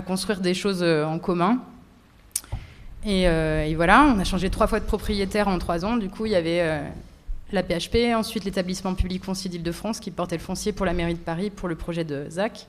construire 0.06 0.40
des 0.40 0.54
choses 0.54 0.84
en 0.84 1.18
commun. 1.18 1.58
Et, 3.04 3.22
et, 3.22 3.74
voilà 3.74 4.04
on 4.14 4.18
a 4.18 4.24
changé 4.24 4.50
trois 4.50 4.66
fois 4.66 4.78
de 4.78 4.84
propriétaire 4.84 5.48
en 5.48 5.58
trois 5.58 5.84
ans. 5.84 5.96
Du 5.96 6.10
coup 6.10 6.26
il 6.26 6.32
y 6.32 6.36
avait 6.36 6.82
la 7.50 7.62
PHP 7.62 8.14
ensuite 8.14 8.44
l'établissement 8.44 8.94
public 8.94 9.24
foncier 9.24 9.50
d'Île-de-France 9.50 9.98
qui 9.98 10.10
portait 10.10 10.36
le 10.36 10.42
foncier 10.42 10.72
pour 10.72 10.84
la 10.84 10.92
mairie 10.92 11.14
de 11.14 11.18
Paris 11.18 11.48
pour 11.48 11.68
le 11.68 11.74
projet 11.74 12.04
de 12.04 12.26
ZAC 12.28 12.66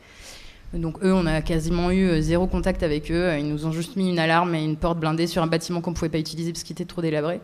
donc 0.73 1.03
eux, 1.03 1.13
on 1.13 1.25
a 1.25 1.41
quasiment 1.41 1.91
eu 1.91 2.07
euh, 2.07 2.21
zéro 2.21 2.47
contact 2.47 2.81
avec 2.81 3.11
eux. 3.11 3.37
Ils 3.37 3.47
nous 3.47 3.65
ont 3.65 3.71
juste 3.71 3.97
mis 3.97 4.09
une 4.09 4.19
alarme 4.19 4.55
et 4.55 4.63
une 4.63 4.77
porte 4.77 4.99
blindée 4.99 5.27
sur 5.27 5.43
un 5.43 5.47
bâtiment 5.47 5.81
qu'on 5.81 5.91
ne 5.91 5.95
pouvait 5.95 6.09
pas 6.09 6.19
utiliser 6.19 6.53
parce 6.53 6.63
qu'il 6.63 6.73
était 6.73 6.85
trop 6.85 7.01
délabré. 7.01 7.41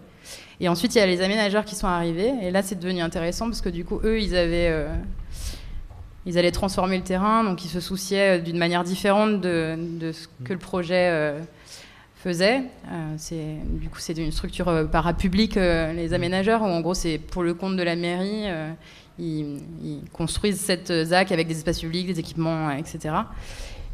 Et 0.61 0.69
ensuite, 0.69 0.95
il 0.95 0.99
y 0.99 1.01
a 1.01 1.05
les 1.05 1.21
aménageurs 1.21 1.65
qui 1.65 1.75
sont 1.75 1.87
arrivés. 1.87 2.31
Et 2.41 2.51
là, 2.51 2.61
c'est 2.61 2.79
devenu 2.79 3.01
intéressant 3.01 3.45
parce 3.45 3.61
que 3.61 3.69
du 3.69 3.83
coup, 3.83 3.99
eux, 4.03 4.19
ils 4.19 4.35
avaient... 4.35 4.69
Euh, 4.69 4.87
ils 6.25 6.37
allaient 6.37 6.51
transformer 6.51 6.97
le 6.97 7.05
terrain, 7.05 7.45
donc 7.45 7.63
ils 7.63 7.69
se 7.69 7.79
souciaient 7.79 8.37
euh, 8.37 8.41
d'une 8.41 8.57
manière 8.57 8.83
différente 8.83 9.39
de, 9.39 10.11
ce 10.11 10.27
que 10.43 10.51
le 10.51 10.59
projet 10.59 11.33
faisait. 12.15 12.63
du 13.31 13.87
coup, 13.87 13.99
c'est 13.99 14.17
une 14.17 14.33
structure 14.33 14.89
parapublique, 14.91 15.55
les 15.55 16.13
aménageurs, 16.13 16.63
où 16.63 16.65
en 16.65 16.81
gros, 16.81 16.93
c'est 16.93 17.17
pour 17.17 17.43
le 17.43 17.53
compte 17.53 17.77
de 17.77 17.83
la 17.83 17.95
mairie 17.95 18.43
ils, 19.19 20.01
construisent 20.13 20.59
cette 20.59 20.91
ZAC 21.03 21.31
avec 21.31 21.47
des 21.47 21.57
espaces 21.57 21.79
publics, 21.79 22.07
des 22.07 22.19
équipements, 22.19 22.71
etc. 22.71 23.15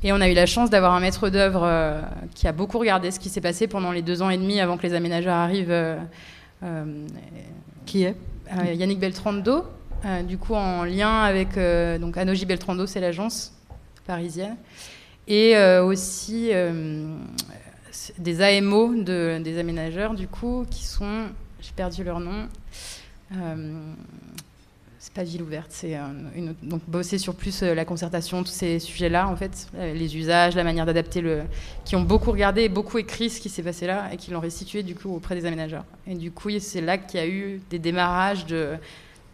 Et 0.03 0.12
on 0.12 0.19
a 0.19 0.29
eu 0.29 0.33
la 0.33 0.45
chance 0.45 0.69
d'avoir 0.69 0.93
un 0.93 0.99
maître 0.99 1.29
d'œuvre 1.29 1.63
euh, 1.63 2.01
qui 2.36 2.47
a 2.47 2.51
beaucoup 2.51 2.77
regardé 2.77 3.09
ce 3.09 3.19
qui 3.19 3.29
s'est 3.29 3.41
passé 3.41 3.67
pendant 3.67 3.91
les 3.91 4.01
deux 4.01 4.21
ans 4.21 4.29
et 4.29 4.38
demi 4.38 4.59
avant 4.59 4.77
que 4.77 4.83
les 4.83 4.93
aménageurs 4.93 5.36
arrivent. 5.36 5.71
Euh, 5.71 5.97
euh, 6.63 7.07
qui 7.86 8.03
est? 8.03 8.15
Yannick 8.75 8.99
Beltrando, 8.99 9.65
du 10.27 10.38
coup 10.38 10.53
en 10.53 10.83
lien 10.83 11.23
avec 11.23 11.57
donc 11.99 12.17
Anoji 12.17 12.45
Beltrando, 12.45 12.86
c'est 12.86 12.99
l'agence 12.99 13.53
parisienne, 14.05 14.57
et 15.27 15.57
aussi 15.79 16.51
des 18.19 18.41
AMO 18.41 18.93
de, 18.95 19.41
des 19.43 19.57
aménageurs, 19.57 20.13
du 20.13 20.27
coup, 20.27 20.65
qui 20.69 20.86
sont, 20.86 21.29
j'ai 21.62 21.71
perdu 21.75 22.03
leur 22.03 22.19
nom 22.19 22.47
c'est 25.04 25.12
pas 25.12 25.24
ville 25.24 25.42
ouverte, 25.42 25.68
c'est 25.68 25.98
une, 26.34 26.56
donc 26.63 26.82
bosser 26.88 27.18
sur 27.18 27.36
plus 27.36 27.62
euh, 27.62 27.76
la 27.76 27.84
concertation, 27.84 28.42
tous 28.42 28.54
ces 28.54 28.80
sujets-là, 28.80 29.28
en 29.28 29.36
fait, 29.36 29.68
euh, 29.76 29.94
les 29.94 30.16
usages, 30.16 30.56
la 30.56 30.63
manière 30.63 30.86
d'adapter 30.86 31.20
le, 31.20 31.42
qui 31.84 31.98
ont 31.98 32.04
beaucoup 32.04 32.32
regardé 32.32 32.62
et 32.62 32.70
beaucoup 32.70 32.98
écrit 32.98 33.30
ce 33.30 33.42
qui 33.42 33.50
s'est 33.50 33.63
passé 33.63 33.86
là 33.86 34.08
et 34.13 34.16
qui 34.16 34.32
l'ont 34.32 34.39
restitué 34.39 34.82
du 34.82 34.96
coup 34.96 35.13
auprès 35.13 35.36
des 35.36 35.46
aménageurs. 35.46 35.84
Et 36.08 36.16
du 36.16 36.32
coup, 36.32 36.58
c'est 36.58 36.80
là 36.80 36.98
qu'il 36.98 37.20
y 37.20 37.24
a 37.24 37.28
eu 37.28 37.62
des 37.70 37.80
démarrages 37.80 38.46
de, 38.46 38.78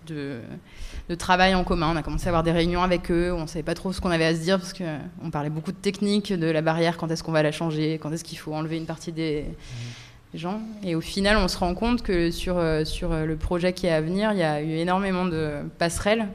de, 0.08 0.42
travail 1.20 1.54
en 1.54 1.64
commun. 1.64 1.92
On 1.94 1.98
a 1.98 2.02
commencé 2.02 2.26
à 2.26 2.30
avoir 2.30 2.42
des 2.42 2.52
réunions 2.52 2.82
avec 2.82 3.12
eux, 3.12 3.32
on 3.32 3.46
savait 3.46 3.62
pas 3.62 3.76
trop 3.76 3.94
ce 3.94 4.02
qu'on 4.02 4.10
avait 4.10 4.26
à 4.26 4.34
se 4.34 4.42
dire 4.42 4.58
parce 4.58 4.74
que 4.74 4.98
on 5.24 5.30
parlait 5.30 5.52
beaucoup 5.52 5.72
de 5.72 5.78
techniques, 5.78 6.34
de 6.34 6.48
la 6.48 6.64
barrière, 6.64 6.98
quand 6.98 7.12
est-ce 7.12 7.22
qu'on 7.22 7.32
va 7.32 7.44
la 7.44 7.52
changer, 7.52 8.00
quand 8.02 8.12
est-ce 8.12 8.24
qu'il 8.24 8.40
faut 8.40 8.56
enlever 8.56 8.78
une 8.78 8.88
partie 8.88 9.12
des 9.12 9.46
les. 10.34 10.60
Et 10.84 10.96
au 10.96 11.02
final, 11.02 11.38
on 11.38 11.48
se 11.48 11.58
rend 11.58 11.74
compte 11.74 12.02
que 12.02 12.32
sur, 12.32 12.62
sur 12.86 13.10
le 13.14 13.36
projet 13.36 13.74
qui 13.74 13.88
est 13.88 13.92
à 13.92 14.02
venir, 14.02 14.32
il 14.32 14.40
y 14.40 14.44
a 14.44 14.62
eu 14.62 14.72
énormément 14.72 15.26
de 15.26 15.54
passerelles. 15.78 16.28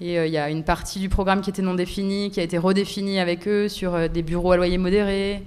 Et 0.00 0.16
il 0.16 0.32
y 0.32 0.38
a 0.38 0.50
une 0.50 0.64
partie 0.64 0.98
du 0.98 1.08
programme 1.08 1.40
qui 1.40 1.50
était 1.50 1.62
non 1.62 1.74
définie, 1.74 2.30
qui 2.30 2.40
a 2.40 2.42
été 2.42 2.58
redéfinie 2.58 3.20
avec 3.20 3.46
eux 3.48 3.68
sur 3.68 4.10
des 4.10 4.22
bureaux 4.22 4.52
à 4.52 4.56
loyer 4.56 4.76
modéré, 4.76 5.42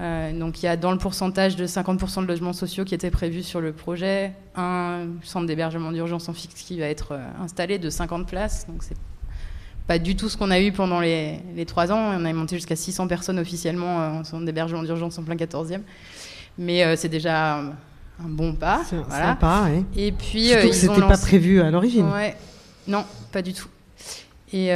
euh, 0.00 0.32
donc 0.38 0.62
il 0.62 0.66
y 0.66 0.68
a 0.68 0.76
dans 0.76 0.92
le 0.92 0.98
pourcentage 0.98 1.56
de 1.56 1.66
50% 1.66 2.22
de 2.22 2.26
logements 2.26 2.52
sociaux 2.52 2.84
qui 2.84 2.94
étaient 2.94 3.10
prévus 3.10 3.42
sur 3.42 3.60
le 3.60 3.72
projet, 3.72 4.32
un 4.56 5.08
centre 5.22 5.46
d'hébergement 5.46 5.92
d'urgence 5.92 6.28
en 6.28 6.32
fixe 6.32 6.62
qui 6.62 6.78
va 6.78 6.86
être 6.86 7.12
euh, 7.12 7.26
installé 7.42 7.78
de 7.78 7.90
50 7.90 8.26
places. 8.26 8.66
Donc 8.66 8.82
c'est 8.82 8.96
pas 9.86 9.98
du 9.98 10.16
tout 10.16 10.28
ce 10.28 10.36
qu'on 10.36 10.50
a 10.50 10.60
eu 10.60 10.72
pendant 10.72 11.00
les, 11.00 11.40
trois 11.66 11.92
ans. 11.92 11.98
On 12.18 12.24
a 12.24 12.32
monté 12.32 12.56
jusqu'à 12.56 12.76
600 12.76 13.08
personnes 13.08 13.38
officiellement 13.38 14.00
euh, 14.00 14.10
en 14.20 14.24
centre 14.24 14.44
d'hébergement 14.44 14.82
d'urgence 14.82 15.18
en 15.18 15.24
plein 15.24 15.34
14e. 15.34 15.80
Mais 16.58 16.96
c'est 16.96 17.08
déjà 17.08 17.58
un, 17.58 17.72
bon 18.20 18.54
pas. 18.54 18.82
C'est 18.88 18.96
voilà. 18.96 19.26
sympa, 19.28 19.68
Et 19.96 20.12
puis 20.12 20.48
Surtout 20.48 20.68
que 20.68 20.74
c'était 20.74 21.00
pas 21.00 21.16
prévu 21.16 21.60
à 21.60 21.70
l'origine. 21.70 22.06
Ouais. 22.10 22.36
Non, 22.86 23.04
pas 23.32 23.42
du 23.42 23.52
tout. 23.52 23.68
Et 24.52 24.70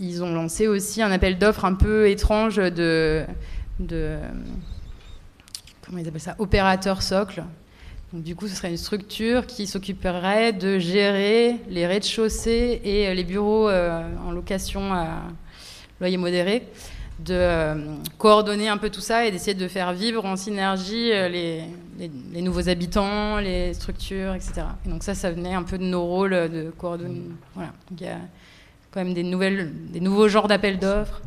ils 0.00 0.22
ont 0.22 0.34
lancé 0.34 0.66
aussi 0.66 1.02
un 1.02 1.12
appel 1.12 1.38
d'offres 1.38 1.64
un 1.64 1.74
peu 1.74 2.08
étrange 2.08 2.56
de 2.56 3.24
de 3.78 4.16
comment 5.84 5.98
ils 5.98 6.08
appellent 6.08 6.20
ça 6.20 6.36
opérateur 6.38 7.02
socle. 7.02 7.44
Donc, 8.12 8.22
du 8.22 8.36
coup, 8.36 8.46
ce 8.46 8.54
serait 8.54 8.70
une 8.70 8.76
structure 8.76 9.44
qui 9.46 9.66
s'occuperait 9.66 10.52
de 10.52 10.78
gérer 10.78 11.56
les 11.68 11.84
rez-de-chaussée 11.84 12.80
et 12.84 13.12
les 13.12 13.24
bureaux 13.24 13.68
euh, 13.68 14.04
en 14.24 14.30
location 14.30 14.92
à 14.92 15.22
loyer 15.98 16.16
modéré, 16.16 16.68
de 17.20 17.34
euh, 17.34 17.74
coordonner 18.18 18.68
un 18.68 18.76
peu 18.76 18.90
tout 18.90 19.00
ça 19.00 19.26
et 19.26 19.30
d'essayer 19.30 19.54
de 19.54 19.68
faire 19.68 19.92
vivre 19.92 20.24
en 20.24 20.36
synergie 20.36 21.12
euh, 21.12 21.28
les, 21.28 21.62
les, 21.98 22.42
nouveaux 22.42 22.68
habitants, 22.68 23.38
les 23.38 23.72
structures, 23.74 24.34
etc. 24.34 24.62
Et 24.84 24.88
donc 24.88 25.02
ça, 25.02 25.14
ça 25.14 25.30
venait 25.30 25.54
un 25.54 25.62
peu 25.62 25.78
de 25.78 25.84
nos 25.84 26.04
rôles 26.04 26.32
de 26.32 26.72
coordonner. 26.76 27.22
Voilà. 27.54 27.72
Donc 27.90 28.00
il 28.00 28.06
y 28.06 28.10
a 28.10 28.18
quand 28.90 29.04
même 29.04 29.14
des, 29.14 29.22
nouvelles, 29.22 29.70
des 29.90 30.00
nouveaux 30.00 30.28
genres 30.28 30.48
d'appels 30.48 30.78
d'offres. 30.78 31.22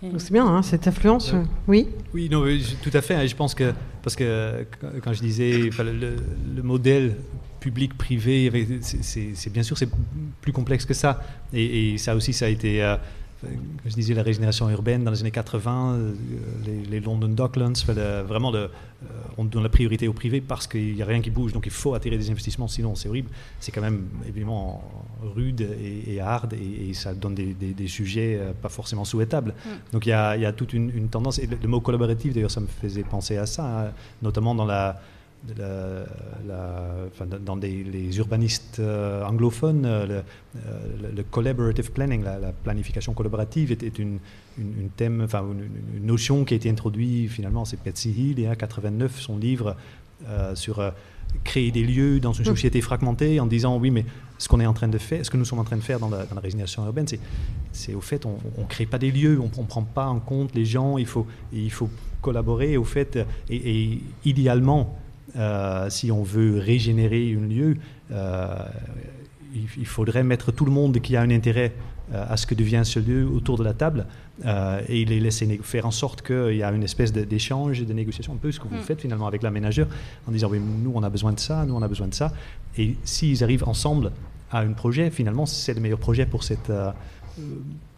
C'est 0.00 0.32
bien, 0.32 0.46
hein, 0.46 0.62
cette 0.62 0.86
affluence. 0.86 1.32
Euh, 1.34 1.42
oui 1.66 1.88
Oui, 2.14 2.28
non, 2.30 2.44
tout 2.82 2.90
à 2.92 3.00
fait. 3.00 3.14
Hein, 3.14 3.26
je 3.26 3.34
pense 3.34 3.54
que, 3.54 3.72
parce 4.02 4.14
que 4.14 4.64
quand 5.02 5.12
je 5.12 5.20
disais 5.20 5.70
le, 5.78 6.16
le 6.54 6.62
modèle 6.62 7.16
public-privé, 7.58 8.80
c'est 8.80 9.52
bien 9.52 9.62
sûr 9.62 9.76
c'est 9.76 9.88
plus 10.40 10.52
complexe 10.52 10.84
que 10.84 10.94
ça. 10.94 11.22
Et, 11.52 11.98
ça 11.98 12.14
aussi, 12.14 12.32
ça 12.32 12.46
a 12.46 12.48
été 12.48 12.82
euh, 12.82 12.96
je 13.42 13.94
disais 13.94 14.14
la 14.14 14.22
régénération 14.22 14.68
urbaine 14.68 15.04
dans 15.04 15.10
les 15.10 15.20
années 15.20 15.30
80, 15.30 15.94
euh, 15.94 16.14
les, 16.90 17.00
London 17.00 17.28
Docklands, 17.28 17.72
vraiment 18.26 18.52
euh, 18.54 18.68
on 19.36 19.44
donne 19.44 19.62
la 19.62 19.68
priorité 19.68 20.08
au 20.08 20.12
privé 20.12 20.40
parce 20.40 20.66
qu'il 20.66 20.94
n'y 20.94 21.02
a 21.02 21.06
rien 21.06 21.20
qui 21.20 21.30
bouge, 21.30 21.52
donc 21.52 21.66
il 21.66 21.72
faut 21.72 21.94
attirer 21.94 22.18
des 22.18 22.30
investissements, 22.30 22.66
sinon 22.66 22.94
c'est 22.96 23.08
horrible. 23.08 23.30
C'est 23.60 23.70
quand 23.70 23.80
même 23.80 24.08
évidemment 24.26 24.82
rude 25.36 25.68
et, 25.80 26.20
hard 26.20 26.54
et, 26.54 26.92
ça 26.94 27.14
donne 27.14 27.34
des, 27.34 27.88
sujets 27.88 28.36
euh, 28.40 28.52
pas 28.60 28.68
forcément 28.68 29.04
souhaitables. 29.04 29.54
Mm. 29.64 29.68
Donc 29.92 30.06
il 30.06 30.10
y, 30.10 30.12
a, 30.12 30.52
toute 30.52 30.72
une, 30.72 31.08
tendance, 31.08 31.38
et 31.38 31.46
le, 31.46 31.68
mot 31.68 31.80
collaboratif 31.80 32.34
d'ailleurs 32.34 32.50
ça 32.50 32.60
me 32.60 32.66
faisait 32.66 33.04
penser 33.04 33.36
à 33.36 33.46
ça, 33.46 33.86
hein, 33.86 33.92
notamment 34.20 34.54
dans 34.54 34.66
la 34.66 35.00
la, 35.56 36.04
dans 37.40 37.56
les 37.56 38.18
urbanistes 38.18 38.78
euh, 38.80 39.24
anglophones, 39.24 39.84
euh, 39.86 40.22
euh, 40.56 41.12
le, 41.16 41.22
collaborative 41.22 41.92
planning, 41.92 42.22
la, 42.22 42.52
planification 42.52 43.12
collaborative 43.14 43.72
est, 43.72 43.98
une, 43.98 44.18
une, 44.58 44.90
thème, 44.96 45.22
enfin, 45.24 45.44
une, 45.96 46.06
notion 46.06 46.44
qui 46.44 46.54
a 46.54 46.56
été 46.56 46.70
introduite 46.70 47.30
finalement, 47.30 47.64
c'est 47.64 47.82
Betsy 47.82 48.10
Hill, 48.10 48.40
et 48.40 48.48
89, 48.56 49.18
son 49.20 49.38
livre 49.38 49.76
sur 50.54 50.82
créer 51.44 51.70
des 51.70 51.84
lieux 51.84 52.20
dans 52.20 52.32
une 52.32 52.42
mm. 52.42 52.48
société 52.48 52.80
fragmentée 52.80 53.38
en 53.38 53.46
disant 53.46 53.76
oui, 53.78 53.90
mais 53.90 54.04
ce 54.38 54.48
qu'on 54.48 54.60
est 54.60 54.66
en 54.66 54.72
train 54.72 54.88
de 54.88 54.98
faire, 54.98 55.24
ce 55.24 55.30
que 55.30 55.36
nous 55.36 55.44
sommes 55.44 55.58
en 55.60 55.64
train 55.64 55.76
de 55.76 55.82
faire 55.82 56.00
dans 56.00 56.08
la, 56.08 56.24
dans 56.24 56.40
régénération 56.40 56.84
urbaine, 56.84 57.06
c'est 57.72 57.94
au 57.94 58.00
fait, 58.00 58.26
on 58.26 58.38
ne 58.56 58.66
crée 58.66 58.86
pas 58.86 58.98
des 58.98 59.12
lieux, 59.12 59.38
on 59.40 59.62
ne 59.62 59.66
prend 59.66 59.82
pas 59.82 60.06
en 60.06 60.18
compte 60.18 60.54
les 60.54 60.64
gens, 60.64 60.98
il 60.98 61.06
faut, 61.06 61.26
il 61.52 61.70
faut 61.70 61.90
collaborer 62.20 62.76
au 62.76 62.84
fait, 62.84 63.18
et 63.48 64.00
idéalement, 64.24 64.96
euh, 65.36 65.90
si 65.90 66.10
on 66.10 66.22
veut 66.22 66.58
régénérer 66.58 67.36
un 67.36 67.46
lieu, 67.46 67.76
euh, 68.10 68.56
il, 69.54 69.86
faudrait 69.86 70.22
mettre 70.22 70.52
tout 70.52 70.64
le 70.64 70.70
monde 70.70 71.00
qui 71.00 71.16
a 71.16 71.22
un 71.22 71.30
intérêt 71.30 71.72
euh, 72.12 72.24
à 72.28 72.36
ce 72.36 72.46
que 72.46 72.54
devient 72.54 72.82
ce 72.84 72.98
lieu 72.98 73.26
autour 73.26 73.58
de 73.58 73.64
la 73.64 73.74
table 73.74 74.06
et 74.88 75.04
les 75.04 75.18
laisser 75.18 75.58
faire 75.64 75.84
en 75.84 75.90
sorte 75.90 76.22
qu'il 76.22 76.54
y 76.54 76.62
a 76.62 76.70
une 76.70 76.84
espèce 76.84 77.12
d'échange 77.12 77.80
et 77.80 77.84
de 77.84 77.92
négociation, 77.92 78.34
un 78.34 78.36
peu 78.36 78.52
ce 78.52 78.60
que 78.60 78.68
vous 78.68 78.76
mm. 78.76 78.82
faites 78.82 79.00
finalement 79.00 79.26
avec 79.26 79.42
l'aménageur, 79.42 79.88
en 80.28 80.30
disant 80.30 80.48
oui, 80.48 80.60
nous 80.60 80.92
on 80.94 81.02
a 81.02 81.10
besoin 81.10 81.32
de 81.32 81.40
ça, 81.40 81.66
nous 81.66 81.74
on 81.74 81.82
a 81.82 81.88
besoin 81.88 82.06
de 82.06 82.14
ça. 82.14 82.32
Et 82.76 82.94
s'ils 83.02 83.42
arrivent 83.42 83.68
ensemble 83.68 84.12
à 84.52 84.60
un 84.60 84.72
projet, 84.74 85.10
finalement 85.10 85.44
c'est 85.44 85.74
le 85.74 85.80
meilleur 85.80 85.98
projet 85.98 86.24
pour 86.24 86.44
cette 86.44 86.70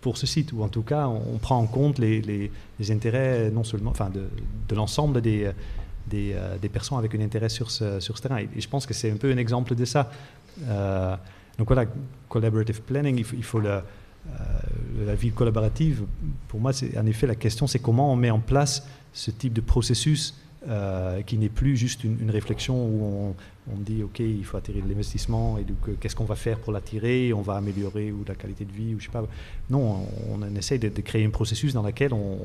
pour 0.01 0.17
ce 0.17 0.27
site, 0.27 0.55
ou 0.55 0.63
en 0.63 0.69
tout 0.69 0.83
cas, 0.83 1.09
on, 1.09 1.37
prend 1.37 1.59
en 1.59 1.67
compte 1.67 1.99
les, 1.99 2.23
les, 2.23 2.91
intérêts 2.91 3.51
non 3.51 3.65
seulement, 3.65 3.91
enfin, 3.91 4.09
de, 4.09 4.25
de 4.69 4.75
l'ensemble 4.75 5.21
des, 5.21 5.51
euh, 6.13 6.59
des, 6.59 6.69
personnes 6.69 6.99
avec 6.99 7.15
un 7.15 7.21
intérêt 7.21 7.49
sur 7.49 7.71
ce, 7.71 8.13
terrain. 8.21 8.39
Et, 8.39 8.61
je 8.61 8.69
pense 8.69 8.87
que 8.87 8.95
c'est 8.95 9.11
un 9.11 9.17
peu 9.17 9.31
un 9.31 9.37
exemple 9.37 9.75
de 9.75 9.85
ça. 9.85 10.11
Euh, 10.69 11.17
donc 11.59 11.69
voilà, 11.69 11.87
collaborative 12.29 12.81
planning, 12.83 13.19
il 13.19 13.45
faut, 13.45 13.61
euh, 13.61 13.81
la 15.05 15.15
vie 15.15 15.31
collaborative. 15.31 16.05
Pour 16.49 16.61
moi, 16.61 16.73
en 16.97 17.07
effet 17.07 17.27
la 17.27 17.35
question, 17.35 17.67
c'est 17.67 17.79
comment 17.79 18.13
on 18.13 18.17
met 18.17 18.31
en 18.31 18.41
place 18.41 18.87
ce 19.13 19.31
type 19.31 19.53
de 19.53 19.61
processus 19.61 20.35
euh, 20.69 21.23
qui 21.23 21.39
n'est 21.39 21.49
plus 21.49 21.75
juste 21.75 22.05
une, 22.05 22.31
réflexion 22.31 22.75
où 22.85 23.35
on, 23.73 23.77
dit 23.79 24.03
ok 24.03 24.19
il 24.19 24.45
faut 24.45 24.59
attirer 24.59 24.83
de 24.83 24.89
l'investissement 24.89 25.57
et 25.57 25.65
donc 25.65 25.79
euh, 25.89 25.97
qu'est-ce 25.99 26.15
qu'on 26.15 26.27
va 26.27 26.35
faire 26.35 26.59
pour 26.59 26.71
l'attirer 26.71 27.33
on 27.33 27.41
va 27.41 27.55
améliorer 27.55 28.13
ou 28.13 28.27
la 28.29 28.35
qualité 28.35 28.67
de 28.67 28.73
vie 28.73 28.95
ou 28.95 29.01
je 29.01 29.07
sais 29.07 29.11
pas. 29.11 29.25
Non 29.71 30.07
on, 30.31 30.43
essaie 30.55 30.77
de, 30.77 30.89
créer 31.01 31.25
un 31.25 31.31
processus 31.31 31.73
dans 31.73 31.83
lequel 31.83 32.13
on, 32.13 32.37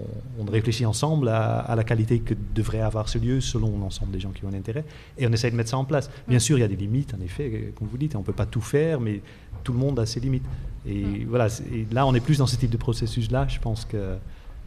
réfléchit 0.50 0.86
ensemble 0.86 1.28
à, 1.28 1.74
la 1.76 1.84
qualité 1.84 2.20
que 2.20 2.34
devrait 2.54 2.80
avoir 2.80 3.10
ce 3.10 3.18
lieu 3.18 3.42
selon 3.42 3.78
l'ensemble 3.78 4.14
des 4.14 4.22
gens 4.22 4.30
qui 4.30 4.46
ont 4.46 4.50
un 4.50 4.54
intérêt 4.54 4.86
et 5.18 5.28
on 5.28 5.34
essaie 5.34 5.52
de 5.52 5.58
mettre 5.58 5.72
ça 5.72 5.78
en 5.78 5.84
place. 5.84 6.10
Bien 6.26 6.40
sûr 6.40 6.58
il 6.58 6.62
y 6.62 6.64
a 6.64 6.70
des 6.70 6.78
limites 6.78 7.14
en 7.14 7.22
effet 7.22 7.52
euh, 7.54 7.72
comme 7.76 7.90
vous 7.90 7.98
dites 7.98 8.16
on 8.16 8.24
peut 8.24 8.32
pas 8.32 8.46
tout 8.46 8.62
faire 8.62 9.02
mais 9.02 9.20
tout 9.66 9.74
le 9.74 9.80
monde 9.80 10.00
a 10.00 10.06
ses 10.06 10.22
limites. 10.22 10.46
Et 10.86 11.26
voilà 11.28 11.48
et 11.74 11.86
là 11.92 12.08
on 12.08 12.16
est 12.16 12.22
plus 12.22 12.38
dans 12.38 12.48
ce 12.48 12.56
type 12.56 12.72
de 12.72 12.78
processus 12.78 13.30
là 13.30 13.46
je 13.50 13.60
pense 13.60 13.84
que 13.84 14.16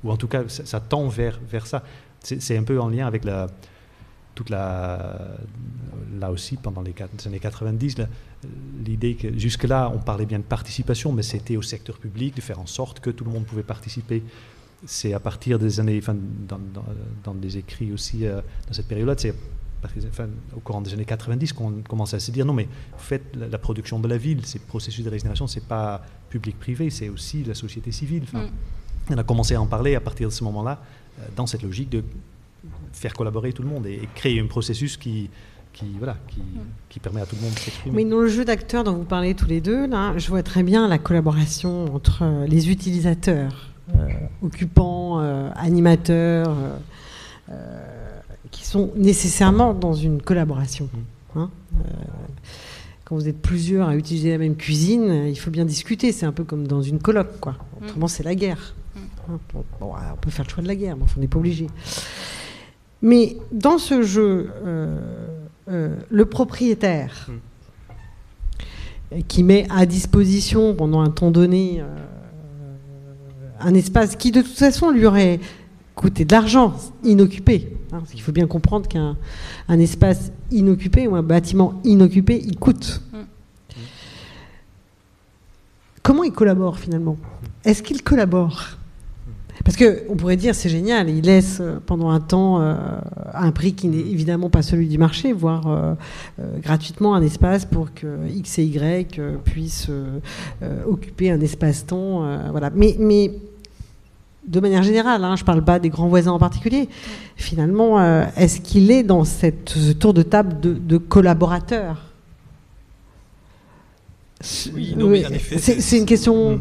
ou 0.05 0.11
en 0.11 0.19
tout 0.19 0.29
cas 0.29 0.45
ça, 0.49 0.67
ça 0.67 0.81
tend 0.81 1.09
vers 1.09 1.41
vers 1.49 1.67
ça 1.67 1.83
c'est 2.23 2.57
un 2.57 2.65
peu 2.65 2.81
en 2.81 2.89
lien 2.89 3.07
avec 3.07 3.25
la, 3.25 3.49
toute 4.35 4.51
la. 4.51 5.37
Là 6.19 6.31
aussi, 6.31 6.57
pendant 6.57 6.83
les 6.83 6.95
années 7.27 7.39
90, 7.39 7.97
l'idée 8.85 9.15
que 9.15 9.37
jusque-là, 9.39 9.91
on 9.95 9.99
parlait 9.99 10.27
bien 10.27 10.39
de 10.39 10.45
participation, 10.45 11.13
mais 11.13 11.23
c'était 11.23 11.57
au 11.57 11.63
secteur 11.63 11.99
public 11.99 12.37
de 12.37 12.41
faire 12.41 12.59
en 12.61 12.67
sorte 12.67 13.01
que 13.01 13.11
tout 13.11 13.25
le 13.25 13.31
monde 13.31 13.45
pouvait 13.45 13.63
participer. 13.63 14.23
C'est 14.87 15.13
à 15.13 15.21
partir 15.21 15.59
des 15.59 15.81
années. 15.81 15.99
Enfin, 16.01 16.17
dans, 17.25 17.35
des 17.35 17.57
écrits 17.59 17.93
aussi, 17.93 18.27
euh, 18.27 18.41
dans 18.67 18.73
cette 18.73 18.89
période-là, 18.89 19.15
c'est 19.19 19.35
au 20.57 20.61
courant 20.61 20.81
des 20.81 20.93
années 20.93 21.05
90 21.05 21.53
qu'on 21.53 21.83
commence 21.89 22.13
à 22.13 22.19
se 22.19 22.33
dire 22.33 22.45
non 22.45 22.53
mais 22.53 22.67
en 22.95 22.99
fait 22.99 23.23
la, 23.37 23.59
production 23.59 24.01
de 24.01 24.09
la 24.09 24.19
ville, 24.19 24.45
ces 24.45 24.59
processus 24.59 25.05
de 25.05 25.11
régénération, 25.11 25.47
c'est 25.47 25.65
pas 25.65 26.03
public-privé, 26.31 26.91
c'est 26.91 27.09
aussi 27.09 27.45
la 27.45 27.55
société 27.55 27.93
civile. 27.93 28.25
Mm. 28.33 28.39
On 29.11 29.19
a 29.19 29.23
commencé 29.23 29.55
à 29.55 29.61
en 29.61 29.67
parler 29.67 29.95
à 29.95 30.01
partir 30.01 30.29
de 30.29 30.33
ce 30.33 30.43
moment-là. 30.45 30.83
Euh, 31.19 31.27
dans 31.37 31.47
cette 31.47 31.63
logique 31.63 31.91
de 31.91 32.03
faire 32.93 33.15
collaborer 33.15 33.53
tout 33.53 33.63
le 33.63 33.69
monde 33.69 33.87
et, 33.87 34.09
créer 34.15 34.41
un 34.41 34.47
processus 34.47 34.97
qui, 34.97 35.31
qui, 35.73 35.87
voilà, 35.99 36.17
qui, 36.29 36.43
qui, 36.89 37.01
permet 37.01 37.21
à 37.21 37.27
tout 37.27 37.37
le 37.37 37.43
monde 37.43 37.55
de 37.55 37.59
s'exprimer. 37.59 37.97
Mais 37.97 38.09
dans 38.09 38.21
le 38.21 38.29
jeu 38.29 38.45
d'acteurs 38.45 38.85
dont 38.85 38.95
vous 38.95 39.05
parlez 39.05 39.35
tous 39.35 39.47
les 39.47 39.61
deux, 39.61 39.87
là, 39.87 40.17
je 40.17 40.29
vois 40.29 40.43
très 40.43 40.63
bien 40.63 40.89
la 40.89 40.99
collaboration 40.99 41.95
entre 41.95 42.23
euh, 42.23 42.47
les 42.47 42.71
utilisateurs, 42.71 43.71
euh, 43.95 44.09
occupants, 44.43 45.19
animateurs, 45.57 46.55
qui 48.51 48.67
sont 48.67 48.91
nécessairement 48.97 49.73
dans 49.73 49.95
une 49.95 50.21
collaboration. 50.21 50.89
Mm. 50.93 51.39
Hein. 51.39 51.51
quand 53.05 53.15
vous 53.15 53.29
êtes 53.29 53.41
plusieurs 53.41 53.89
à 53.89 53.97
utiliser 53.97 54.31
la 54.31 54.39
même 54.39 54.57
cuisine, 54.57 55.27
il 55.29 55.39
faut 55.39 55.51
bien 55.51 55.65
discuter. 55.65 56.13
C'est 56.13 56.27
un 56.27 56.33
peu 56.33 56.45
comme 56.45 56.67
dans 56.67 56.83
une 56.83 56.99
colloque, 56.99 57.41
quoi. 57.41 57.53
Mm. 57.53 57.85
Autrement, 57.85 58.09
c'est 58.09 58.23
la 58.23 58.35
guerre. 58.35 58.75
Hein, 58.97 59.39
on 59.81 60.17
peut 60.21 60.31
faire 60.31 60.45
le 60.45 60.51
choix 60.51 60.63
de 60.63 60.69
la 60.69 60.77
guerre, 60.77 60.97
mais 60.97 61.05
on 61.17 61.21
n'est 61.21 61.29
pas 61.29 61.39
obligé. 61.39 61.69
Mais 63.03 63.37
dans 63.53 63.79
ce 63.79 64.03
jeu, 64.03 64.51
euh, 64.65 64.99
euh, 65.69 65.97
le 66.11 66.25
propriétaire 66.25 67.29
hmm. 67.29 69.23
qui 69.29 69.43
met 69.43 69.67
à 69.71 69.87
disposition 69.87 70.75
pendant 70.75 71.01
un 71.01 71.11
temps 71.11 71.31
donné 71.31 71.81
euh, 71.81 71.85
un 73.61 73.75
espace 73.75 74.17
qui 74.17 74.33
de 74.33 74.43
toute 74.43 74.57
façon 74.57 74.91
lui 74.91 75.07
aurait 75.07 75.39
coûté 75.95 76.25
de 76.25 76.33
l'argent, 76.33 76.75
inoccupé. 77.05 77.77
Hein, 77.93 78.01
parce 78.01 78.11
qu'il 78.11 78.23
faut 78.23 78.33
bien 78.33 78.47
comprendre 78.47 78.89
qu'un 78.89 79.17
espace 79.79 80.33
inoccupé 80.51 81.07
ou 81.07 81.15
un 81.17 81.23
bâtiment 81.23 81.81
inoccupé, 81.85 82.41
il 82.45 82.57
coûte. 82.59 83.03
Hmm. 83.13 83.19
Comment 86.03 86.25
il 86.25 86.33
collabore 86.33 86.79
finalement? 86.79 87.17
Est-ce 87.65 87.83
qu'il 87.83 88.03
collabore? 88.03 88.79
Parce 89.65 89.77
qu'on 89.77 90.17
pourrait 90.17 90.37
dire 90.37 90.55
c'est 90.55 90.69
génial, 90.69 91.11
il 91.11 91.25
laisse 91.25 91.59
euh, 91.61 91.79
pendant 91.85 92.11
un 92.11 92.21
temps 92.21 92.61
euh, 92.61 92.75
un 93.35 93.51
prix 93.51 93.75
qui 93.75 93.89
n'est 93.89 93.99
évidemment 93.99 94.51
pas 94.51 94.63
celui 94.63 94.89
du 94.89 94.99
marché, 94.99 95.33
voire 95.33 95.67
euh, 95.67 95.95
gratuitement 96.63 97.15
un 97.15 97.23
espace 97.23 97.65
pour 97.65 97.93
que 97.93 98.07
X 98.35 98.59
et 98.61 98.65
Y 98.65 99.21
puissent 99.45 99.91
occuper 100.87 101.31
un 101.31 101.41
espace-temps. 101.41 102.51
voilà. 102.51 102.71
Mais, 102.75 102.97
mais 102.99 103.33
de 104.47 104.61
manière 104.61 104.83
générale, 104.83 105.23
hein, 105.25 105.37
je 105.37 105.43
ne 105.43 105.47
parle 105.47 105.63
pas 105.63 105.79
des 105.79 105.91
grands 105.91 106.09
voisins 106.09 106.33
en 106.33 106.39
particulier, 106.39 106.89
finalement, 107.37 108.01
est-ce 108.37 108.61
qu'il 108.61 108.91
est 108.91 109.03
dans 109.03 109.25
cette, 109.25 109.71
ce 109.71 109.93
tour 109.93 110.15
de 110.15 110.23
table 110.23 110.61
de, 110.61 110.73
de 110.73 110.97
collaborateurs? 110.97 112.09
Oui, 114.73 114.95
non, 114.97 115.09
mais 115.09 115.27
en 115.27 115.31
effet. 115.31 115.59
C'est 115.59 115.99
une 115.99 116.07
question. 116.07 116.57
Mm. 116.57 116.61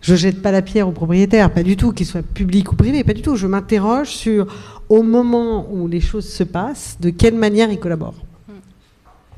Je 0.00 0.14
jette 0.14 0.42
pas 0.42 0.52
la 0.52 0.62
pierre 0.62 0.88
aux 0.88 0.92
propriétaires, 0.92 1.52
pas 1.52 1.62
du 1.62 1.76
tout, 1.76 1.92
qu'ils 1.92 2.06
soient 2.06 2.22
publics 2.22 2.72
ou 2.72 2.76
privés, 2.76 3.04
pas 3.04 3.14
du 3.14 3.22
tout. 3.22 3.36
Je 3.36 3.46
m'interroge 3.46 4.08
sur, 4.08 4.46
au 4.88 5.02
moment 5.02 5.70
où 5.72 5.88
les 5.88 6.00
choses 6.00 6.28
se 6.28 6.44
passent, 6.44 6.98
de 7.00 7.10
quelle 7.10 7.34
manière 7.34 7.70
ils 7.70 7.80
collaborent. 7.80 8.24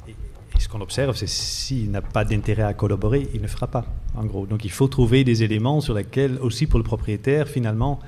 Et, 0.07 0.15
ce 0.59 0.69
qu'on 0.69 0.81
observe, 0.81 1.17
c'est 1.17 1.29
s'il 1.29 1.91
n'a 1.91 2.03
pas 2.03 2.25
d'intérêt 2.25 2.63
à 2.63 2.75
collaborer, 2.75 3.29
il 3.35 3.41
ne 3.41 3.47
fera 3.47 3.67
pas, 3.67 3.87
en 4.15 4.25
gros. 4.25 4.47
Donc 4.47 4.65
il 4.65 4.71
faut 4.71 4.89
trouver 4.89 5.25
des 5.25 5.43
éléments 5.43 5.81
sur 5.81 5.95
lesquels, 5.95 6.39
aussi 6.43 6.67
pour 6.67 6.79
le 6.79 6.85
propriétaire, 6.85 7.49
finalement, 7.49 7.99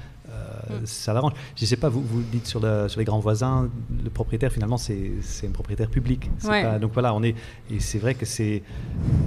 ça 0.84 1.12
l'arrange. 1.12 1.32
Je 1.56 1.64
ne 1.64 1.66
sais 1.66 1.76
pas, 1.76 1.88
vous, 1.88 2.02
vous 2.02 2.22
dites 2.22 2.46
sur, 2.46 2.60
sur, 2.60 2.98
les 2.98 3.04
grands 3.04 3.18
voisins, 3.18 3.68
le 4.02 4.10
propriétaire 4.10 4.52
finalement 4.52 4.76
c'est 4.76 5.12
un 5.44 5.50
propriétaire 5.50 5.88
public. 5.88 6.30
donc 6.80 6.92
voilà, 6.92 7.14
on 7.14 7.22
est 7.22 7.34
et 7.70 7.80
c'est 7.80 7.98
vrai 7.98 8.14
que 8.14 8.26
c'est. 8.26 8.62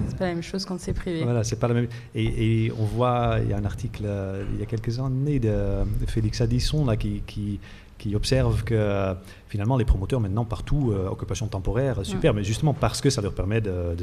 C'est 0.08 0.18
pas 0.18 0.26
la 0.26 0.34
même 0.34 0.44
chose 0.44 0.66
quand 0.66 0.80
c'est 0.80 0.94
privé. 0.94 1.24
Voilà, 1.24 1.44
c'est 1.44 1.60
pas 1.60 1.68
la 1.68 1.74
même. 1.74 1.88
Et, 2.14 2.72
on 2.80 2.86
voit, 2.86 3.38
il 3.42 3.50
y 3.50 3.54
a 3.54 3.58
un 3.58 3.66
article 3.66 4.04
euh, 4.06 4.46
il 4.54 4.60
y 4.60 4.64
a 4.64 4.66
quelques 4.66 5.00
années 5.00 5.40
de, 5.40 5.84
Félix 6.08 6.42
Addison 6.42 6.86
là 6.86 6.98
qui, 6.98 7.22
qui 7.26 7.60
qui 7.98 8.16
observe 8.16 8.64
que 8.64 9.16
finalement 9.48 9.78
les 9.78 9.86
promoteurs 9.86 10.20
maintenant 10.20 10.44
partout, 10.44 10.92
euh, 10.92 11.08
occupation 11.08 11.48
temporaire, 11.48 12.06
super, 12.06 12.34
mais 12.34 12.44
justement 12.44 12.74
parce 12.74 13.00
que 13.00 13.10
ça 13.10 13.22
leur 13.22 13.34
permet 13.34 13.62
d'avoir 13.62 13.96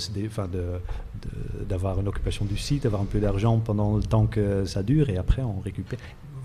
de, 0.48 0.60
de, 1.68 2.00
une 2.00 2.08
occupation 2.08 2.44
du 2.44 2.56
site, 2.56 2.84
d'avoir 2.84 3.02
un 3.02 3.06
peu 3.06 3.20
d'argent 3.20 3.58
pendant 3.58 3.96
le 3.96 4.02
temps 4.02 4.26
que 4.26 4.64
ça 4.64 4.82
dure 4.82 5.10
et 5.10 5.18
après 5.18 5.42
on 5.42 5.60
récupère 5.60 5.98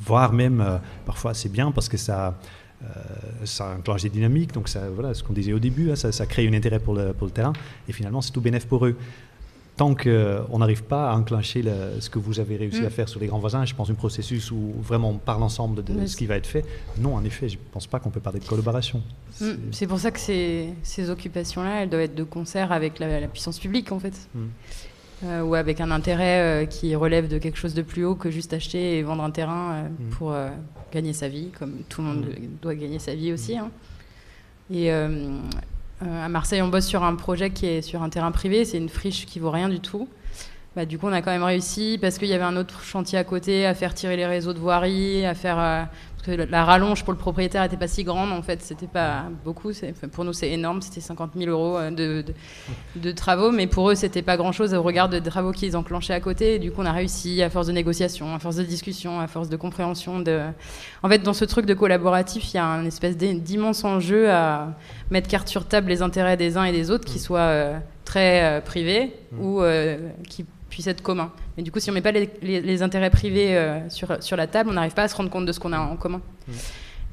voire 0.07 0.33
même 0.33 0.61
euh, 0.61 0.77
parfois 1.05 1.33
c'est 1.33 1.49
bien 1.49 1.71
parce 1.71 1.89
que 1.89 1.97
ça, 1.97 2.39
euh, 2.83 2.87
ça 3.43 3.75
enclenche 3.77 4.03
des 4.03 4.09
dynamiques, 4.09 4.53
donc 4.53 4.69
ça, 4.69 4.89
voilà, 4.89 5.13
ce 5.13 5.23
qu'on 5.23 5.33
disait 5.33 5.53
au 5.53 5.59
début, 5.59 5.91
hein, 5.91 5.95
ça, 5.95 6.25
crée 6.25 6.47
un 6.47 6.53
intérêt 6.53 6.79
pour 6.79 6.93
le, 6.93 7.13
pour 7.13 7.27
le 7.27 7.33
terrain, 7.33 7.53
et 7.87 7.93
finalement 7.93 8.21
c'est 8.21 8.31
tout 8.31 8.41
bénéf 8.41 8.65
pour 8.65 8.85
eux. 8.85 8.95
Tant 9.75 9.93
qu'on 9.93 10.57
n'arrive 10.57 10.85
pas 10.85 11.11
à 11.11 11.15
enclencher 11.15 11.63
ce 11.99 12.09
que 12.09 12.17
vous 12.17 12.39
avez 12.39 12.55
réussi 12.57 12.83
à 12.83 12.87
mm. 12.87 12.89
faire 12.89 13.07
sur 13.07 13.19
les 13.19 13.27
grands 13.27 13.37
voisins, 13.37 13.63
je 13.63 13.75
pense 13.75 13.91
un 13.91 13.93
processus 13.93 14.49
où 14.49 14.73
vraiment 14.81 15.11
on 15.11 15.19
parle 15.19 15.43
ensemble 15.43 15.83
de 15.83 16.07
ce 16.07 16.17
qui 16.17 16.25
va 16.25 16.35
être 16.35 16.47
fait, 16.47 16.65
non, 16.97 17.13
en 17.13 17.23
effet, 17.23 17.47
je 17.47 17.57
ne 17.57 17.61
pense 17.71 17.85
pas 17.85 17.99
qu'on 17.99 18.09
peut 18.09 18.19
parler 18.19 18.39
de 18.39 18.45
collaboration. 18.45 19.03
Mm. 19.39 19.51
C'est 19.71 19.85
pour 19.85 19.99
ça 19.99 20.09
que 20.09 20.19
ces, 20.19 20.69
ces 20.81 21.11
occupations-là, 21.11 21.83
elles 21.83 21.89
doivent 21.89 22.01
être 22.01 22.15
de 22.15 22.23
concert 22.23 22.71
avec 22.71 22.97
la, 22.97 23.27
puissance 23.27 23.59
publique, 23.59 23.91
en 23.91 23.99
fait. 23.99 24.15
Mm. 24.33 24.45
Euh, 25.25 25.41
ou 25.41 25.55
avec 25.55 25.81
un 25.81 25.89
intérêt 25.89 26.41
euh, 26.41 26.65
qui 26.67 26.95
relève 26.95 27.27
de 27.27 27.39
quelque 27.39 27.57
chose 27.57 27.73
de 27.73 27.81
plus 27.81 28.05
haut 28.05 28.13
que 28.13 28.29
juste 28.29 28.53
acheter 28.53 28.99
et 28.99 29.01
vendre 29.01 29.23
un 29.23 29.31
terrain 29.31 29.71
euh, 29.71 29.83
mm. 29.89 30.09
pour 30.11 30.35
gagner 30.93 31.13
sa 31.13 31.27
vie, 31.27 31.49
comme 31.57 31.73
tout 31.89 32.01
le 32.01 32.07
monde 32.07 32.25
mm. 32.25 32.59
doit 32.61 32.75
gagner 32.75 32.99
sa 32.99 33.15
vie 33.15 33.33
aussi. 33.33 33.57
Hein. 33.57 33.71
Et 34.71 34.91
à 34.91 36.29
Marseille, 36.29 36.61
on 36.61 36.67
bosse 36.67 36.85
sur 36.85 37.03
un 37.03 37.15
projet 37.15 37.49
qui 37.49 37.65
est 37.65 37.81
sur 37.81 38.03
un 38.03 38.09
terrain 38.09 38.31
privé, 38.31 38.65
c'est 38.65 38.77
une 38.77 38.89
friche 38.89 39.25
qui 39.25 39.39
vaut 39.39 39.49
rien 39.49 39.69
du 39.69 39.79
tout. 39.79 40.07
Bah, 40.75 40.85
du 40.85 40.99
coup, 40.99 41.07
on 41.07 41.13
a 41.13 41.23
quand 41.23 41.31
même 41.31 41.41
réussi 41.41 41.97
parce 41.99 42.19
qu'il 42.19 42.27
y 42.27 42.33
avait 42.33 42.43
un 42.43 42.55
autre 42.55 42.83
chantier 42.83 43.17
à 43.17 43.23
côté 43.23 43.65
à 43.65 43.73
faire 43.73 43.95
tirer 43.95 44.17
les 44.17 44.27
réseaux 44.27 44.53
de 44.53 44.59
voirie, 44.59 45.25
à 45.25 45.33
faire 45.33 45.87
la 46.27 46.65
rallonge 46.65 47.03
pour 47.03 47.13
le 47.13 47.19
propriétaire 47.19 47.63
n'était 47.63 47.77
pas 47.77 47.87
si 47.87 48.03
grande, 48.03 48.31
en 48.31 48.41
fait, 48.41 48.61
c'était 48.61 48.87
pas 48.87 49.25
beaucoup. 49.45 49.71
Pour 50.11 50.25
nous, 50.25 50.33
c'est 50.33 50.51
énorme, 50.51 50.81
c'était 50.81 51.01
50 51.01 51.31
000 51.35 51.49
euros 51.49 51.77
euh, 51.77 52.23
de, 52.95 53.11
travaux, 53.11 53.51
mais 53.51 53.67
pour 53.67 53.89
eux, 53.89 53.95
c'était 53.95 54.21
pas 54.21 54.37
grand-chose 54.37 54.73
au 54.73 54.81
regard 54.81 55.09
des 55.09 55.21
travaux 55.21 55.51
qu'ils 55.51 55.75
enclenchaient 55.77 56.13
à 56.13 56.19
côté. 56.19 56.55
Et 56.55 56.59
du 56.59 56.71
coup, 56.71 56.81
on 56.81 56.85
a 56.85 56.91
réussi, 56.91 57.41
à 57.41 57.49
force 57.49 57.67
de 57.67 57.71
négociation, 57.71 58.33
à 58.35 58.39
force 58.39 58.57
de 58.57 58.63
discussion, 58.63 59.19
à 59.19 59.27
force 59.27 59.49
de 59.49 59.57
compréhension. 59.57 60.19
De... 60.19 60.41
En 61.03 61.09
fait, 61.09 61.19
dans 61.19 61.33
ce 61.33 61.45
truc 61.45 61.65
de 61.65 61.73
collaboratif, 61.73 62.53
il 62.53 62.57
y 62.57 62.59
a 62.59 62.65
un 62.65 62.85
espèce 62.85 63.17
d'immense 63.17 63.83
enjeu 63.83 64.29
à 64.29 64.75
mettre 65.11 65.27
carte 65.27 65.47
sur 65.47 65.65
table 65.65 65.89
les 65.89 66.01
intérêts 66.01 66.37
des 66.37 66.57
uns 66.57 66.65
et 66.65 66.71
des 66.71 66.91
autres, 66.91 67.05
qui 67.05 67.19
soient 67.19 67.39
euh, 67.39 67.79
très 68.05 68.43
euh, 68.43 68.61
privés 68.61 69.13
ou 69.39 69.61
qui 70.27 70.45
puisse 70.69 70.87
être 70.87 71.01
commun. 71.01 71.31
Mais 71.55 71.63
du 71.63 71.71
coup, 71.71 71.79
si 71.79 71.89
on 71.89 71.93
met 71.93 72.01
pas 72.01 72.11
les, 72.11 72.81
intérêts 72.83 73.09
privés 73.09 73.57
euh, 73.57 73.89
sur, 73.89 74.21
sur 74.21 74.37
la 74.37 74.47
table, 74.47 74.69
on 74.69 74.73
n'arrive 74.73 74.93
pas 74.93 75.03
à 75.03 75.07
se 75.07 75.15
rendre 75.15 75.29
compte 75.29 75.45
de 75.45 75.51
ce 75.51 75.59
qu'on 75.59 75.73
a 75.73 75.79
en 75.79 75.95
commun. 75.95 76.21
Mmh. 76.47 76.51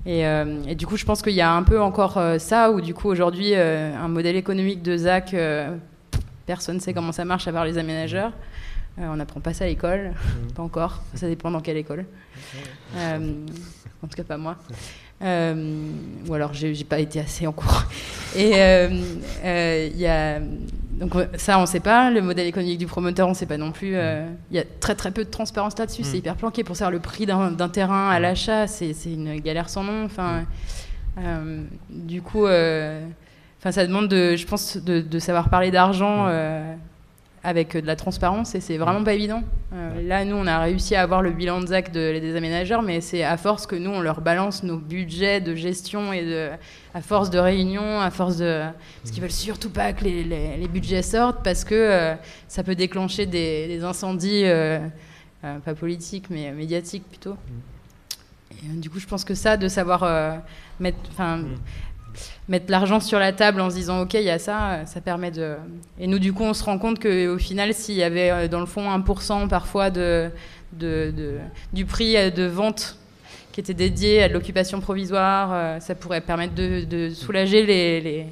Euh, 0.06 0.62
et, 0.68 0.74
du 0.74 0.86
coup, 0.86 0.96
je 0.96 1.04
pense 1.04 1.22
qu'il 1.22 1.32
y 1.32 1.40
a 1.40 1.50
un 1.50 1.62
peu 1.62 1.80
encore 1.80 2.18
euh, 2.18 2.38
ça, 2.38 2.70
où 2.70 2.80
du 2.80 2.94
coup, 2.94 3.08
aujourd'hui, 3.08 3.54
un 3.54 4.08
modèle 4.08 4.36
économique 4.36 4.82
de 4.82 4.96
ZAC, 4.96 5.34
personne 6.46 6.76
ne 6.76 6.80
sait 6.80 6.92
comment 6.92 7.12
ça 7.12 7.24
marche 7.24 7.48
à 7.48 7.52
part 7.52 7.64
les 7.64 7.78
aménageurs. 7.78 8.32
on 8.98 9.16
n'apprend 9.16 9.40
pas 9.40 9.54
ça 9.54 9.64
à 9.64 9.68
l'école, 9.68 10.10
mmh. 10.10 10.52
pas 10.54 10.62
encore. 10.62 11.02
Ça 11.14 11.26
dépend 11.26 11.50
dans 11.50 11.60
quelle 11.60 11.78
école. 11.78 12.04
en 12.96 14.06
tout 14.08 14.16
cas, 14.16 14.24
pas 14.24 14.36
moi. 14.36 14.56
ou 15.22 16.34
alors, 16.34 16.52
j'ai 16.52 16.84
pas 16.84 16.98
été 16.98 17.20
assez 17.20 17.46
en 17.46 17.52
cours. 17.52 17.84
Et 18.36 18.50
il 18.50 19.96
y 19.96 20.06
a 20.06 20.40
donc 20.98 21.16
euh, 21.16 21.26
ça, 21.36 21.58
on 21.58 21.62
ne 21.62 21.66
sait 21.66 21.80
pas. 21.80 22.10
Le 22.10 22.22
modèle 22.22 22.46
économique 22.46 22.78
du 22.78 22.86
promoteur, 22.86 23.26
on 23.26 23.30
ne 23.30 23.36
sait 23.36 23.46
pas 23.46 23.56
non 23.56 23.72
plus. 23.72 23.92
Euh, 23.94 24.26
il 24.50 24.56
y 24.56 24.60
a 24.60 24.64
très 24.80 24.94
très 24.94 25.10
peu 25.10 25.24
de 25.24 25.30
transparence 25.30 25.78
là-dessus. 25.78 26.04
C'est 26.04 26.14
mm. 26.14 26.20
hyper 26.20 26.36
planqué. 26.36 26.64
Pour 26.64 26.76
savoir 26.76 26.92
le 26.92 27.00
prix 27.00 27.26
d'un 27.26 27.68
terrain 27.68 28.10
à 28.10 28.20
l'achat, 28.20 28.66
c'est 28.66 28.94
une 29.06 29.40
galère 29.40 29.68
sans 29.68 29.84
nom. 29.84 30.04
Enfin, 30.04 30.44
euh, 31.18 31.62
du 31.90 32.22
coup, 32.22 32.44
enfin, 32.44 33.72
ça 33.72 33.86
demande, 33.86 34.08
de, 34.08 34.36
je 34.36 34.46
pense, 34.46 34.76
de, 34.76 35.00
de 35.00 35.18
savoir 35.18 35.48
parler 35.48 35.70
d'argent 35.70 36.28
avec 37.44 37.76
de 37.76 37.86
la 37.86 37.94
transparence 37.94 38.54
et 38.54 38.60
c'est 38.60 38.78
vraiment 38.78 39.00
mm. 39.00 39.04
pas 39.04 39.14
évident. 39.14 39.42
là, 40.02 40.24
nous, 40.24 40.34
on 40.34 40.46
a 40.46 40.58
réussi 40.58 40.94
à 40.96 41.02
avoir 41.02 41.22
le 41.22 41.30
bilan 41.30 41.60
de 41.60 41.66
ZAC 41.66 41.92
des 41.92 42.36
aménageurs, 42.36 42.82
mais 42.82 43.00
c'est 43.00 43.22
à 43.22 43.36
force 43.36 43.66
que 43.66 43.76
nous, 43.76 43.90
on 43.90 44.00
leur 44.00 44.20
balance 44.20 44.62
nos 44.62 44.78
budgets 44.78 45.40
de 45.40 45.54
gestion 45.54 46.12
et 46.12 46.24
de, 46.24 46.50
à 46.94 47.02
force 47.02 47.28
de 47.28 47.38
réunions, 47.38 48.00
à 48.00 48.10
force 48.10 48.36
de. 48.36 48.62
Parce 49.02 49.10
qu'ils 49.10 49.20
veulent 49.20 49.30
surtout 49.30 49.70
pas 49.70 49.92
que 49.92 50.04
les, 50.04 50.22
les, 50.22 50.68
budgets 50.68 51.02
sortent 51.02 51.42
parce 51.42 51.64
que 51.64 51.74
euh, 51.74 52.14
ça 52.46 52.62
peut 52.62 52.76
déclencher 52.76 53.26
des, 53.26 53.82
incendies, 53.82 54.44
euh, 54.44 54.78
euh, 55.44 55.58
pas 55.58 55.74
politiques, 55.74 56.30
mais 56.30 56.52
médiatiques 56.52 57.04
plutôt. 57.08 57.36
Et, 58.52 58.68
du 58.76 58.88
coup, 58.88 59.00
je 59.00 59.06
pense 59.06 59.24
que 59.24 59.34
ça, 59.34 59.56
de 59.56 59.68
savoir 59.68 60.40
mettre. 60.78 60.98
Enfin. 61.10 61.40
Mettre 62.48 62.66
l'argent 62.70 63.00
sur 63.00 63.18
la 63.18 63.32
table 63.32 63.60
en 63.60 63.70
se 63.70 63.76
disant 63.76 64.02
ok 64.02 64.14
il 64.14 64.22
y 64.22 64.30
a 64.30 64.38
ça, 64.38 64.86
ça 64.86 65.00
permet 65.00 65.30
de. 65.30 65.56
Et 65.98 66.06
nous 66.06 66.18
du 66.18 66.32
coup 66.32 66.44
on 66.44 66.54
se 66.54 66.64
rend 66.64 66.78
compte 66.78 67.00
qu'au 67.00 67.38
final 67.38 67.74
s'il 67.74 67.96
y 67.96 68.02
avait 68.02 68.48
dans 68.48 68.60
le 68.60 68.66
fond 68.66 68.88
1% 68.88 69.48
parfois 69.48 69.90
de, 69.90 70.30
de, 70.72 71.12
de, 71.16 71.38
du 71.72 71.84
prix 71.84 72.14
de 72.30 72.44
vente 72.44 72.98
qui 73.54 73.60
était 73.60 73.72
dédié 73.72 74.20
à 74.20 74.28
l'occupation 74.28 74.80
provisoire. 74.80 75.50
Euh, 75.52 75.78
ça 75.78 75.94
pourrait 75.94 76.20
permettre 76.20 76.54
de, 76.54 77.10
soulager 77.14 78.26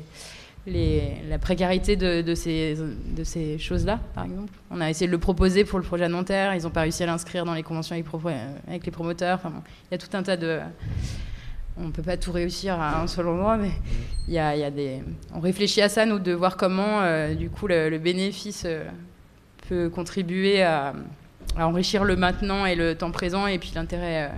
la 0.67 1.39
précarité 1.39 1.95
de, 1.95 2.35
ces, 2.35 2.75
de 2.75 3.59
choses-là, 3.59 4.01
par 4.17 4.25
exemple. 4.25 4.53
On 4.73 4.81
a 4.81 4.91
essayé 4.91 5.07
de 5.07 5.13
le 5.13 5.19
proposer 5.19 5.65
pour 5.65 5.79
le 5.79 5.85
projet 5.85 6.05
à 6.05 6.09
Nanterre, 6.09 6.57
ils 6.57 6.65
n'ont 6.65 6.71
pas 6.71 6.81
réussi 6.81 7.05
à 7.05 7.07
l'inscrire 7.07 7.45
dans 7.45 7.55
les 7.55 7.63
conventions 7.63 7.95
avec, 7.95 8.85
les 8.85 8.91
promoteurs. 8.91 9.41
Il 9.45 9.93
y 9.93 9.95
a 9.95 9.99
tout 9.99 10.15
un 10.17 10.25
tas 10.25 10.37
de... 10.37 10.59
On 11.79 11.87
ne 11.87 11.91
peut 11.91 12.03
pas 12.03 12.17
tout 12.17 12.33
réussir 12.33 12.79
à 12.79 13.01
un 13.01 13.07
seul 13.07 13.29
endroit, 13.29 13.57
mais 13.57 13.73
il 14.29 14.35
y 14.35 14.39
a, 14.39 14.55
y 14.57 14.65
a 14.65 14.71
des... 14.71 15.03
On 15.35 15.41
réfléchit 15.41 15.81
à 15.81 15.89
ça, 15.89 16.05
nous, 16.05 16.19
de 16.19 16.33
voir 16.33 16.57
comment, 16.57 17.01
euh, 17.01 17.35
du 17.35 17.49
coup, 17.49 17.67
le, 17.67 17.99
bénéfice 17.99 18.65
euh, 18.67 18.85
peut 19.69 19.89
contribuer 19.89 20.63
à, 20.63 20.93
à, 21.57 21.67
enrichir 21.67 22.05
le 22.05 22.17
maintenant 22.17 22.67
et 22.67 22.75
le 22.75 22.95
temps 22.95 23.11
présent, 23.11 23.47
et 23.47 23.59
puis 23.59 23.73
l'intérêt 23.75 24.31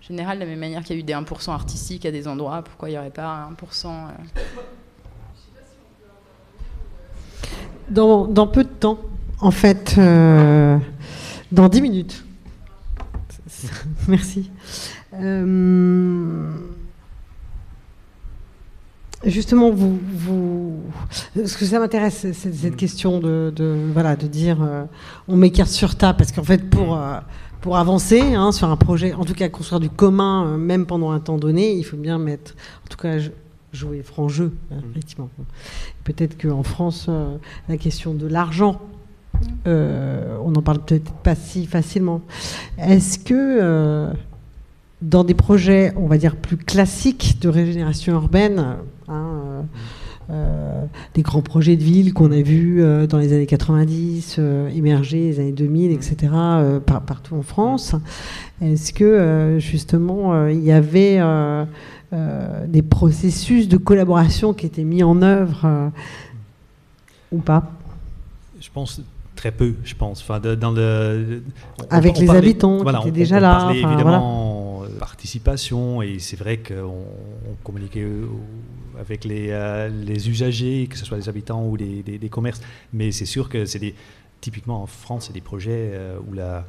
général, 0.00 0.38
de 0.38 0.44
la 0.44 0.48
même 0.48 0.58
manière 0.58 0.82
qu'il 0.82 0.96
y 0.96 0.98
a 0.98 1.00
eu 1.00 1.04
des 1.04 1.12
1% 1.12 1.50
artistiques 1.50 2.06
à 2.06 2.10
des 2.10 2.28
endroits, 2.28 2.62
pourquoi 2.62 2.88
il 2.88 2.92
n'y 2.92 2.98
aurait 2.98 3.10
pas 3.10 3.48
1% 3.60 3.86
euh? 3.86 3.90
Dans, 7.90 8.26
dans, 8.26 8.46
peu 8.46 8.64
de 8.64 8.68
temps, 8.68 8.98
en 9.40 9.50
fait, 9.50 9.94
euh, 9.98 10.78
dans 11.52 11.68
10 11.68 11.80
minutes. 11.80 12.24
Merci. 14.08 14.50
Euh, 15.20 16.50
justement, 19.24 19.70
vous, 19.70 19.98
vous, 20.12 20.80
ce 21.34 21.56
que 21.56 21.64
ça 21.64 21.78
m'intéresse, 21.78 22.26
c'est 22.32 22.54
cette 22.54 22.76
question 22.76 23.20
de, 23.20 23.52
de, 23.54 23.76
voilà, 23.92 24.16
de 24.16 24.26
dire 24.26 24.58
on 25.26 25.36
met 25.36 25.50
carte 25.50 25.70
sur 25.70 25.96
table, 25.96 26.18
parce 26.18 26.32
qu'en 26.32 26.44
fait, 26.44 26.68
pour 26.70 26.98
pour 27.60 27.76
avancer 27.76 28.20
hein, 28.20 28.52
sur 28.52 28.68
un 28.68 28.76
projet, 28.76 29.12
en 29.14 29.24
tout 29.24 29.34
cas 29.34 29.48
construire 29.48 29.80
du 29.80 29.90
commun, 29.90 30.46
euh, 30.46 30.56
même 30.56 30.86
pendant 30.86 31.10
un 31.10 31.20
temps 31.20 31.38
donné, 31.38 31.72
il 31.72 31.84
faut 31.84 31.96
bien 31.96 32.18
mettre, 32.18 32.54
en 32.84 32.88
tout 32.88 32.96
cas, 32.96 33.18
jouer 33.72 34.02
franc 34.02 34.28
jeu, 34.28 34.52
hein, 34.70 34.76
mm. 34.76 34.90
effectivement. 34.90 35.30
Peut-être 36.04 36.40
qu'en 36.40 36.62
France, 36.62 37.06
euh, 37.08 37.36
la 37.68 37.76
question 37.76 38.14
de 38.14 38.26
l'argent 38.26 38.80
on 39.66 40.50
n'en 40.50 40.62
parle 40.62 40.80
peut-être 40.80 41.12
pas 41.12 41.36
si 41.36 41.66
facilement. 41.66 42.22
Est-ce 42.76 43.20
que 43.20 44.10
dans 45.02 45.24
des 45.24 45.34
projets, 45.34 45.92
on 45.96 46.06
va 46.06 46.18
dire, 46.18 46.36
plus 46.36 46.56
classiques 46.56 47.38
de 47.40 47.48
régénération 47.48 48.14
urbaine, 48.14 48.76
hein, 49.08 49.64
euh, 50.30 50.84
des 51.14 51.22
grands 51.22 51.40
projets 51.40 51.76
de 51.76 51.82
ville 51.82 52.12
qu'on 52.12 52.30
a 52.32 52.42
vus 52.42 52.82
euh, 52.82 53.06
dans 53.06 53.16
les 53.16 53.32
années 53.32 53.46
90, 53.46 54.36
euh, 54.38 54.68
émerger 54.68 55.20
les 55.20 55.40
années 55.40 55.52
2000, 55.52 55.90
etc., 55.92 56.16
partout 56.84 57.36
en 57.36 57.42
France. 57.42 57.94
Est-ce 58.60 58.92
que 58.92 59.56
justement 59.58 60.48
il 60.48 60.62
y 60.62 60.72
avait 60.72 61.20
des 62.66 62.82
processus 62.82 63.68
de 63.68 63.76
collaboration 63.76 64.52
qui 64.52 64.66
étaient 64.66 64.84
mis 64.84 65.02
en 65.02 65.22
œuvre 65.22 65.90
ou 67.30 67.38
pas? 67.38 67.70
Je 68.60 68.68
pense 68.74 69.00
très 69.36 69.52
peu, 69.52 69.76
je 69.84 69.94
pense. 69.94 70.20
Enfin, 70.20 70.40
dans 70.40 70.72
le, 70.72 71.42
Avec 71.88 72.18
les 72.18 72.28
habitants 72.28 72.84
qui 72.84 73.08
étaient 73.08 73.10
déjà 73.12 73.40
là. 73.40 73.70
évidemment 73.72 74.57
participation 74.98 76.02
et 76.02 76.18
c'est 76.18 76.36
vrai 76.36 76.58
qu'on 76.58 77.06
communiquait 77.64 78.06
avec 78.98 79.24
les, 79.24 79.48
euh, 79.50 79.88
les, 79.88 80.28
usagers, 80.28 80.86
que 80.90 80.96
ce 80.96 81.04
soit 81.04 81.16
les 81.16 81.28
habitants 81.28 81.64
ou 81.64 81.76
les, 81.76 82.02
des 82.02 82.28
commerces. 82.28 82.60
Mais 82.92 83.12
c'est 83.12 83.26
sûr 83.26 83.48
que 83.48 83.64
c'est 83.64 83.78
des, 83.78 83.94
typiquement 84.40 84.82
en 84.82 84.86
France, 84.86 85.26
c'est 85.26 85.32
des 85.32 85.40
projets 85.40 85.90
euh, 85.92 86.18
où 86.28 86.32
la, 86.32 86.66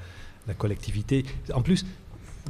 la, 0.47 0.53
collectivité. 0.53 1.25
En 1.53 1.61
plus, 1.61 1.85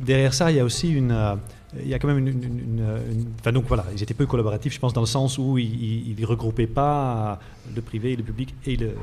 derrière 0.01 0.33
ça, 0.33 0.51
il 0.51 0.57
y 0.57 0.59
a 0.59 0.65
aussi 0.65 0.91
une. 0.91 1.39
Euh, 1.75 1.79
il 1.83 1.87
y 1.87 1.93
a 1.93 1.99
quand 1.99 2.07
même 2.07 2.25
une, 2.25 2.83
Enfin, 3.39 3.51
donc 3.51 3.65
voilà, 3.67 3.85
ils 3.93 4.01
étaient 4.01 4.13
peu 4.13 4.25
collaboratifs, 4.25 4.73
je 4.73 4.79
pense, 4.79 4.93
dans 4.93 5.01
le 5.01 5.07
sens 5.07 5.37
où 5.37 5.57
ils 5.57 6.15
ne 6.17 6.25
regroupaient 6.25 6.67
pas 6.67 7.39
le 7.75 7.81
privé, 7.81 8.15
le 8.15 8.23
public 8.23 8.53
et 8.65 8.75
le, 8.75 8.95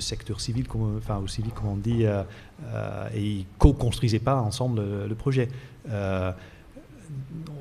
secteur 0.00 0.40
civil, 0.40 0.66
enfin, 0.96 1.18
au 1.18 1.28
civil, 1.28 1.52
comme 1.52 1.68
on 1.68 1.76
dit, 1.76 2.02
et 2.02 3.20
ils 3.20 3.38
ne 3.38 3.44
co-construisaient 3.58 4.18
pas 4.18 4.36
ensemble 4.36 4.82
le, 5.08 5.14
projet 5.14 5.48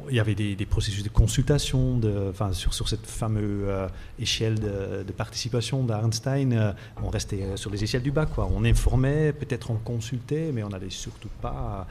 il 0.09 0.15
y 0.15 0.19
avait 0.19 0.35
des, 0.35 0.65
processus 0.65 1.03
de 1.03 1.09
consultation 1.09 1.97
de, 1.97 2.29
enfin, 2.29 2.53
sur, 2.53 2.87
cette 2.87 3.05
fameuse 3.05 3.65
euh, 3.67 3.87
échelle 4.19 4.59
de, 4.59 5.11
participation 5.11 5.83
d'Arnstein. 5.83 6.53
Euh, 6.53 6.71
on 7.01 7.09
restait 7.09 7.43
euh, 7.43 7.57
sur 7.57 7.71
les 7.71 7.83
échelles 7.83 8.01
du 8.01 8.11
bas. 8.11 8.25
Quoi. 8.25 8.49
On 8.53 8.63
informait, 8.65 9.33
peut-être 9.33 9.71
on 9.71 9.75
consultait, 9.75 10.51
mais 10.53 10.63
on 10.63 10.69
n'allait 10.69 10.89
surtout 10.89 11.29
pas 11.41 11.87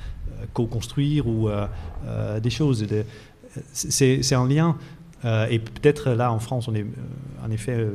co-construire 0.52 1.26
ou 1.26 1.48
des 2.40 2.50
choses. 2.50 2.86
C'est 3.72 4.34
un 4.34 4.46
lien. 4.46 4.76
et 5.24 5.58
peut-être 5.58 6.10
là, 6.10 6.32
en 6.32 6.38
France, 6.38 6.68
on 6.68 6.74
est 6.74 6.86
en 7.44 7.50
effet 7.50 7.86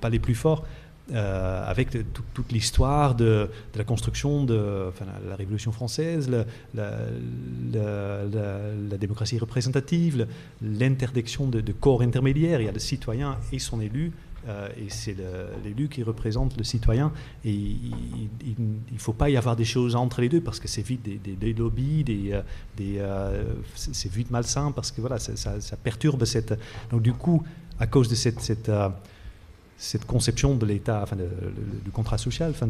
pas 0.00 0.10
les 0.10 0.18
plus 0.18 0.34
forts. 0.34 0.64
Euh, 1.12 1.64
avec 1.68 1.90
toute 2.34 2.52
l'histoire 2.52 3.16
de, 3.16 3.48
la 3.74 3.82
construction 3.82 4.44
de 4.44 4.92
la 5.28 5.34
Révolution 5.34 5.72
française, 5.72 6.30
la, 6.72 6.94
démocratie 8.96 9.38
représentative, 9.38 10.28
l'interdiction 10.62 11.48
de, 11.48 11.72
corps 11.72 12.02
intermédiaires. 12.02 12.60
Il 12.60 12.66
y 12.66 12.68
a 12.68 12.72
le 12.72 12.78
citoyen 12.78 13.38
et 13.52 13.58
son 13.58 13.80
élu. 13.80 14.12
Euh, 14.48 14.68
et 14.78 14.88
c'est 14.88 15.16
l'élu 15.64 15.88
qui 15.88 16.02
représente 16.02 16.56
le 16.56 16.64
citoyen. 16.64 17.12
Il 17.44 17.92
ne 18.56 18.98
faut 18.98 19.12
pas 19.12 19.30
y 19.30 19.36
avoir 19.36 19.56
des 19.56 19.64
choses 19.64 19.96
entre 19.96 20.20
les 20.20 20.28
deux 20.28 20.40
parce 20.40 20.60
que 20.60 20.68
c'est 20.68 20.86
vite 20.86 21.02
des, 21.02 21.52
lobbies, 21.52 22.04
euh, 22.80 23.42
c'est 23.74 24.12
vite 24.12 24.30
malsain 24.30 24.70
parce 24.70 24.92
que 24.92 25.00
voilà, 25.00 25.18
ça, 25.18 25.76
perturbe 25.82 26.24
cette. 26.24 26.54
Donc 26.90 27.02
du 27.02 27.12
coup, 27.12 27.42
à 27.80 27.86
cause 27.88 28.08
de 28.08 28.14
cette 28.14 28.70
cette 29.80 30.04
conception 30.04 30.54
de 30.54 30.66
l'État, 30.66 31.00
enfin 31.02 31.16
du 31.16 31.90
contrat 31.90 32.18
social. 32.18 32.50
Enfin 32.50 32.68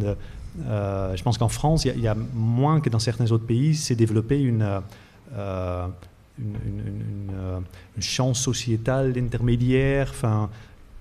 euh, 0.62 1.16
je 1.16 1.22
pense 1.24 1.38
qu'en 1.38 1.48
France, 1.48 1.84
il 1.84 2.00
y, 2.00 2.06
a 2.06 2.16
moins 2.34 2.80
que 2.80 2.88
dans 2.88 3.00
certains 3.00 3.30
autres 3.32 3.46
pays, 3.46 3.74
s'est 3.74 3.96
développé 3.96 4.40
une, 4.40 4.80
euh, 5.36 5.86
une, 6.38 6.56
une, 7.96 8.02
chance 8.02 8.40
sociétale 8.40 9.18
intermédiaire, 9.18 10.08
enfin, 10.10 10.50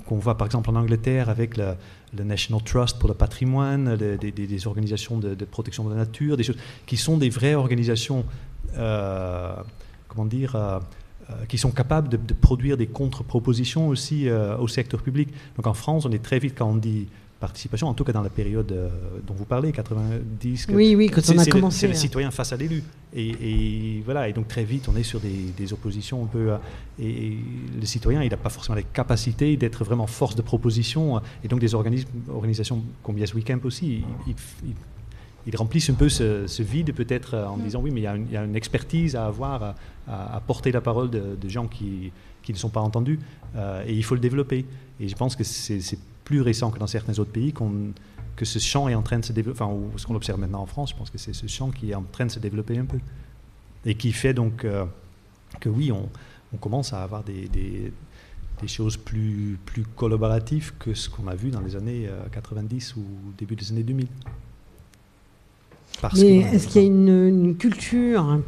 qu'on 0.07 0.18
voit 0.18 0.36
par 0.36 0.47
exemple 0.47 0.72
en 0.72 0.76
Angleterre 0.76 1.30
avec 1.30 1.57
le, 1.57 1.76
National 2.18 2.64
Trust 2.64 2.97
pour 2.97 3.07
le 3.07 3.14
patrimoine, 3.14 3.95
des, 3.95 4.68
organisations 4.68 5.20
de, 5.20 5.45
protection 5.45 5.84
de 5.84 5.91
la 5.91 5.97
nature, 5.97 6.38
des 6.38 6.43
choses 6.43 6.57
qui 6.88 6.97
sont 6.97 7.18
des 7.18 7.30
vraies 7.30 7.53
organisations, 7.53 8.26
euh, 8.78 9.53
comment 10.07 10.26
dire, 10.26 10.55
euh, 10.55 10.80
qui 11.47 11.57
sont 11.57 11.71
capables 11.71 12.09
de, 12.09 12.17
produire 12.34 12.77
des 12.77 12.88
contre-propositions 12.88 13.88
aussi 13.88 14.27
euh, 14.27 14.57
au 14.57 14.67
secteur 14.67 15.01
public. 15.01 15.30
Donc 15.57 15.67
en 15.67 15.73
France, 15.73 16.05
on 16.05 16.11
est 16.11 16.23
très 16.23 16.39
vite, 16.39 16.55
quand 16.57 16.67
on 16.67 16.75
dit 16.75 17.07
participation, 17.39 17.88
en 17.88 17.93
tout 17.93 18.03
cas 18.03 18.11
dans 18.11 18.21
la 18.21 18.30
période 18.30 18.69
euh, 18.71 18.89
dont 19.25 19.34
vous 19.34 19.45
parlez, 19.45 19.71
90. 19.71 20.67
oui, 20.71 20.95
oui, 20.95 21.07
quand 21.07 21.21
on 21.30 21.38
a 21.38 21.45
commencé. 21.45 21.80
C'est 21.80 21.88
le, 21.88 21.93
citoyen 21.93 22.32
face 22.32 22.51
à 22.51 22.57
l'élu. 22.57 22.84
Et, 23.15 24.01
voilà, 24.03 24.27
et 24.27 24.34
donc 24.34 24.47
très 24.47 24.63
vite, 24.63 24.88
on 24.89 24.95
est 24.95 25.03
sur 25.03 25.19
des, 25.19 25.73
oppositions 25.73 26.23
un 26.23 26.27
peu. 26.27 26.51
et, 26.99 27.38
le 27.80 27.86
citoyen, 27.86 28.23
il 28.23 28.30
n'a 28.30 28.38
pas 28.38 28.49
forcément 28.49 28.75
les 28.75 28.84
capacités 28.84 29.55
d'être 29.55 29.84
vraiment 29.84 30.07
force 30.07 30.36
de 30.36 30.41
proposition. 30.41 31.21
Et 31.43 31.47
donc 31.47 31.59
des 31.59 31.73
organismes, 31.73 32.09
organisations 32.30 32.84
comme 33.03 33.17
Yes 33.17 33.34
We 33.34 33.43
Camp 33.45 33.63
aussi, 33.63 34.03
ils, 34.27 34.36
ils 34.67 34.75
remplissent 35.55 35.89
un 35.89 35.95
peu 35.95 36.09
ce, 36.09 36.61
vide 36.61 36.93
peut-être 36.93 37.35
en 37.35 37.57
mm. 37.57 37.61
disant 37.61 37.81
oui, 37.81 37.91
mais 37.91 38.01
il 38.01 38.31
y, 38.31 38.37
a 38.37 38.43
une, 38.43 38.55
expertise 38.55 39.15
à 39.15 39.25
avoir, 39.25 39.75
à, 40.07 40.41
porter 40.45 40.71
la 40.71 40.81
parole 40.81 41.09
de, 41.09 41.49
gens 41.49 41.67
qui, 41.67 42.11
qui, 42.43 42.53
ne 42.53 42.57
sont 42.57 42.69
pas 42.69 42.81
entendus, 42.81 43.19
euh, 43.55 43.83
et 43.85 43.93
il 43.93 44.03
faut 44.03 44.15
le 44.15 44.21
développer. 44.21 44.65
Et 44.99 45.07
je 45.07 45.15
pense 45.15 45.35
que 45.35 45.43
c'est 45.43 45.99
plus 46.23 46.41
récent 46.41 46.71
que 46.71 46.79
dans 46.79 46.87
certains 46.87 47.17
autres 47.19 47.31
pays 47.31 47.53
que 48.35 48.45
ce 48.45 48.59
champ 48.59 48.87
est 48.87 48.95
en 48.95 49.01
train 49.01 49.19
de 49.19 49.25
se 49.25 49.33
développer, 49.33 49.61
enfin, 49.61 49.75
ce 49.97 50.05
qu'on 50.05 50.15
observe 50.15 50.39
maintenant 50.39 50.61
en 50.61 50.65
France, 50.65 50.91
je 50.91 50.95
pense 50.95 51.09
que 51.09 51.17
c'est 51.17 51.33
ce 51.33 51.47
champ 51.47 51.71
qui 51.71 51.91
est 51.91 51.95
en 51.95 52.03
train 52.03 52.25
de 52.25 52.31
se 52.31 52.39
développer 52.39 52.77
un 52.77 52.85
peu. 52.85 52.99
Et 53.85 53.95
qui 53.95 54.13
fait 54.13 54.33
donc 54.33 54.63
euh, 54.63 54.85
que 55.59 55.67
oui, 55.67 55.91
on, 55.91 56.09
on, 56.53 56.57
commence 56.57 56.93
à 56.93 57.03
avoir 57.03 57.23
des, 57.23 57.49
des, 57.49 57.91
des, 58.61 58.67
choses 58.67 58.95
plus, 58.95 59.57
plus 59.65 59.83
collaboratives 59.83 60.73
que 60.79 60.93
ce 60.93 61.09
qu'on 61.09 61.27
a 61.27 61.35
vu 61.35 61.49
dans 61.49 61.61
les 61.61 61.75
années 61.75 62.09
90 62.31 62.93
euh, 62.97 63.01
ou 63.01 63.33
début 63.37 63.55
des 63.55 63.71
années 63.71 63.83
2000. 63.83 64.07
Mais 66.17 66.37
est-ce 66.37 66.67
qu'il 66.67 66.81
y 66.81 66.85
a 66.85 66.87
une, 66.87 67.55
culture 67.57 68.39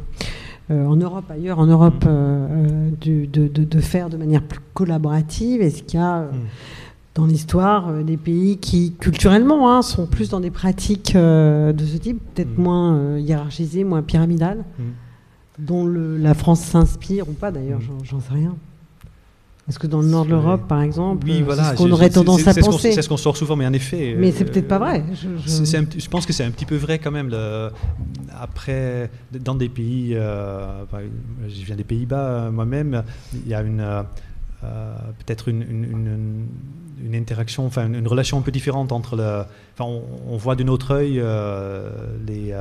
euh, 0.70 0.86
en 0.86 0.96
Europe, 0.96 1.24
ailleurs 1.30 1.58
en 1.58 1.66
Europe, 1.66 2.04
mm. 2.04 2.08
euh, 2.08 2.90
de, 3.00 3.80
faire 3.80 4.08
de 4.08 4.16
manière 4.16 4.42
plus 4.42 4.60
collaborative? 4.74 5.62
Est-ce 5.62 5.82
qu'il 5.82 6.00
y 6.00 6.02
a 6.02 6.20
euh, 6.20 6.32
mm. 6.32 6.36
dans 7.14 7.26
l'histoire 7.26 7.92
des 8.04 8.16
pays 8.16 8.58
qui, 8.58 8.92
culturellement, 8.92 9.72
hein, 9.72 9.82
sont 9.82 10.06
plus 10.06 10.30
dans 10.30 10.40
des 10.40 10.50
pratiques 10.50 11.14
de 11.14 11.84
ce 11.84 11.96
type, 11.98 12.20
peut-être 12.34 12.58
mm. 12.58 12.62
moins 12.62 13.18
hiérarchisées, 13.18 13.84
moins 13.84 14.02
pyramidales, 14.02 14.64
dont 15.58 15.86
la 15.86 16.34
France 16.34 16.60
s'inspire 16.60 17.28
ou 17.28 17.32
pas 17.32 17.50
d'ailleurs, 17.50 17.80
j'en 18.04 18.20
sais 18.20 18.32
rien 18.32 18.56
est-ce 19.68 19.78
que 19.78 19.86
dans 19.86 20.00
le 20.00 20.08
nord 20.08 20.24
de 20.24 20.30
l'Europe, 20.30 20.66
par 20.66 20.82
exemple, 20.82 21.24
oui, 21.24 21.44
c'est 21.48 21.62
ce 21.62 21.74
qu'on 21.76 21.90
aurait 21.92 22.10
tendance 22.10 22.46
à 22.48 22.54
penser 22.54 22.92
C'est 22.92 23.02
ce 23.02 23.08
qu'on 23.08 23.16
sort 23.16 23.36
souvent, 23.36 23.54
mais 23.54 23.66
en 23.66 23.72
effet. 23.72 24.16
Mais 24.18 24.32
c'est 24.32 24.44
peut-être 24.44 24.66
pas 24.66 24.78
vrai. 24.78 25.04
Je, 25.14 26.08
pense 26.08 26.26
que 26.26 26.32
c'est 26.32 26.44
un 26.44 26.50
petit 26.50 26.66
peu 26.66 26.74
vrai 26.74 26.98
quand 26.98 27.12
même. 27.12 27.28
Le, 27.28 27.70
après, 28.40 29.08
dans 29.30 29.54
des 29.54 29.68
pays, 29.68 30.14
euh, 30.16 30.84
je 31.46 31.64
viens 31.64 31.76
des 31.76 31.84
Pays-Bas 31.84 32.16
euh, 32.16 32.50
moi-même, 32.50 33.04
il 33.34 33.48
y 33.48 33.54
a 33.54 33.62
une 33.62 33.80
euh, 33.80 34.02
peut-être 35.24 35.48
une, 35.48 35.62
une, 35.62 37.14
interaction, 37.14 37.64
enfin 37.64 37.86
une, 37.86 38.08
relation 38.08 38.38
un 38.38 38.42
peu 38.42 38.50
différente 38.50 38.90
entre 38.90 39.14
le. 39.14 39.44
Enfin, 39.78 39.88
on, 40.28 40.36
voit 40.36 40.56
d'un 40.56 40.68
autre 40.68 40.92
œil 40.92 41.22
les 42.26 42.52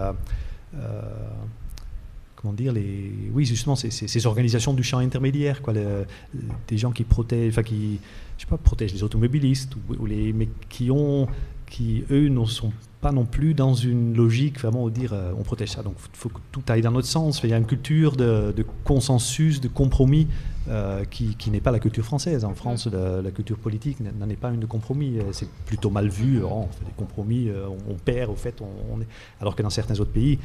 comment 2.41 2.53
dire, 2.53 2.73
les, 2.73 3.11
oui, 3.33 3.45
justement, 3.45 3.75
ces, 3.75 4.25
organisations 4.25 4.73
du 4.73 4.83
champ 4.83 4.97
intermédiaire, 4.97 5.61
quoi, 5.61 5.73
des 5.73 6.77
gens 6.77 6.91
qui 6.91 7.03
protègent, 7.03 7.53
enfin, 7.53 7.63
qui, 7.63 7.99
je 8.37 8.43
sais 8.43 8.49
pas, 8.49 8.57
protègent 8.57 8.93
les 8.93 9.03
automobilistes, 9.03 9.73
ou, 9.99 10.05
les, 10.05 10.33
mais 10.33 10.49
qui 10.69 10.89
ont, 10.91 11.27
qui 11.69 12.03
eux 12.11 12.27
ne 12.27 12.45
sont 12.45 12.73
pas 12.99 13.11
non 13.11 13.25
plus 13.25 13.53
dans 13.53 13.73
une 13.73 14.15
logique 14.15 14.59
vraiment 14.59 14.87
de 14.87 14.93
dire 14.93 15.13
euh, 15.13 15.33
on 15.37 15.41
protège 15.41 15.69
ça, 15.69 15.81
donc 15.81 15.95
il 16.13 16.17
faut 16.17 16.29
que 16.29 16.39
tout 16.51 16.61
aille 16.67 16.81
dans 16.81 16.91
notre 16.91 17.07
sens. 17.07 17.41
Il 17.43 17.49
y 17.49 17.53
a 17.53 17.57
une 17.57 17.65
culture 17.65 18.15
de 18.15 18.65
consensus, 18.83 19.61
de 19.61 19.67
compromis 19.67 20.27
euh, 20.69 21.03
qui, 21.05 21.35
n'est 21.49 21.59
pas 21.59 21.71
la 21.71 21.79
culture 21.79 22.05
française. 22.05 22.45
En 22.45 22.53
France, 22.53 22.87
la, 22.87 23.31
culture 23.31 23.57
politique 23.57 23.97
n'en 23.99 24.29
est 24.29 24.35
pas 24.35 24.51
une 24.51 24.59
de 24.59 24.67
compromis. 24.67 25.17
Euh, 25.17 25.23
c'est 25.31 25.49
plutôt 25.65 25.89
mal 25.89 26.07
vu. 26.07 26.39
Mm-hmm. 26.39 26.45
On 26.45 26.67
fait 26.67 26.85
des 26.85 26.91
compromis, 26.95 27.49
euh, 27.49 27.67
on, 27.89 27.95
perd, 27.95 28.29
au 28.29 28.35
fait. 28.35 28.61
On, 28.61 29.01
est... 29.01 29.07
Alors 29.39 29.55
que 29.55 29.63
dans 29.63 29.71
certains 29.71 29.99
autres 29.99 30.11
pays, 30.11 30.37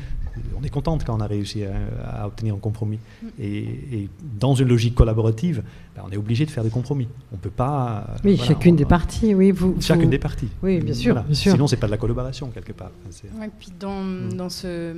on 0.58 0.64
est 0.64 0.70
contente 0.70 1.04
quand 1.04 1.14
on 1.14 1.20
a 1.20 1.26
réussi 1.26 1.64
à, 1.64 2.26
obtenir 2.26 2.54
un 2.54 2.58
compromis. 2.58 2.98
Mm. 3.22 3.26
Et, 3.40 4.08
dans 4.40 4.54
une 4.54 4.68
logique 4.68 4.94
collaborative, 4.94 5.62
ben, 5.94 6.02
on 6.06 6.10
est 6.10 6.16
obligé 6.16 6.46
de 6.46 6.50
faire 6.50 6.64
des 6.64 6.70
compromis. 6.70 7.08
On 7.32 7.36
peut 7.36 7.50
pas. 7.50 8.06
Oui, 8.24 8.38
chacune 8.38 8.76
des 8.76 8.86
parties. 8.86 9.34
Oui, 9.34 9.50
vous. 9.50 9.76
Chacune 9.80 10.08
des 10.08 10.18
parties. 10.18 10.48
Oui, 10.62 10.80
bien 10.80 10.94
sûr. 10.94 11.14
Bien 11.22 11.34
sûr. 11.34 11.52
Sinon, 11.52 11.66
c'est 11.66 11.76
pas 11.76 11.86
de 11.86 11.92
la 11.92 11.98
collaboration 11.98 12.48
quelque 12.48 12.72
part. 12.72 12.90
Et 13.22 13.48
puis 13.58 13.68
dans, 13.78 14.02
mm. 14.02 14.32
dans 14.32 14.48
ce 14.48 14.94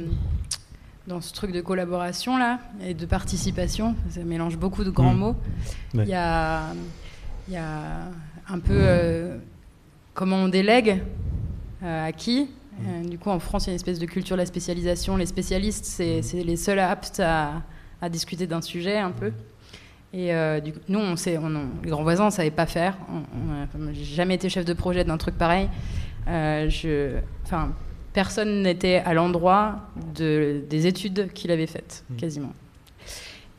dans 1.09 1.21
ce 1.23 1.33
truc 1.33 1.53
de 1.53 1.61
collaboration 1.61 2.37
là 2.37 2.61
et 2.85 2.95
de 2.95 3.07
participation. 3.07 3.97
Ça 4.11 4.23
mélange 4.23 4.57
beaucoup 4.59 4.85
de 4.85 4.91
grands 4.91 5.15
mm. 5.15 5.19
mots. 5.19 5.37
Il 5.95 6.05
y, 6.05 6.15
a, 6.15 6.65
y, 7.49 7.57
a, 7.57 8.11
un 8.49 8.59
peu 8.59 8.75
euh, 8.75 9.39
comment 10.15 10.37
on 10.37 10.49
délègue 10.49 11.03
acquis. 11.83 12.49
du 13.05 13.19
coup, 13.19 13.31
en 13.31 13.39
France, 13.39 13.65
il 13.65 13.67
y 13.69 13.71
a 13.71 13.73
une 13.73 13.77
espèce 13.77 13.99
de 13.99 14.07
culture 14.07 14.37
de 14.37 14.43
la 14.43 14.47
spécialisation. 14.47 15.17
Les 15.17 15.27
spécialistes, 15.27 15.85
c'est 15.85 16.23
les 16.35 16.57
seuls 16.57 16.79
aptes 16.79 17.21
à, 17.21 17.63
à 18.03 18.09
discuter 18.09 18.47
d'un 18.47 18.61
sujet 18.61 18.99
un 18.99 19.13
peu. 19.13 19.33
Et 20.13 20.33
du 20.61 20.73
coup, 20.73 20.81
nous, 20.89 20.99
on 20.99 21.17
sait, 21.17 21.39
on, 21.39 21.69
les 21.85 21.91
grands 21.91 22.03
voisins, 22.03 22.25
on 22.25 22.27
ne 22.27 22.33
savait 22.33 22.51
pas 22.51 22.67
faire. 22.67 22.97
J'ai 23.93 24.05
jamais 24.05 24.35
été 24.35 24.49
chef 24.49 24.65
de 24.65 24.73
projet 24.73 25.05
d'un 25.05 25.19
truc 25.19 25.39
pareil. 25.39 25.69
je, 26.27 27.19
enfin, 27.45 27.73
personne 28.19 28.63
n'était 28.63 29.01
à 29.07 29.15
l'endroit 29.15 29.77
de, 30.17 30.65
des 30.69 30.89
études 30.89 31.33
qu'il 31.35 31.53
avait 31.53 31.69
faites, 31.69 32.03
mmh. 32.11 32.17
quasiment. 32.17 32.53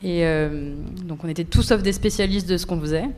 Et 0.02 0.26
euh, 0.26 0.74
donc 1.02 1.24
on 1.24 1.28
était 1.28 1.44
tous 1.44 1.62
sauf 1.62 1.80
des 1.80 1.94
spécialistes 1.94 2.46
de 2.46 2.58
ce 2.58 2.66
qu'on 2.66 2.78
faisait. 2.78 3.08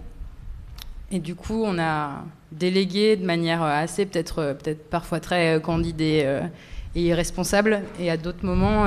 Et 1.11 1.18
du 1.18 1.34
coup, 1.34 1.64
on 1.66 1.80
a 1.80 2.24
délégué 2.53 3.16
de 3.16 3.26
manière 3.26 3.61
assez, 3.61 4.07
peut-être 4.07 4.38
euh, 4.38 4.55
peut 4.55 4.76
parfois 4.88 5.18
très 5.18 5.61
candide 5.61 6.01
et, 6.01 6.22
euh, 6.24 6.43
irresponsable. 6.95 7.82
Et 7.99 8.09
à 8.09 8.16
d'autres 8.16 8.47
moments, 8.47 8.84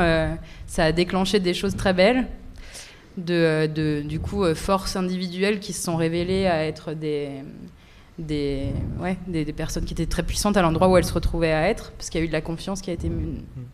ça 0.65 0.85
a 0.85 0.93
déclenché 0.93 1.41
des 1.41 1.53
choses 1.53 1.75
très 1.75 1.91
belles. 1.91 2.25
De, 3.17 3.67
de 3.67 4.01
du 4.01 4.21
coup, 4.21 4.45
forces 4.55 4.95
individuelles 4.95 5.59
qui 5.59 5.73
se 5.73 5.83
sont 5.83 5.97
révélées 5.97 6.47
à 6.47 6.65
être 6.65 6.93
des, 6.93 7.31
des, 8.17 8.71
ouais, 8.99 9.17
des, 9.27 9.45
personnes 9.51 9.85
qui 9.85 9.93
étaient 9.93 10.05
très 10.05 10.23
puissantes 10.23 10.57
à 10.57 10.61
l'endroit 10.61 10.87
où 10.87 10.97
elles 10.97 11.05
se 11.05 11.13
retrouvaient 11.13 11.51
à 11.51 11.67
être, 11.69 11.91
parce 11.93 12.09
qu'il 12.09 12.19
y 12.19 12.23
a 12.23 12.25
eu 12.25 12.27
de 12.27 12.33
la 12.33 12.41
confiance 12.41 12.81
qui 12.81 12.89
a 12.89 12.93
été 12.93 13.11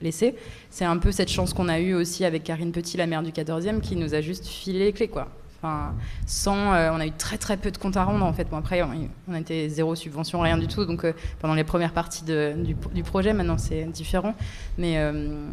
laissée. 0.01 0.35
C'est 0.69 0.85
un 0.85 0.97
peu 0.97 1.11
cette 1.11 1.29
chance 1.29 1.53
qu'on 1.53 1.69
a 1.69 1.79
eue 1.79 1.93
aussi 1.93 2.25
avec 2.25 2.43
Karine 2.43 2.71
Petit, 2.71 2.97
la 2.97 3.07
mère 3.07 3.23
du 3.23 3.31
14e, 3.31 3.81
qui 3.81 3.95
nous 3.95 4.15
a 4.15 4.21
juste 4.21 4.47
filé 4.47 4.79
les 4.79 4.93
clés. 4.93 5.07
Quoi. 5.07 5.27
Enfin, 5.63 5.93
sans, 6.25 6.73
euh, 6.73 6.89
on 6.91 6.99
a 6.99 7.05
eu 7.05 7.11
très 7.11 7.37
très 7.37 7.55
peu 7.55 7.69
de 7.69 7.77
comptes 7.77 7.95
à 7.95 8.03
rendre 8.03 8.25
en 8.25 8.33
fait. 8.33 8.49
Bon, 8.49 8.57
après, 8.57 8.81
on, 8.81 9.35
été 9.35 9.69
zéro 9.69 9.93
subvention, 9.93 10.39
rien 10.39 10.57
du 10.57 10.67
tout. 10.67 10.85
Donc 10.85 11.05
euh, 11.05 11.13
pendant 11.39 11.53
les 11.53 11.63
premières 11.63 11.93
parties 11.93 12.25
de, 12.25 12.53
du, 12.93 13.03
projet, 13.03 13.33
maintenant 13.33 13.59
c'est 13.59 13.83
différent. 13.83 14.33
Mais 14.79 14.97
euh, 14.97 15.45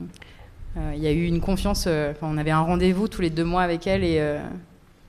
il 0.94 1.02
y 1.02 1.06
a 1.06 1.12
eu 1.12 1.26
une 1.26 1.42
confiance. 1.42 1.86
on 2.22 2.38
avait 2.38 2.52
un 2.52 2.60
rendez-vous 2.60 3.08
tous 3.08 3.20
les 3.20 3.30
deux 3.30 3.44
mois 3.44 3.62
avec 3.62 3.86
elle 3.86 4.02
et 4.04 4.38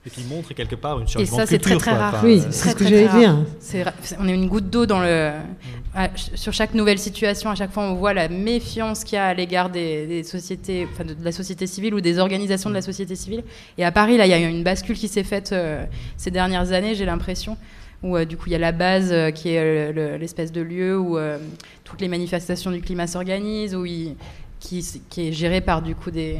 et 0.06 0.10
qui 0.10 0.24
montre 0.24 0.54
quelque 0.54 0.76
part 0.76 0.98
une 0.98 1.06
changement 1.06 1.36
Et 1.36 1.40
ça, 1.40 1.46
c'est 1.46 1.58
très 1.58 1.76
très 1.76 1.92
rare. 1.92 2.22
oui, 2.24 2.42
c'est 2.50 2.70
ce 2.70 2.74
que 2.74 2.84
j'allais 2.84 3.08
dire. 3.08 3.36
on 4.18 4.28
est 4.28 4.34
une 4.34 4.48
goutte 4.48 4.70
d'eau 4.70 4.86
dans 4.86 5.00
le. 5.00 5.30
Mm. 5.30 6.16
sur 6.16 6.52
chaque 6.52 6.72
nouvelle 6.72 6.98
situation, 6.98 7.50
à 7.50 7.54
chaque 7.54 7.70
fois, 7.70 7.82
on 7.82 7.94
voit 7.94 8.14
la 8.14 8.28
méfiance 8.28 9.04
qu'il 9.04 9.16
y 9.16 9.18
a 9.18 9.26
à 9.26 9.34
l'égard 9.34 9.68
des, 9.68 10.22
sociétés, 10.22 10.88
enfin 10.90 11.04
de, 11.04 11.14
la 11.22 11.32
société 11.32 11.66
civile 11.66 11.94
ou 11.94 12.00
des 12.00 12.18
organisations 12.18 12.70
de 12.70 12.74
la 12.74 12.82
société 12.82 13.14
civile. 13.14 13.44
Et 13.76 13.84
à 13.84 13.92
Paris, 13.92 14.16
là, 14.16 14.26
il 14.26 14.30
y 14.30 14.34
a 14.34 14.38
une 14.38 14.64
bascule 14.64 14.96
qui 14.96 15.08
s'est 15.08 15.24
faite 15.24 15.52
euh, 15.52 15.84
ces 16.16 16.30
dernières 16.30 16.72
années, 16.72 16.94
j'ai 16.94 17.04
l'impression 17.04 17.56
où 18.02 18.16
euh, 18.16 18.24
du 18.24 18.38
coup 18.38 18.44
il 18.46 18.52
y 18.52 18.54
a 18.54 18.58
la 18.58 18.72
base 18.72 19.10
euh, 19.12 19.30
qui 19.30 19.50
est 19.50 19.92
l'espèce 20.18 20.52
de 20.52 20.62
lieu 20.62 20.98
où 20.98 21.18
toutes 21.84 22.00
les 22.00 22.08
manifestations 22.08 22.70
du 22.70 22.80
climat 22.80 23.06
s'organisent, 23.06 23.74
où 23.74 23.84
il, 23.84 24.16
qui, 24.60 24.84
est 25.16 25.32
géré 25.32 25.60
par 25.60 25.82
du 25.82 25.94
coup 25.94 26.10
des, 26.10 26.38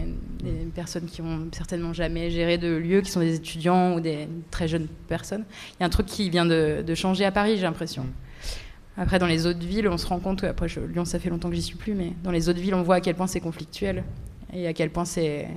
personnes 0.74 1.06
qui 1.06 1.22
ont 1.22 1.48
certainement 1.52 1.92
jamais 1.92 2.30
géré 2.30 2.58
de 2.58 2.68
lieux, 2.68 3.00
qui 3.00 3.10
sont 3.10 3.20
des 3.20 3.34
étudiants 3.34 3.94
ou 3.94 4.00
des 4.00 4.28
très 4.50 4.68
jeunes 4.68 4.86
personnes. 5.08 5.44
Il 5.72 5.80
y 5.80 5.82
a 5.82 5.86
un 5.86 5.90
truc 5.90 6.06
qui 6.06 6.28
vient 6.30 6.46
de, 6.46 6.94
changer 6.94 7.24
à 7.24 7.32
Paris, 7.32 7.56
j'ai 7.56 7.62
l'impression. 7.62 8.04
Mm. 8.04 9.00
Après, 9.00 9.18
dans 9.18 9.26
les 9.26 9.46
autres 9.46 9.64
villes, 9.64 9.88
on 9.88 9.96
se 9.96 10.06
rend 10.06 10.18
compte, 10.18 10.44
après 10.44 10.66
Lyon, 10.92 11.04
ça 11.04 11.18
fait 11.18 11.30
longtemps 11.30 11.48
que 11.48 11.54
j'y 11.54 11.62
suis 11.62 11.76
plus, 11.76 11.94
mais 11.94 12.12
dans 12.22 12.30
les 12.30 12.48
autres 12.48 12.60
villes, 12.60 12.74
on 12.74 12.82
voit 12.82 12.96
à 12.96 13.00
quel 13.00 13.14
point 13.14 13.26
c'est 13.26 13.40
conflictuel 13.40 14.04
et 14.52 14.66
à 14.66 14.72
quel 14.72 14.90
point 14.90 15.04
c'est 15.04 15.48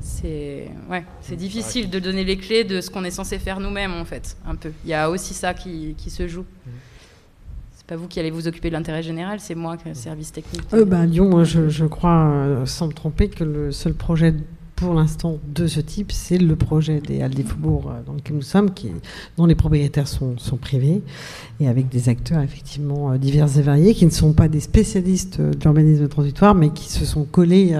c'est 0.00 0.68
ouais, 0.90 1.02
c'est 1.22 1.34
mm. 1.34 1.38
difficile 1.38 1.90
de 1.90 1.98
donner 1.98 2.22
les 2.22 2.36
clés 2.36 2.64
de 2.64 2.82
ce 2.82 2.90
qu'on 2.90 3.04
est 3.04 3.10
censé 3.10 3.38
faire 3.38 3.58
nous-mêmes 3.58 3.94
en 3.94 4.04
fait, 4.04 4.36
un 4.46 4.54
peu. 4.54 4.70
Il 4.84 4.90
y 4.90 4.94
a 4.94 5.08
aussi 5.08 5.32
ça 5.32 5.54
qui, 5.54 5.94
qui 5.96 6.10
se 6.10 6.28
joue. 6.28 6.44
Mm 6.66 6.70
pas 7.88 7.96
vous 7.96 8.06
qui 8.06 8.20
allez 8.20 8.30
vous 8.30 8.46
occuper 8.46 8.68
de 8.68 8.74
l'intérêt 8.74 9.02
général, 9.02 9.40
c'est 9.40 9.54
moi, 9.54 9.76
le 9.84 9.94
service 9.94 10.30
technique. 10.30 10.62
Euh, 10.74 10.84
bah, 10.84 11.06
Lyon, 11.06 11.42
je, 11.42 11.68
je 11.70 11.86
crois, 11.86 12.28
euh, 12.28 12.66
sans 12.66 12.86
me 12.86 12.92
tromper, 12.92 13.28
que 13.30 13.42
le 13.44 13.72
seul 13.72 13.94
projet 13.94 14.34
pour 14.78 14.94
l'instant 14.94 15.38
de 15.54 15.66
ce 15.66 15.80
type, 15.80 16.12
c'est 16.12 16.38
le 16.38 16.54
projet 16.54 17.00
des 17.00 17.20
Halles 17.20 17.34
des 17.34 17.42
Faubourgs 17.42 17.90
euh, 17.90 18.00
dans 18.06 18.12
lequel 18.12 18.36
nous 18.36 18.42
sommes, 18.42 18.72
qui, 18.72 18.90
dont 19.36 19.46
les 19.46 19.56
propriétaires 19.56 20.06
sont, 20.06 20.38
sont, 20.38 20.56
privés, 20.56 21.02
et 21.58 21.66
avec 21.66 21.88
des 21.88 22.08
acteurs 22.08 22.42
effectivement 22.42 23.10
euh, 23.10 23.18
divers 23.18 23.58
et 23.58 23.62
variés, 23.62 23.92
qui 23.92 24.06
ne 24.06 24.10
sont 24.10 24.32
pas 24.32 24.46
des 24.46 24.60
spécialistes 24.60 25.40
euh, 25.40 25.50
de 25.52 25.60
l'urbanisme 25.64 26.06
transitoire, 26.06 26.54
mais 26.54 26.70
qui 26.70 26.88
se 26.90 27.04
sont 27.04 27.24
collés 27.24 27.76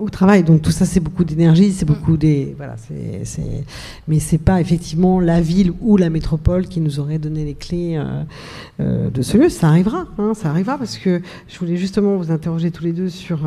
au 0.00 0.08
travail. 0.10 0.42
Donc 0.42 0.62
tout 0.62 0.70
ça, 0.70 0.84
c'est 0.84 1.00
beaucoup 1.00 1.24
d'énergie, 1.24 1.72
c'est 1.72 1.84
beaucoup 1.84 2.16
des... 2.16 2.54
Voilà, 2.56 2.76
c'est, 2.76 3.64
mais 4.08 4.18
c'est 4.18 4.38
pas 4.38 4.60
effectivement 4.60 5.20
la 5.20 5.40
ville 5.40 5.72
ou 5.80 5.96
la 5.96 6.10
métropole 6.10 6.66
qui 6.66 6.80
nous 6.80 6.98
aurait 6.98 7.18
donné 7.18 7.44
les 7.44 7.54
clés 7.54 8.02
de 8.78 9.22
ce 9.22 9.36
lieu. 9.36 9.48
Ça 9.48 9.68
arrivera, 9.68 10.06
hein, 10.18 10.32
ça 10.34 10.50
arrivera, 10.50 10.78
parce 10.78 10.98
que 10.98 11.20
je 11.48 11.58
voulais 11.58 11.76
justement 11.76 12.16
vous 12.16 12.30
interroger 12.30 12.70
tous 12.70 12.84
les 12.84 12.92
deux 12.92 13.08
sur, 13.08 13.40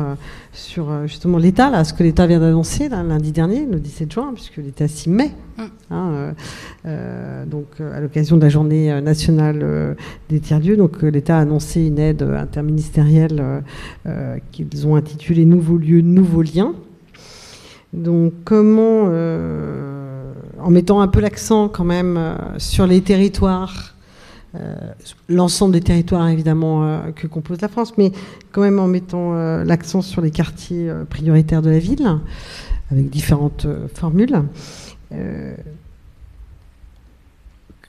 sur 0.52 1.06
justement 1.06 1.38
l'État, 1.38 1.70
là, 1.70 1.84
ce 1.84 1.92
que 1.92 2.02
l'État 2.02 2.27
vient 2.28 2.38
d'annoncer 2.38 2.88
lundi 2.88 3.32
dernier, 3.32 3.66
le 3.66 3.80
17 3.80 4.12
juin, 4.12 4.32
puisque 4.34 4.58
l'État 4.58 4.86
s'y 4.86 5.10
met. 5.10 5.32
Mm. 5.56 5.62
Hein, 5.90 6.10
euh, 6.12 6.32
euh, 6.86 7.46
donc, 7.46 7.66
euh, 7.80 7.96
à 7.96 8.00
l'occasion 8.00 8.36
de 8.36 8.42
la 8.42 8.48
journée 8.48 9.00
nationale 9.00 9.96
des 10.28 10.38
tiers-lieux, 10.38 10.76
donc 10.76 11.02
l'État 11.02 11.38
a 11.38 11.40
annoncé 11.40 11.86
une 11.86 11.98
aide 11.98 12.22
interministérielle 12.22 13.62
qu'ils 14.52 14.86
ont 14.86 14.94
intitulée 14.94 15.44
Nouveaux 15.44 15.78
lieux, 15.78 16.02
nouveaux 16.02 16.42
liens. 16.42 16.74
Donc, 17.92 18.32
comment, 18.44 19.04
en 19.04 20.70
mettant 20.70 21.00
un 21.00 21.08
peu 21.08 21.20
l'accent 21.20 21.68
quand 21.68 21.84
même 21.84 22.36
sur 22.58 22.86
les 22.86 23.00
territoires, 23.00 23.94
l'ensemble 25.28 25.74
des 25.74 25.80
territoires 25.80 26.28
évidemment 26.28 27.02
que 27.14 27.26
compose 27.26 27.60
la 27.60 27.68
France, 27.68 27.94
mais 27.98 28.12
quand 28.50 28.62
même 28.62 28.78
en 28.78 28.88
mettant 28.88 29.34
l'accent 29.62 30.02
sur 30.02 30.22
les 30.22 30.30
quartiers 30.30 30.90
prioritaires 31.10 31.62
de 31.62 31.70
la 31.70 31.78
ville, 31.78 32.18
avec 32.90 33.10
différentes 33.10 33.66
formules. 33.94 34.42
Euh, 35.12 35.54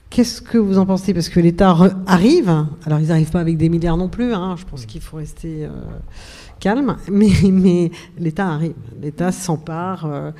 qu'est-ce 0.08 0.40
que 0.42 0.58
vous 0.58 0.78
en 0.78 0.86
pensez? 0.86 1.14
Parce 1.14 1.28
que 1.28 1.40
l'État 1.40 1.76
arrive, 2.06 2.66
alors 2.84 3.00
ils 3.00 3.08
n'arrivent 3.08 3.30
pas 3.30 3.40
avec 3.40 3.56
des 3.56 3.68
milliards 3.68 3.96
non 3.96 4.08
plus, 4.08 4.32
hein, 4.32 4.56
je 4.58 4.64
pense 4.64 4.86
qu'il 4.86 5.00
faut 5.00 5.18
rester 5.18 5.64
euh, 5.64 5.70
calme, 6.58 6.96
mais, 7.10 7.90
l'État 8.18 8.48
arrive, 8.48 8.74
l'État 9.00 9.32
s'empare 9.32 10.06
euh, 10.06 10.30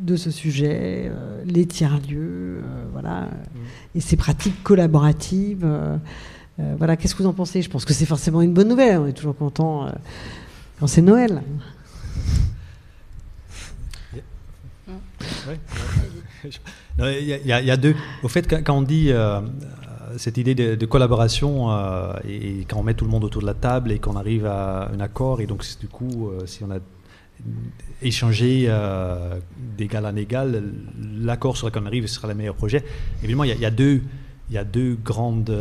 de 0.00 0.16
ce 0.16 0.30
sujet, 0.30 1.10
les 1.44 1.66
tiers-lieux, 1.66 2.62
voilà, 2.92 3.22
mmh. 3.22 3.58
et 3.96 4.00
ces 4.00 4.16
pratiques 4.16 4.62
collaboratives. 4.62 5.66
voilà, 6.78 6.96
qu'est-ce 6.96 7.14
que 7.14 7.22
vous 7.22 7.28
en 7.28 7.32
pensez? 7.32 7.62
Je 7.62 7.70
pense 7.70 7.84
que 7.84 7.92
c'est 7.92 8.06
forcément 8.06 8.42
une 8.42 8.52
bonne 8.52 8.68
nouvelle, 8.68 8.98
on 8.98 9.06
est 9.06 9.12
toujours 9.12 9.36
content 9.36 9.88
quand 10.80 10.86
c'est 10.86 11.02
Noël. 11.02 11.42
Il 16.98 17.46
y, 17.46 17.52
a 17.52 17.76
deux. 17.76 17.94
Au 18.22 18.28
fait, 18.28 18.48
quand 18.64 18.76
on 18.76 18.82
dit 18.82 19.12
euh, 19.12 19.40
cette 20.16 20.36
idée 20.38 20.54
de, 20.54 20.86
collaboration 20.86 21.70
euh, 21.72 22.12
et, 22.28 22.64
quand 22.68 22.78
on 22.78 22.82
met 22.82 22.94
tout 22.94 23.04
le 23.04 23.10
monde 23.10 23.24
autour 23.24 23.42
de 23.42 23.46
la 23.46 23.54
table 23.54 23.92
et 23.92 23.98
qu'on 23.98 24.16
arrive 24.16 24.46
à 24.46 24.90
un 24.92 25.00
accord, 25.00 25.40
et 25.40 25.46
donc 25.46 25.64
du 25.80 25.88
coup, 25.88 26.28
euh, 26.28 26.46
si 26.46 26.64
on 26.64 26.70
a 26.70 26.78
échangé 28.00 28.68
d'égal 29.76 30.06
à 30.06 30.12
égal, 30.18 30.62
l'accord 31.20 31.56
sur 31.56 31.66
lequel 31.66 31.82
on 31.82 31.86
arrive 31.86 32.06
sera 32.06 32.28
le 32.28 32.34
meilleur 32.34 32.54
projet. 32.54 32.84
Évidemment, 33.22 33.44
il 33.44 33.58
y, 33.58 33.64
a 33.64 33.70
deux, 33.70 34.02
il 34.48 34.54
y 34.54 34.58
a 34.58 34.64
deux 34.64 34.94
grandes 34.94 35.56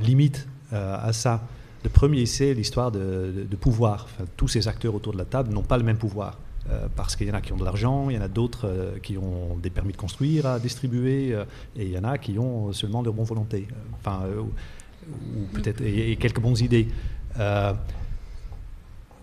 limites 0.00 0.46
à 0.72 1.12
ça. 1.12 1.42
Le 1.84 1.90
premier, 1.90 2.26
c'est 2.26 2.54
l'histoire 2.54 2.92
de, 2.92 3.46
pouvoir. 3.60 4.06
tous 4.36 4.48
ces 4.48 4.68
acteurs 4.68 4.94
autour 4.94 5.12
de 5.12 5.18
la 5.18 5.24
table 5.24 5.52
n'ont 5.52 5.62
pas 5.62 5.78
le 5.78 5.84
même 5.84 5.98
pouvoir. 5.98 6.38
Euh, 6.70 6.86
parce 6.94 7.16
qu'il 7.16 7.26
y 7.26 7.30
en 7.30 7.34
a 7.34 7.40
qui 7.40 7.52
ont 7.52 7.56
de 7.56 7.64
l'argent, 7.64 8.08
il 8.08 8.14
y 8.14 8.18
en 8.18 8.22
a 8.22 8.28
d'autres 8.28 8.68
euh, 8.68 8.98
qui 9.02 9.18
ont 9.18 9.56
des 9.56 9.70
permis 9.70 9.92
de 9.92 9.96
construire 9.96 10.46
à 10.46 10.60
distribuer, 10.60 11.34
euh, 11.34 11.44
et 11.74 11.86
il 11.86 11.90
y 11.90 11.98
en 11.98 12.04
a 12.04 12.18
qui 12.18 12.38
ont 12.38 12.72
seulement 12.72 13.02
de 13.02 13.10
bonne 13.10 13.24
volonté, 13.24 13.66
enfin, 13.98 14.20
ou, 14.38 15.46
peut-être 15.54 15.80
et, 15.82 16.14
quelques 16.14 16.38
bonnes 16.40 16.58
idées. 16.58 16.86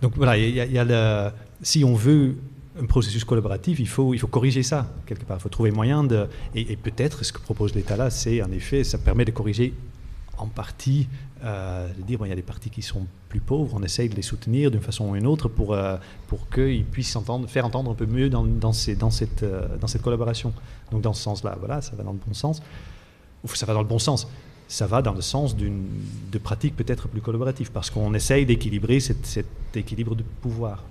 donc 0.02 0.16
voilà, 0.18 0.38
il 0.38 0.54
y 0.54 0.78
a, 0.78 0.84
le, 0.84 1.32
si 1.62 1.84
on 1.84 1.94
veut 1.94 2.38
un 2.82 2.86
processus 2.86 3.24
collaboratif, 3.24 3.80
il 3.80 3.88
faut, 3.88 4.14
il 4.14 4.20
faut 4.20 4.28
corriger 4.28 4.64
ça 4.64 4.88
quelque 5.06 5.26
part. 5.26 5.38
Il 5.38 5.42
faut 5.42 5.50
trouver 5.50 5.72
moyen 5.72 6.04
de. 6.04 6.28
Et, 6.56 6.76
peut-être 6.76 7.24
ce 7.26 7.34
que 7.34 7.40
propose 7.40 7.76
l'État 7.76 7.98
là, 7.98 8.10
c'est 8.10 8.42
en 8.42 8.52
effet, 8.52 8.84
ça 8.84 8.98
permet 8.98 9.26
de 9.26 9.32
corriger 9.32 9.74
en 10.38 10.48
partie 10.48 11.08
euh, 11.44 11.88
de 11.98 12.02
dire, 12.02 12.20
bon, 12.20 12.26
il 12.26 12.30
y 12.30 12.32
a 12.32 12.36
des 12.36 12.42
partis 12.42 12.70
qui 12.70 12.82
sont 12.82 13.06
plus 13.30 13.40
pauvres, 13.40 13.74
on 13.74 13.84
essaye 13.84 14.10
de 14.10 14.16
les 14.16 14.22
soutenir 14.22 14.72
d'une 14.72 14.82
façon 14.82 15.10
ou 15.10 15.14
d'une 15.16 15.28
autre 15.28 15.48
pour, 15.48 15.74
euh, 15.74 15.96
pour 16.28 16.50
qu'ils 16.50 16.84
puissent 16.84 17.16
entendre, 17.16 17.48
faire 17.48 17.66
entendre 17.66 17.92
un 17.92 17.94
peu 17.94 18.06
mieux 18.06 18.30
dans, 18.30 18.44
dans, 18.44 18.74
ces, 18.74 18.96
dans, 18.96 19.10
cette, 19.10 19.44
euh, 19.44 19.78
dans 19.78 19.88
cette 19.88 20.02
collaboration. 20.02 20.54
Donc 20.92 21.02
dans 21.02 21.14
ce 21.14 21.24
sens-là, 21.24 21.56
voilà, 21.60 21.82
ça 21.82 21.96
va 21.96 22.04
dans 22.04 22.12
le 22.12 22.20
bon 22.26 22.34
sens. 22.34 22.62
Ça 23.46 23.66
va 23.66 23.74
dans 23.74 23.82
le 23.82 23.88
bon 23.88 24.00
sens. 24.00 24.28
Ça 24.68 24.86
va 24.86 25.02
dans 25.02 25.14
le 25.14 25.22
sens 25.22 25.56
de 25.56 26.38
pratiques 26.38 26.76
peut-être 26.76 27.08
plus 27.08 27.22
collaboratives, 27.22 27.72
parce 27.72 27.90
qu'on 27.90 28.14
essaye 28.14 28.46
d'équilibrer 28.46 29.00
cet, 29.00 29.46
équilibre 29.74 30.16
de 30.16 30.24
pouvoir. 30.42 30.84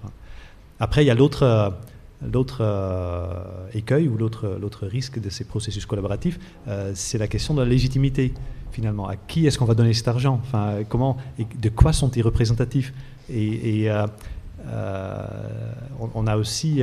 Après, 0.81 1.05
il 1.05 1.07
y 1.07 1.11
a 1.11 1.15
l'autre 1.15 1.75
l'autre 2.21 2.65
écueil 3.75 4.09
ou 4.09 4.17
l'autre 4.17 4.87
risque 4.87 5.21
de 5.21 5.31
ces 5.31 5.45
processus 5.45 5.87
collaboratifs, 5.87 6.41
c'est 6.95 7.17
la 7.19 7.29
question 7.29 7.55
de 7.55 7.63
la 7.63 7.69
légitimité 7.69 8.35
finalement. 8.73 9.07
À 9.07 9.15
qui 9.15 9.47
est-ce 9.47 9.57
qu'on 9.57 9.65
va 9.65 9.75
donner 9.75 9.93
cet 9.93 10.09
argent? 10.09 10.41
Enfin, 10.43 10.79
comment, 10.89 11.17
et 11.39 11.47
De 11.61 11.69
quoi 11.69 11.93
sont-ils 11.93 12.23
représentatifs? 12.23 12.93
Et, 13.31 13.89
on, 16.15 16.27
a 16.27 16.37
aussi, 16.37 16.83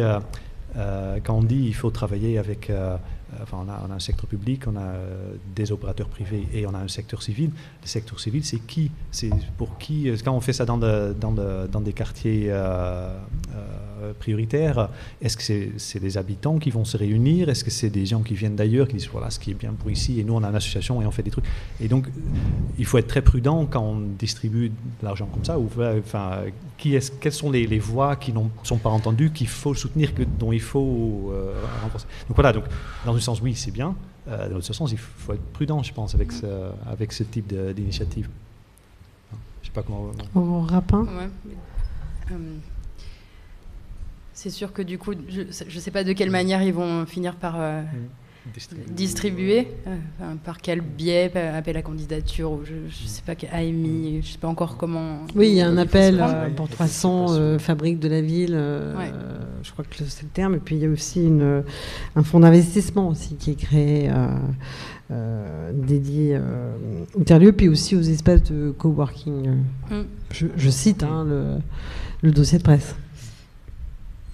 quand 0.74 1.34
on 1.36 1.44
dit 1.44 1.64
il 1.66 1.76
faut 1.76 1.90
travailler 1.90 2.38
avec 2.38 2.70
euh, 2.70 2.98
enfin, 3.42 3.58
on 3.66 3.70
a, 3.70 3.82
on, 3.88 3.92
a, 3.92 3.96
un 3.96 4.00
secteur 4.00 4.28
public, 4.28 4.64
on 4.68 4.76
a 4.76 4.82
euh, 4.82 5.36
des 5.56 5.72
opérateurs 5.72 6.08
privés 6.08 6.48
et 6.54 6.66
on 6.66 6.74
a 6.74 6.80
un 6.80 6.88
secteur 6.88 7.22
civil. 7.22 7.52
Le 7.82 7.88
secteur 7.88 8.20
civil, 8.20 8.44
c'est 8.44 8.60
qui? 8.60 8.92
C'est 9.12 9.32
pour 9.58 9.78
qui 9.78 10.10
euh, 10.10 10.18
Quand 10.24 10.34
on 10.34 10.42
fait 10.42 10.54
ça 10.54 10.66
dans 10.66 10.78
des 10.78 11.94
quartiers 11.94 12.52
prioritaires, 14.14 14.90
est-ce 15.22 15.38
que 15.38 15.72
c'est 15.78 16.00
des 16.00 16.18
habitants 16.18 16.58
qui 16.58 16.72
vont 16.72 16.86
se 16.86 16.98
réunir? 16.98 17.50
Est-ce 17.50 17.64
que 17.64 17.72
c'est 17.72 17.90
des 17.90 18.06
gens 18.06 18.22
qui 18.22 18.34
viennent 18.34 18.56
d'ailleurs, 18.56 18.88
qui 18.88 18.96
disent 18.96 19.10
voilà 19.10 19.30
ce 19.30 19.40
qui 19.40 19.52
est 19.52 19.56
bien 19.56 19.74
pour 19.74 19.92
ici 19.92 20.20
et 20.20 20.24
nous 20.24 20.34
on 20.34 20.44
a 20.44 20.50
une 20.50 20.56
association 20.56 21.02
et 21.02 21.06
on 21.06 21.12
fait 21.12 21.24
des 21.24 21.32
trucs 21.32 21.46
Et 21.80 21.88
donc 21.88 22.08
il 22.78 22.86
faut 22.86 22.98
être 22.98 23.08
très 23.08 23.22
prudent 23.22 23.66
quand 23.66 23.82
on 23.82 24.00
distribue 24.00 24.70
de 24.70 25.04
l'argent 25.04 25.28
comme 25.28 25.44
ça. 25.44 25.60
Ou, 25.60 25.70
enfin, 26.00 26.42
qui 26.78 26.96
est 26.96 27.20
quelles 27.20 27.32
sont 27.34 27.52
les, 27.52 27.68
les 27.68 27.80
voix 27.80 28.16
qui 28.16 28.32
ne 28.34 28.40
sont 28.64 28.78
pas 28.78 28.90
entendues, 28.90 29.32
qu'il 29.32 29.48
faut 29.48 29.74
soutenir, 29.74 30.14
que, 30.14 30.24
dont 30.24 30.52
il 30.52 30.62
faut 30.62 31.34
renforcer 31.84 32.08
Donc 32.28 32.36
voilà, 32.36 32.54
donc, 32.54 32.66
dans 33.06 33.14
une 33.14 33.22
sens, 33.22 33.42
oui, 33.42 33.56
c'est 33.56 33.72
bien. 33.72 33.96
Euh, 34.28 34.48
dans 34.50 34.56
l'autre 34.56 34.74
sens, 34.74 34.92
il 34.92 34.98
faut 34.98 35.34
être 35.34 35.46
prudent, 35.54 35.84
je 35.84 35.94
pense, 35.94 36.16
avec 36.16 36.32
ce, 36.32 36.46
avec 36.88 37.12
ce 37.12 37.24
type 37.24 37.54
d'initiative. 37.74 38.30
Je 39.62 39.68
sais 39.68 39.74
pas 39.74 39.84
comment. 39.84 40.12
Au 40.34 40.62
rapin 40.62 41.06
euh, 42.32 42.36
C'est 44.46 44.52
sûr 44.52 44.72
que 44.74 44.84
du 44.84 45.00
coup, 45.00 45.14
je 45.28 45.42
ne 45.42 45.80
sais 45.80 45.90
pas 45.90 46.04
de 46.04 46.14
quelle 46.14 46.30
manière 46.30 46.62
ils 46.62 46.72
vont 46.72 47.08
finir 47.08 47.36
par. 47.36 47.56
Euh, 47.60 47.82
mm 47.82 47.86
distribué, 48.90 49.68
euh, 49.88 49.96
par 50.44 50.60
quel 50.62 50.82
biais, 50.82 51.32
appel 51.36 51.78
à 51.78 51.82
candidature, 51.82 52.52
ou 52.52 52.62
je 52.64 52.74
ne 52.74 53.08
sais 53.08 53.22
pas, 53.26 53.34
AMI, 53.52 54.22
je 54.22 54.28
ne 54.28 54.32
sais 54.34 54.38
pas 54.38 54.48
encore 54.48 54.78
comment. 54.78 55.20
Oui, 55.36 55.50
il 55.50 55.56
y 55.56 55.62
a 55.62 55.68
un 55.68 55.78
appel 55.78 56.20
euh, 56.22 56.50
pour 56.52 56.70
300 56.70 57.26
euh, 57.30 57.60
fabriques 57.60 58.00
de 58.00 58.08
la 58.08 58.22
ville, 58.22 58.58
je 59.64 59.72
crois 59.72 59.84
que 59.84 60.04
c'est 60.08 60.24
le 60.24 60.30
terme, 60.30 60.56
et 60.56 60.60
puis 60.60 60.76
il 60.76 60.82
y 60.82 60.86
a 60.86 60.90
aussi 60.90 61.26
une, 61.26 61.64
un 62.16 62.24
fonds 62.24 62.40
d'investissement 62.40 63.10
aussi 63.10 63.36
qui 63.36 63.52
est 63.52 63.56
créé. 63.56 64.12
dédié 65.74 66.40
aux 67.16 67.24
tiers-lieux, 67.24 67.52
puis 67.52 67.70
aussi 67.70 67.96
aux 67.96 68.02
espaces 68.02 68.44
de 68.44 68.72
coworking. 68.78 69.58
Mm. 69.90 70.02
Je, 70.32 70.70
cite 70.70 71.04
hein, 71.04 71.26
le, 71.28 71.58
le 72.22 72.32
dossier 72.32 72.58
de 72.58 72.64
presse. 72.64 72.96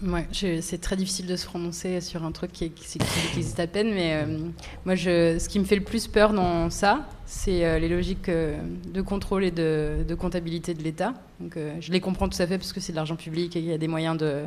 Ouais, 0.03 0.25
c'est 0.31 0.81
très 0.81 0.95
difficile 0.95 1.27
de 1.27 1.35
se 1.35 1.45
prononcer 1.45 2.01
sur 2.01 2.25
un 2.25 2.31
truc 2.31 2.51
qui, 2.51 2.65
existe 2.65 3.59
à 3.59 3.67
peine, 3.67 3.93
mais 3.93 4.15
euh, 4.15 4.49
moi, 4.83 4.95
je, 4.95 5.37
ce 5.37 5.47
qui 5.47 5.59
me 5.59 5.63
fait 5.63 5.75
le 5.75 5.83
plus 5.83 6.07
peur 6.07 6.33
dans 6.33 6.71
ça, 6.71 7.07
c'est 7.27 7.63
euh, 7.63 7.77
les 7.77 7.87
logiques 7.87 8.27
euh, 8.27 8.57
de 8.91 9.01
contrôle 9.01 9.43
et 9.43 9.51
de, 9.51 10.15
comptabilité 10.19 10.73
de 10.73 10.81
l'État. 10.81 11.13
Donc, 11.39 11.55
je 11.79 11.91
les 11.91 11.99
comprends 11.99 12.27
tout 12.27 12.41
à 12.41 12.47
fait 12.47 12.57
parce 12.57 12.73
que 12.73 12.79
c'est 12.79 12.93
de 12.93 12.97
l'argent 12.97 13.15
public 13.15 13.55
et 13.55 13.59
il 13.59 13.65
y 13.65 13.73
a 13.73 13.77
des 13.77 13.87
moyens 13.87 14.17
de. 14.17 14.43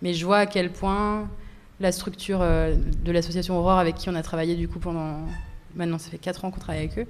Mais 0.00 0.14
je 0.14 0.24
vois 0.24 0.38
à 0.38 0.46
quel 0.46 0.72
point 0.72 1.28
la 1.78 1.92
structure 1.92 2.40
de 2.40 3.12
l'association 3.12 3.58
Aurore, 3.58 3.78
avec 3.78 3.96
qui 3.96 4.08
on 4.08 4.14
a 4.14 4.22
travaillé 4.22 4.54
du 4.54 4.66
coup 4.66 4.78
pendant. 4.78 5.20
Maintenant, 5.74 5.98
ça 5.98 6.08
fait 6.08 6.18
4 6.18 6.46
ans 6.46 6.50
qu'on 6.50 6.60
travaille 6.60 6.84
avec 6.84 6.98
eux, 6.98 7.06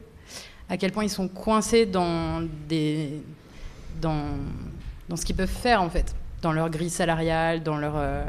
à 0.68 0.76
quel 0.76 0.90
point 0.90 1.04
ils 1.04 1.10
sont 1.10 1.28
coincés 1.28 1.86
dans 1.86 2.42
des. 2.68 3.22
dans, 4.00 4.24
dans 5.08 5.16
ce 5.16 5.24
qu'ils 5.24 5.36
peuvent 5.36 5.48
faire 5.48 5.82
en 5.82 5.90
fait 5.90 6.16
dans 6.46 6.52
leur 6.52 6.70
grille 6.70 6.90
salariale, 6.90 7.64
dans 7.64 7.76
leur, 7.76 7.94
euh, 7.96 8.24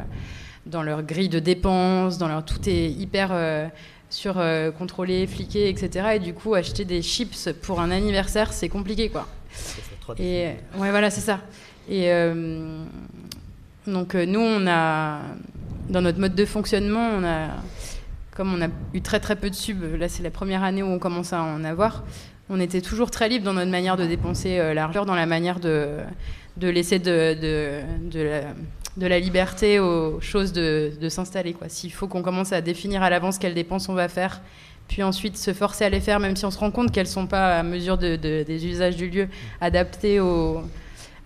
dans 0.66 0.82
leur 0.82 1.04
grille 1.04 1.30
de 1.30 1.38
dépenses, 1.38 2.18
dans 2.18 2.28
leur 2.28 2.44
tout 2.44 2.68
est 2.68 2.90
hyper 2.90 3.30
euh, 3.32 3.68
sur 4.10 4.40
euh, 4.40 4.72
contrôlé, 4.72 5.28
fliqué, 5.28 5.70
etc. 5.70 6.14
Et 6.16 6.20
du 6.20 6.34
coup, 6.34 6.56
acheter 6.56 6.84
des 6.84 7.04
chips 7.04 7.50
pour 7.62 7.80
un 7.80 7.92
anniversaire, 7.92 8.54
c'est 8.54 8.70
compliqué, 8.70 9.10
quoi. 9.10 9.28
Et 10.18 10.48
ouais, 10.80 10.90
voilà, 10.90 11.12
c'est 11.12 11.22
ça. 11.22 11.42
Et 11.88 12.10
donc 13.86 14.16
nous, 14.16 14.40
on 14.40 14.68
a 14.68 15.20
dans 15.90 16.02
notre 16.02 16.20
mode 16.20 16.34
de 16.36 16.46
fonctionnement, 16.46 17.12
on 17.14 17.24
a 17.24 17.50
comme 18.36 18.54
on 18.54 18.62
a 18.62 18.68
eu 18.94 19.02
très 19.02 19.20
très 19.20 19.36
peu 19.36 19.50
de 19.50 19.56
subs, 19.56 19.96
là 19.98 20.10
c'est 20.10 20.22
la 20.22 20.32
première 20.32 20.64
année 20.64 20.84
où 20.84 20.88
on 20.88 21.00
commence 21.00 21.34
à 21.34 21.42
en 21.42 21.64
avoir, 21.64 22.04
on 22.50 22.60
était 22.60 22.82
toujours 22.82 23.10
très 23.10 23.30
libre 23.30 23.46
dans 23.46 23.54
notre 23.54 23.72
manière 23.72 23.96
de 23.96 24.06
dépenser 24.06 24.74
l'argent, 24.74 25.06
dans 25.06 25.16
la 25.16 25.26
manière 25.26 25.60
de, 25.60 26.04
de 26.58 26.68
laisser 26.68 27.00
de, 27.00 27.36
de, 27.40 29.08
la, 29.08 29.20
liberté 29.20 29.80
aux 29.80 30.20
choses 30.22 30.54
de, 30.54 31.10
s'installer. 31.10 31.56
S'il 31.68 31.92
faut 31.92 32.08
qu'on 32.08 32.22
commence 32.22 32.52
à 32.54 32.62
définir 32.62 33.04
à 33.04 33.10
l'avance 33.10 33.38
quelles 33.38 33.54
dépenses 33.54 33.90
on 33.90 33.94
va 33.94 34.08
faire, 34.08 34.42
puis 34.88 35.04
ensuite 35.04 35.38
se 35.38 35.54
forcer 35.54 35.86
à 35.86 35.90
les 35.90 36.00
faire, 36.00 36.20
même 36.20 36.36
si 36.36 36.46
on 36.46 36.52
se 36.52 36.60
rend 36.60 36.72
compte 36.72 36.92
qu'elles 36.92 37.08
ne 37.08 37.12
sont 37.12 37.28
pas 37.28 37.60
à 37.60 37.64
mesure 37.64 37.98
des 37.98 38.66
usages 38.66 38.96
du 38.96 39.10
lieu 39.10 39.28
adaptés 39.62 40.20
au, 40.20 40.62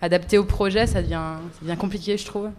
adaptés 0.02 0.36
au 0.36 0.44
projet, 0.44 0.86
ça 0.86 1.00
devient, 1.00 1.22
ça 1.52 1.58
devient 1.62 1.78
compliqué, 1.78 2.18
je 2.18 2.26
trouve. 2.26 2.50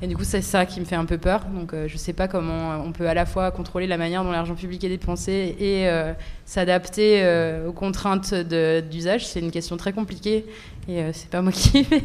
Et 0.00 0.06
du 0.06 0.16
coup, 0.16 0.24
c'est 0.24 0.42
ça 0.42 0.64
qui 0.64 0.80
me 0.80 0.84
fait 0.84 0.94
un 0.94 1.04
peu 1.04 1.18
peur. 1.18 1.44
Donc, 1.46 1.74
euh, 1.74 1.88
je 1.88 1.94
ne 1.94 1.98
sais 1.98 2.12
pas 2.12 2.28
comment 2.28 2.80
on 2.84 2.92
peut 2.92 3.08
à 3.08 3.14
la 3.14 3.26
fois 3.26 3.50
contrôler 3.50 3.86
la 3.88 3.98
manière 3.98 4.22
dont 4.22 4.30
l'argent 4.30 4.54
public 4.54 4.82
est 4.84 4.88
dépensé 4.88 5.56
et 5.58 5.88
euh, 5.88 6.12
s'adapter 6.46 7.22
euh, 7.22 7.68
aux 7.68 7.72
contraintes 7.72 8.32
d'usage. 8.32 9.26
C'est 9.26 9.40
une 9.40 9.50
question 9.50 9.76
très 9.76 9.92
compliquée 9.92 10.46
et 10.88 11.12
c'est 11.12 11.28
pas 11.28 11.42
moi 11.42 11.52
qui 11.52 11.82
vais 11.84 12.02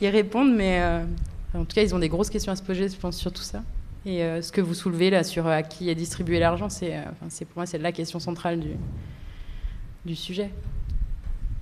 y 0.00 0.08
répondre, 0.08 0.52
mais 0.54 0.82
en 1.54 1.64
tout 1.64 1.74
cas, 1.74 1.82
ils 1.82 1.94
ont 1.94 1.98
des 1.98 2.08
grosses 2.08 2.30
questions 2.30 2.52
à 2.52 2.56
se 2.56 2.62
poser, 2.62 2.88
je 2.88 2.96
pense, 2.96 3.16
sur 3.16 3.32
tout 3.32 3.42
ça. 3.42 3.62
Et 4.04 4.20
ce 4.40 4.50
que 4.50 4.60
vous 4.60 4.74
soulevez 4.74 5.10
là 5.10 5.22
sur 5.22 5.46
à 5.46 5.62
qui 5.62 5.88
est 5.88 5.94
distribué 5.94 6.40
l'argent, 6.40 6.68
c'est 6.68 6.96
pour 7.44 7.58
moi 7.58 7.66
c'est 7.66 7.78
la 7.78 7.92
question 7.92 8.18
centrale 8.18 8.60
du, 10.04 10.16
sujet. 10.16 10.50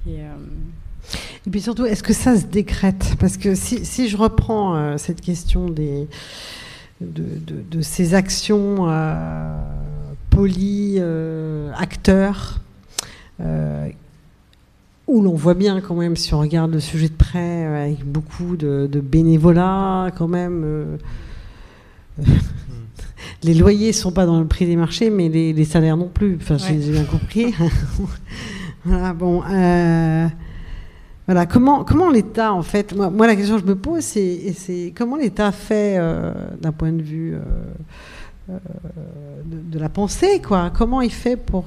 Et, 0.07 0.21
puis 1.51 1.61
surtout, 1.61 1.87
est-ce 1.87 2.03
que 2.03 2.13
ça 2.13 2.39
se 2.39 2.47
décrète? 2.47 3.17
Parce 3.19 3.37
que 3.37 3.55
si, 3.55 4.09
je 4.09 4.17
reprends 4.17 4.77
euh, 4.77 4.97
cette 4.97 5.21
question 5.21 5.69
des, 5.69 6.09
de, 7.01 7.83
ces 7.83 8.15
actions 8.15 8.91
euh, 8.91 9.55
polis, 10.31 10.99
euh, 10.99 11.73
acteurs, 11.77 12.61
où 15.11 15.23
l'on 15.23 15.35
voit 15.35 15.55
bien 15.55 15.81
quand 15.81 15.95
même, 15.95 16.17
si 16.17 16.33
on 16.35 16.41
regarde 16.41 16.73
le 16.73 16.81
sujet 16.81 17.09
de 17.09 17.15
près, 17.15 17.65
avec 17.65 18.05
beaucoup 18.05 18.57
de, 18.57 18.89
bénévolat, 19.03 20.11
quand 20.17 20.29
même. 20.29 20.99
les 23.43 23.55
loyers 23.55 23.89
ne 23.89 23.93
sont 23.93 24.13
pas 24.13 24.27
dans 24.27 24.41
le 24.41 24.47
prix 24.47 24.67
des 24.67 24.77
marchés, 24.77 25.11
mais 25.11 25.29
les, 25.29 25.65
salaires 25.65 25.97
non 25.97 26.09
plus. 26.09 26.39
Enfin, 26.41 26.57
j'ai 26.59 26.93
bien 26.93 27.05
compris. 27.05 27.55
voilà, 28.85 29.13
bon. 29.13 29.43
Voilà, 31.31 31.47
comment, 31.47 31.85
comment 31.85 32.11
l'État, 32.11 32.53
en 32.53 32.63
fait, 32.63 32.93
moi, 32.93 33.29
la 33.29 33.37
question 33.37 33.55
que 33.55 33.63
je 33.63 33.67
me 33.67 33.77
pose, 33.77 34.03
c'est 34.03 34.93
comment 34.97 35.15
l'État 35.15 35.53
fait 35.53 35.95
euh, 35.97 36.33
d'un 36.61 36.73
point 36.73 36.91
de 36.91 37.03
vue 37.03 37.35
euh, 37.37 37.39
euh, 38.51 38.59
de, 39.45 39.79
la 39.79 39.89
pensée, 39.89 40.43
quoi? 40.45 40.73
Comment 40.77 41.01
il 41.03 41.13
fait 41.13 41.37
pour, 41.37 41.67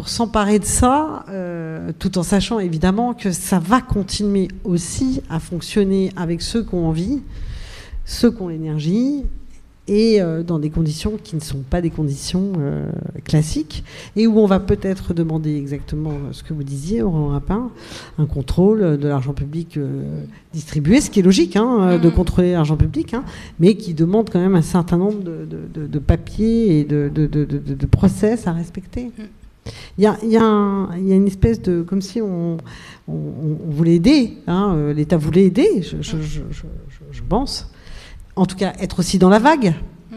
pour 0.00 0.08
s'emparer 0.08 0.58
de 0.58 0.64
ça, 0.64 1.26
tout 1.98 2.16
en 2.16 2.22
sachant 2.22 2.58
évidemment 2.58 3.12
que 3.12 3.32
ça 3.32 3.58
va 3.58 3.82
continuer 3.82 4.48
aussi 4.64 5.20
à 5.28 5.38
fonctionner 5.38 6.10
avec 6.16 6.40
ceux 6.40 6.64
qui 6.64 6.74
ont 6.74 6.88
envie, 6.88 7.20
ceux 8.06 8.30
qui 8.30 8.40
ont 8.40 8.48
l'énergie, 8.48 9.26
et 9.90 10.22
euh, 10.22 10.42
dans 10.42 10.58
des 10.58 10.70
conditions 10.70 11.18
qui 11.22 11.36
ne 11.36 11.40
sont 11.42 11.58
pas 11.68 11.82
des 11.82 11.90
conditions 11.90 12.52
euh, 12.58 12.90
classiques, 13.24 13.84
et 14.16 14.26
où 14.26 14.38
on 14.38 14.46
va 14.46 14.58
peut-être 14.58 15.12
demander 15.12 15.54
exactement 15.54 16.12
ce 16.32 16.42
que 16.42 16.54
vous 16.54 16.62
disiez, 16.62 17.02
Aurore 17.02 17.32
Rapin, 17.32 17.70
un 18.16 18.24
contrôle 18.24 18.96
de 18.96 19.06
l'argent 19.06 19.34
public 19.34 19.76
euh, 19.76 20.24
distribué, 20.54 21.02
ce 21.02 21.10
qui 21.10 21.20
est 21.20 21.22
logique, 21.22 21.56
hein, 21.56 21.98
de 21.98 22.08
mm-hmm. 22.08 22.14
contrôler 22.14 22.52
l'argent 22.52 22.76
public, 22.78 23.12
hein, 23.12 23.24
mais 23.58 23.74
qui 23.74 23.92
demande 23.92 24.30
quand 24.30 24.40
même 24.40 24.54
un 24.54 24.62
certain 24.62 24.96
nombre 24.96 25.22
de, 25.22 25.98
papiers 25.98 26.80
et 26.80 26.84
de, 26.84 27.86
process 27.90 28.46
à 28.46 28.52
respecter. 28.52 29.10
Mm. 29.66 29.70
Il 29.98 30.04
y, 30.04 30.06
a, 30.06 30.16
il, 30.22 30.30
y 30.30 30.36
a 30.36 30.88
il 30.96 31.08
y, 31.08 31.12
a, 31.12 31.16
une 31.16 31.26
espèce 31.26 31.60
de. 31.60 31.82
comme 31.82 32.02
si 32.02 32.20
on, 32.22 32.56
on, 33.08 33.56
voulait 33.68 33.96
aider, 33.96 34.38
hein, 34.46 34.92
l'État 34.94 35.16
voulait 35.16 35.44
aider, 35.44 35.82
je, 35.82 36.00
je, 36.00 36.20
je, 36.22 36.42
je 37.10 37.22
pense 37.28 37.70
en 38.36 38.46
tout 38.46 38.56
cas 38.56 38.72
être 38.80 38.98
aussi 39.00 39.18
dans 39.18 39.28
la 39.28 39.38
vague. 39.38 39.74
Mm. 40.10 40.16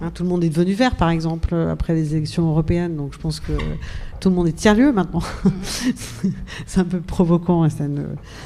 Hein, 0.00 0.10
tout 0.14 0.22
le 0.22 0.28
monde 0.28 0.44
est 0.44 0.48
devenu 0.48 0.72
vert, 0.72 0.96
par 0.96 1.10
exemple, 1.10 1.54
après 1.54 1.94
les 1.94 2.14
élections 2.14 2.48
européennes. 2.48 2.96
Donc 2.96 3.14
je 3.14 3.18
pense 3.18 3.40
que 3.40 3.52
tout 4.20 4.28
le 4.28 4.34
monde 4.34 4.48
est 4.48 4.52
tiers-lieu 4.52 4.92
maintenant. 4.92 5.22
Mm. 5.44 6.28
c'est 6.66 6.80
un 6.80 6.84
peu 6.84 7.00
provoquant 7.00 7.64
et 7.64 7.70
ça 7.70 7.84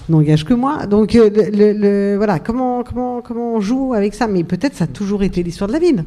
n'engage 0.09 0.45
que 0.45 0.55
moi. 0.55 0.87
Donc 0.87 1.15
euh, 1.15 1.29
le, 1.31 2.17
voilà, 2.17 2.39
comment, 2.39 2.83
comment, 2.83 3.21
comment 3.21 3.55
on 3.55 3.61
joue 3.61 3.93
avec 3.95 4.15
ça? 4.15 4.27
Mais 4.27 4.45
peut-être 4.45 4.75
ça 4.75 4.85
a 4.85 4.89
toujours 4.89 5.23
été 5.23 5.43
l'histoire 5.43 5.69
de 5.69 5.75
la 5.75 5.79
ville. 5.79 6.05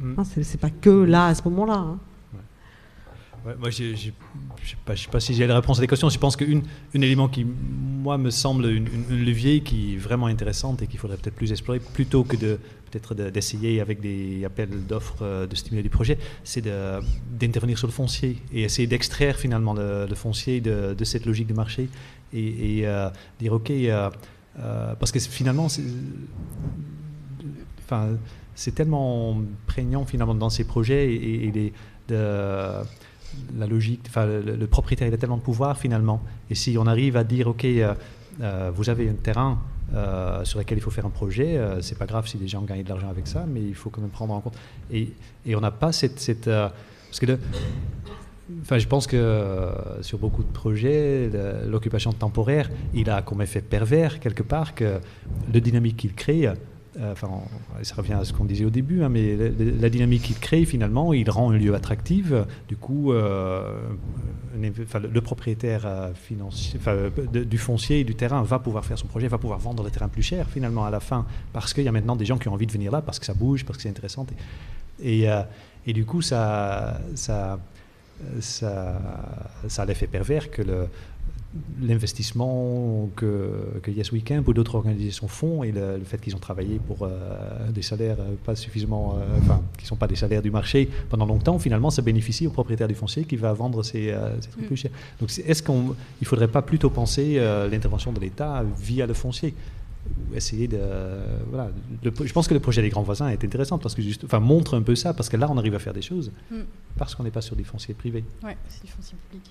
Mm. 0.00 0.14
Hein, 0.18 0.22
c'est 0.24 0.60
pas 0.60 0.70
que 0.70 0.90
là, 0.90 1.28
à 1.28 1.34
ce 1.34 1.42
moment-là. 1.44 1.96
Moi, 3.44 3.70
je 3.70 3.84
ne 3.84 3.96
sais, 3.96 4.12
pas 5.10 5.20
si 5.20 5.34
j'ai 5.34 5.46
la 5.46 5.54
réponse 5.54 5.78
à 5.78 5.80
des 5.80 5.86
questions. 5.86 6.08
Je 6.08 6.18
pense 6.18 6.36
qu'un 6.36 6.60
élément 6.94 7.28
qui, 7.28 7.44
moi, 7.44 8.18
me 8.18 8.30
semble 8.30 8.66
une, 8.66 8.88
levier 9.08 9.60
qui 9.60 9.94
est 9.94 9.96
vraiment 9.96 10.26
intéressante 10.26 10.82
et 10.82 10.86
qu'il 10.86 10.98
faudrait 10.98 11.16
peut-être 11.16 11.34
plus 11.34 11.52
explorer, 11.52 11.80
plutôt 11.80 12.24
que 12.24 12.36
de 12.36 12.58
peut-être 12.90 13.14
d'essayer 13.14 13.80
avec 13.80 14.00
des 14.00 14.44
appels 14.44 14.86
d'offres 14.86 15.22
euh, 15.22 15.46
de 15.46 15.54
stimuler 15.54 15.82
des 15.82 15.88
projets, 15.90 16.18
c'est 16.42 16.64
d'intervenir 17.38 17.76
sur 17.76 17.86
le 17.86 17.92
foncier 17.92 18.38
et 18.52 18.62
essayer 18.62 18.88
d'extraire 18.88 19.36
finalement 19.36 19.74
le, 19.74 20.06
foncier 20.14 20.60
de, 20.60 21.04
cette 21.04 21.26
logique 21.26 21.48
de 21.48 21.54
marché 21.54 21.88
et, 22.32 22.86
euh, 22.86 23.10
dire 23.38 23.52
ok, 23.52 23.70
euh, 23.70 24.10
parce 24.98 25.12
que 25.12 25.18
finalement, 25.18 25.66
enfin, 27.84 28.08
c'est 28.54 28.74
tellement 28.74 29.40
prégnant 29.66 30.04
finalement 30.04 30.34
dans 30.34 30.50
ces 30.50 30.64
projets 30.64 31.14
et, 31.14 31.72
de, 32.08 32.82
la 33.56 33.66
logique, 33.66 34.00
enfin, 34.08 34.26
le, 34.26 34.66
propriétaire 34.66 35.08
il 35.08 35.14
a 35.14 35.16
tellement 35.16 35.36
de 35.36 35.42
pouvoir 35.42 35.78
finalement. 35.78 36.22
Et 36.50 36.54
si 36.54 36.76
on 36.78 36.86
arrive 36.86 37.16
à 37.16 37.24
dire, 37.24 37.48
OK, 37.48 37.64
euh, 37.64 37.94
euh, 38.40 38.70
vous 38.74 38.90
avez 38.90 39.08
un 39.08 39.14
terrain 39.14 39.58
euh, 39.94 40.44
sur 40.44 40.58
lequel 40.58 40.78
il 40.78 40.80
faut 40.80 40.90
faire 40.90 41.06
un 41.06 41.10
projet, 41.10 41.60
c'est 41.80 41.98
pas 41.98 42.06
grave 42.06 42.26
si 42.26 42.38
les 42.38 42.48
gens 42.48 42.62
gagnent 42.62 42.82
de 42.82 42.88
l'argent 42.88 43.08
avec 43.08 43.26
ça, 43.26 43.44
mais 43.48 43.60
il 43.60 43.74
faut 43.74 43.90
quand 43.90 44.00
même 44.00 44.10
prendre 44.10 44.34
en 44.34 44.40
compte. 44.40 44.56
Et, 44.90 45.12
et 45.46 45.56
on 45.56 45.60
n'a 45.60 45.70
pas 45.70 45.92
cette. 45.92 46.20
cette 46.20 46.46
parce 46.46 47.20
que 47.20 47.38
Enfin, 48.62 48.78
je 48.78 48.86
pense 48.86 49.06
que 49.06 49.74
sur 50.00 50.16
beaucoup 50.16 50.42
de 50.42 50.50
projets, 50.50 51.30
l'occupation 51.66 52.14
temporaire, 52.14 52.70
il 52.94 53.10
a 53.10 53.20
comme 53.20 53.42
effet 53.42 53.60
pervers 53.60 54.20
quelque 54.20 54.42
part 54.42 54.74
que 54.74 55.00
le 55.52 55.60
dynamique 55.60 55.98
qu'il 55.98 56.14
crée, 56.14 56.50
euh, 57.00 57.12
enfin, 57.12 57.28
ça 57.82 57.94
revient 57.94 58.14
à 58.14 58.24
ce 58.24 58.32
qu'on 58.32 58.44
disait 58.44 58.64
au 58.64 58.70
début, 58.70 59.04
hein, 59.04 59.08
mais 59.08 59.36
la, 59.36 59.88
dynamique 59.88 60.22
qu'il 60.22 60.38
crée, 60.38 60.64
finalement, 60.64 61.12
il 61.12 61.30
rend 61.30 61.52
un 61.52 61.56
lieu 61.56 61.74
attractif. 61.74 62.32
Du 62.66 62.76
coup, 62.76 63.12
euh, 63.12 63.78
le 64.56 65.20
propriétaire 65.20 65.82
euh, 65.86 66.12
financier, 66.14 66.80
du 67.32 67.58
foncier 67.58 68.00
et 68.00 68.04
du 68.04 68.16
terrain 68.16 68.42
va 68.42 68.58
pouvoir 68.58 68.84
faire 68.84 68.98
son 68.98 69.06
projet, 69.06 69.28
va 69.28 69.38
pouvoir 69.38 69.60
vendre 69.60 69.84
le 69.84 69.90
terrain 69.90 70.08
plus 70.08 70.22
cher, 70.22 70.48
finalement, 70.48 70.84
à 70.84 70.90
la 70.90 70.98
fin, 70.98 71.24
parce 71.52 71.72
qu'il 71.72 71.84
y 71.84 71.88
a 71.88 71.92
maintenant 71.92 72.16
des 72.16 72.24
gens 72.24 72.38
qui 72.38 72.48
ont 72.48 72.54
envie 72.54 72.66
de 72.66 72.72
venir 72.72 72.90
là, 72.90 73.00
parce 73.00 73.20
que 73.20 73.26
ça 73.26 73.34
bouge, 73.34 73.64
parce 73.64 73.76
que 73.76 73.82
c'est 73.84 73.90
intéressant. 73.90 74.26
Et, 75.00 75.26
et, 75.86 75.92
du 75.92 76.04
coup, 76.04 76.22
ça, 76.22 77.00
ça, 77.14 77.60
ça, 78.40 79.00
ça 79.68 79.82
a 79.82 79.84
l'effet 79.84 80.08
pervers 80.08 80.50
que 80.50 80.62
le, 80.62 80.88
l'investissement 81.80 83.08
que, 83.16 83.80
que, 83.82 83.90
Yes 83.90 84.12
Weekend 84.12 84.46
ou 84.46 84.52
d'autres 84.52 84.74
organisations 84.74 85.28
font 85.28 85.64
et 85.64 85.72
le, 85.72 86.00
fait 86.04 86.20
qu'ils 86.20 86.36
ont 86.36 86.40
travaillé 86.40 86.78
pour 86.78 87.02
euh, 87.02 87.70
des 87.70 87.80
salaires 87.82 88.18
euh, 88.20 88.34
pas 88.44 88.54
suffisamment, 88.54 89.16
euh, 89.16 89.38
enfin, 89.38 89.62
qui 89.78 89.84
ne 89.84 89.88
sont 89.88 89.96
pas 89.96 90.06
des 90.06 90.16
salaires 90.16 90.42
du 90.42 90.50
marché 90.50 90.88
pendant 91.08 91.24
longtemps, 91.24 91.58
finalement, 91.58 91.90
ça 91.90 92.02
bénéficie 92.02 92.46
au 92.46 92.50
propriétaire 92.50 92.88
du 92.88 92.94
foncier 92.94 93.24
qui 93.24 93.36
va 93.36 93.52
vendre 93.54 93.82
ses, 93.82 94.14
trucs 94.50 94.64
mm. 94.64 94.66
plus 94.66 94.76
chers. 94.76 94.90
Donc, 95.20 95.30
est-ce 95.30 95.62
qu'il 95.62 95.74
ne 95.74 96.26
faudrait 96.26 96.48
pas 96.48 96.62
plutôt 96.62 96.90
penser 96.90 97.40
l'intervention 97.70 98.12
de 98.12 98.20
l'État 98.20 98.64
via 98.78 99.06
le 99.06 99.14
foncier 99.14 99.54
essayer 100.34 100.68
de 100.68 100.78
voilà 101.50 101.70
je 102.02 102.32
pense 102.32 102.48
que 102.48 102.54
le 102.54 102.60
projet 102.60 102.80
des 102.80 102.88
grands 102.88 103.02
voisins 103.02 103.28
est 103.28 103.44
intéressant 103.44 103.76
parce 103.76 103.94
que 103.94 104.00
juste 104.00 104.24
enfin 104.24 104.40
montre 104.40 104.74
un 104.74 104.80
peu 104.80 104.94
ça 104.94 105.12
parce 105.12 105.28
que 105.28 105.36
là 105.36 105.48
on 105.50 105.58
arrive 105.58 105.74
à 105.74 105.78
faire 105.78 105.92
des 105.92 106.00
choses 106.00 106.32
mm. 106.50 106.60
parce 106.96 107.14
qu'on 107.14 107.24
n'est 107.24 107.30
pas 107.30 107.42
sur 107.42 107.56
des 107.56 107.64
fonciers 107.64 107.92
privés 107.92 108.24
ouais 108.42 108.56
c'est 108.68 108.86
du 108.86 108.90
foncier 108.90 109.18
public 109.28 109.50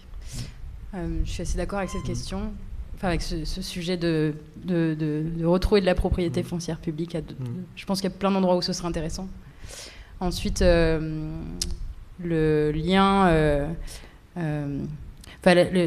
euh, 0.95 1.19
je 1.25 1.31
suis 1.31 1.41
assez 1.41 1.57
d'accord 1.57 1.79
avec 1.79 1.89
cette 1.89 2.03
mm. 2.03 2.07
question, 2.07 2.51
enfin 2.95 3.09
avec 3.09 3.21
ce, 3.21 3.43
sujet 3.61 3.97
de, 3.97 4.33
de, 4.63 4.95
de, 4.97 5.45
retrouver 5.45 5.81
de 5.81 5.85
la 5.85 5.95
propriété 5.95 6.41
mm. 6.41 6.45
foncière 6.45 6.79
publique. 6.79 7.15
Mm. 7.15 7.21
Je 7.75 7.85
pense 7.85 8.01
qu'il 8.01 8.09
y 8.09 8.13
a 8.13 8.17
plein 8.17 8.31
d'endroits 8.31 8.55
où 8.55 8.61
ce 8.61 8.73
serait 8.73 8.87
intéressant. 8.87 9.27
Ensuite, 10.19 10.61
euh, 10.61 11.29
le 12.23 12.71
lien. 12.71 13.27
Euh, 13.27 13.67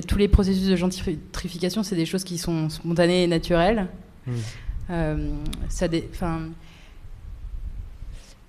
tous 0.09 0.17
les 0.17 0.29
processus 0.29 0.69
de 0.69 0.77
gentrification, 0.77 1.83
c'est 1.83 1.97
des 1.97 2.07
choses 2.07 2.25
qui 2.25 2.39
sont 2.39 2.71
spontanées 2.71 3.25
et 3.25 3.27
naturelles. 3.27 3.87
ça 5.69 5.87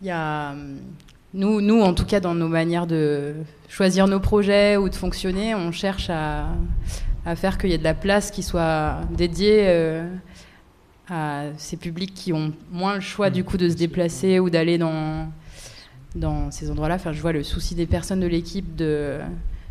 il 0.01 0.07
y 0.07 0.09
a 0.09 0.55
nous, 1.33 1.61
nous, 1.61 1.81
en 1.81 1.93
tout 1.93 2.05
cas, 2.05 2.19
dans 2.19 2.35
nos 2.35 2.49
manières 2.49 2.87
de 2.87 3.35
choisir 3.69 4.07
nos 4.07 4.19
projets 4.19 4.75
ou 4.75 4.89
de 4.89 4.95
fonctionner, 4.95 5.55
on 5.55 5.71
cherche 5.71 6.09
à, 6.09 6.47
faire 7.35 7.57
qu'il 7.57 7.69
y 7.69 7.73
ait 7.73 7.77
de 7.77 7.83
la 7.83 7.93
place 7.93 8.31
qui 8.31 8.43
soit 8.43 8.97
dédiée 9.11 9.67
euh, 9.67 10.09
à 11.09 11.43
ces 11.57 11.77
publics 11.77 12.13
qui 12.13 12.33
ont 12.33 12.51
moins 12.71 12.95
le 12.95 13.01
choix 13.01 13.29
du 13.29 13.43
coup 13.43 13.57
de 13.57 13.69
se 13.69 13.75
déplacer 13.75 14.39
ou 14.39 14.49
d'aller 14.49 14.77
dans, 14.77 15.31
dans 16.15 16.51
ces 16.51 16.69
endroits-là. 16.69 16.95
Enfin, 16.95 17.13
je 17.13 17.21
vois 17.21 17.31
le 17.31 17.43
souci 17.43 17.75
des 17.75 17.85
personnes 17.85 18.19
de 18.19 18.27
l'équipe 18.27 18.75
de 18.75 19.19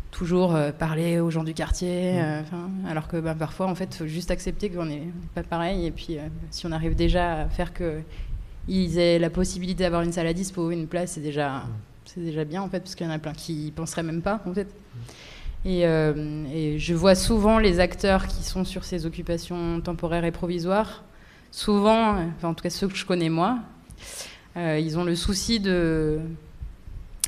toujours 0.09 0.55
euh, 0.55 0.71
parler 0.71 1.19
aux 1.19 1.29
gens 1.29 1.43
du 1.43 1.53
quartier, 1.53 2.21
euh, 2.21 2.41
alors 2.89 3.07
que 3.07 3.17
bah, 3.17 3.35
parfois, 3.37 3.67
en 3.67 3.75
fait, 3.75 3.93
il 3.93 3.97
faut 3.97 4.07
juste 4.07 4.31
accepter 4.31 4.69
qu'on 4.71 4.85
n'est 4.85 5.09
pas 5.35 5.43
pareil. 5.43 5.85
Et 5.85 5.91
puis, 5.91 6.17
si 6.49 6.65
on 6.65 6.71
arrive 6.71 6.95
déjà 6.95 7.41
à 7.41 7.49
faire 7.49 7.71
que 7.71 8.01
ils 8.67 8.97
aient 8.97 9.19
la 9.19 9.29
possibilité 9.29 9.83
d'avoir 9.83 10.01
une 10.03 10.11
salle 10.11 10.27
à 10.27 10.33
dispo, 10.33 10.71
une 10.71 10.87
place, 10.87 11.13
c'est 11.13 11.21
déjà, 11.21 11.63
c'est 12.05 12.21
déjà 12.21 12.43
bien 12.43 12.61
en 12.61 12.69
fait, 12.69 12.79
parce 12.79 12.95
qu'il 12.95 13.05
y 13.05 13.09
en 13.09 13.13
a 13.13 13.19
plein 13.19 13.33
qui 13.33 13.67
y 13.67 13.71
penseraient 13.71 14.03
même 14.03 14.21
pas 14.21 14.41
en 14.45 14.53
fait. 14.53 14.67
Et, 15.63 15.85
euh, 15.85 16.77
je 16.77 16.93
vois 16.93 17.15
souvent 17.15 17.59
les 17.59 17.79
acteurs 17.79 18.27
qui 18.27 18.43
sont 18.43 18.65
sur 18.65 18.83
ces 18.83 19.05
occupations 19.05 19.79
temporaires 19.81 20.25
et 20.25 20.31
provisoires, 20.31 21.03
souvent, 21.51 22.15
en 22.41 22.53
tout 22.53 22.63
cas 22.63 22.69
ceux 22.69 22.87
que 22.87 22.95
je 22.95 23.05
connais 23.05 23.29
moi, 23.29 23.59
euh, 24.57 24.79
ils 24.81 24.97
ont 24.97 25.03
le 25.03 25.15
souci 25.15 25.59
de, 25.59 26.19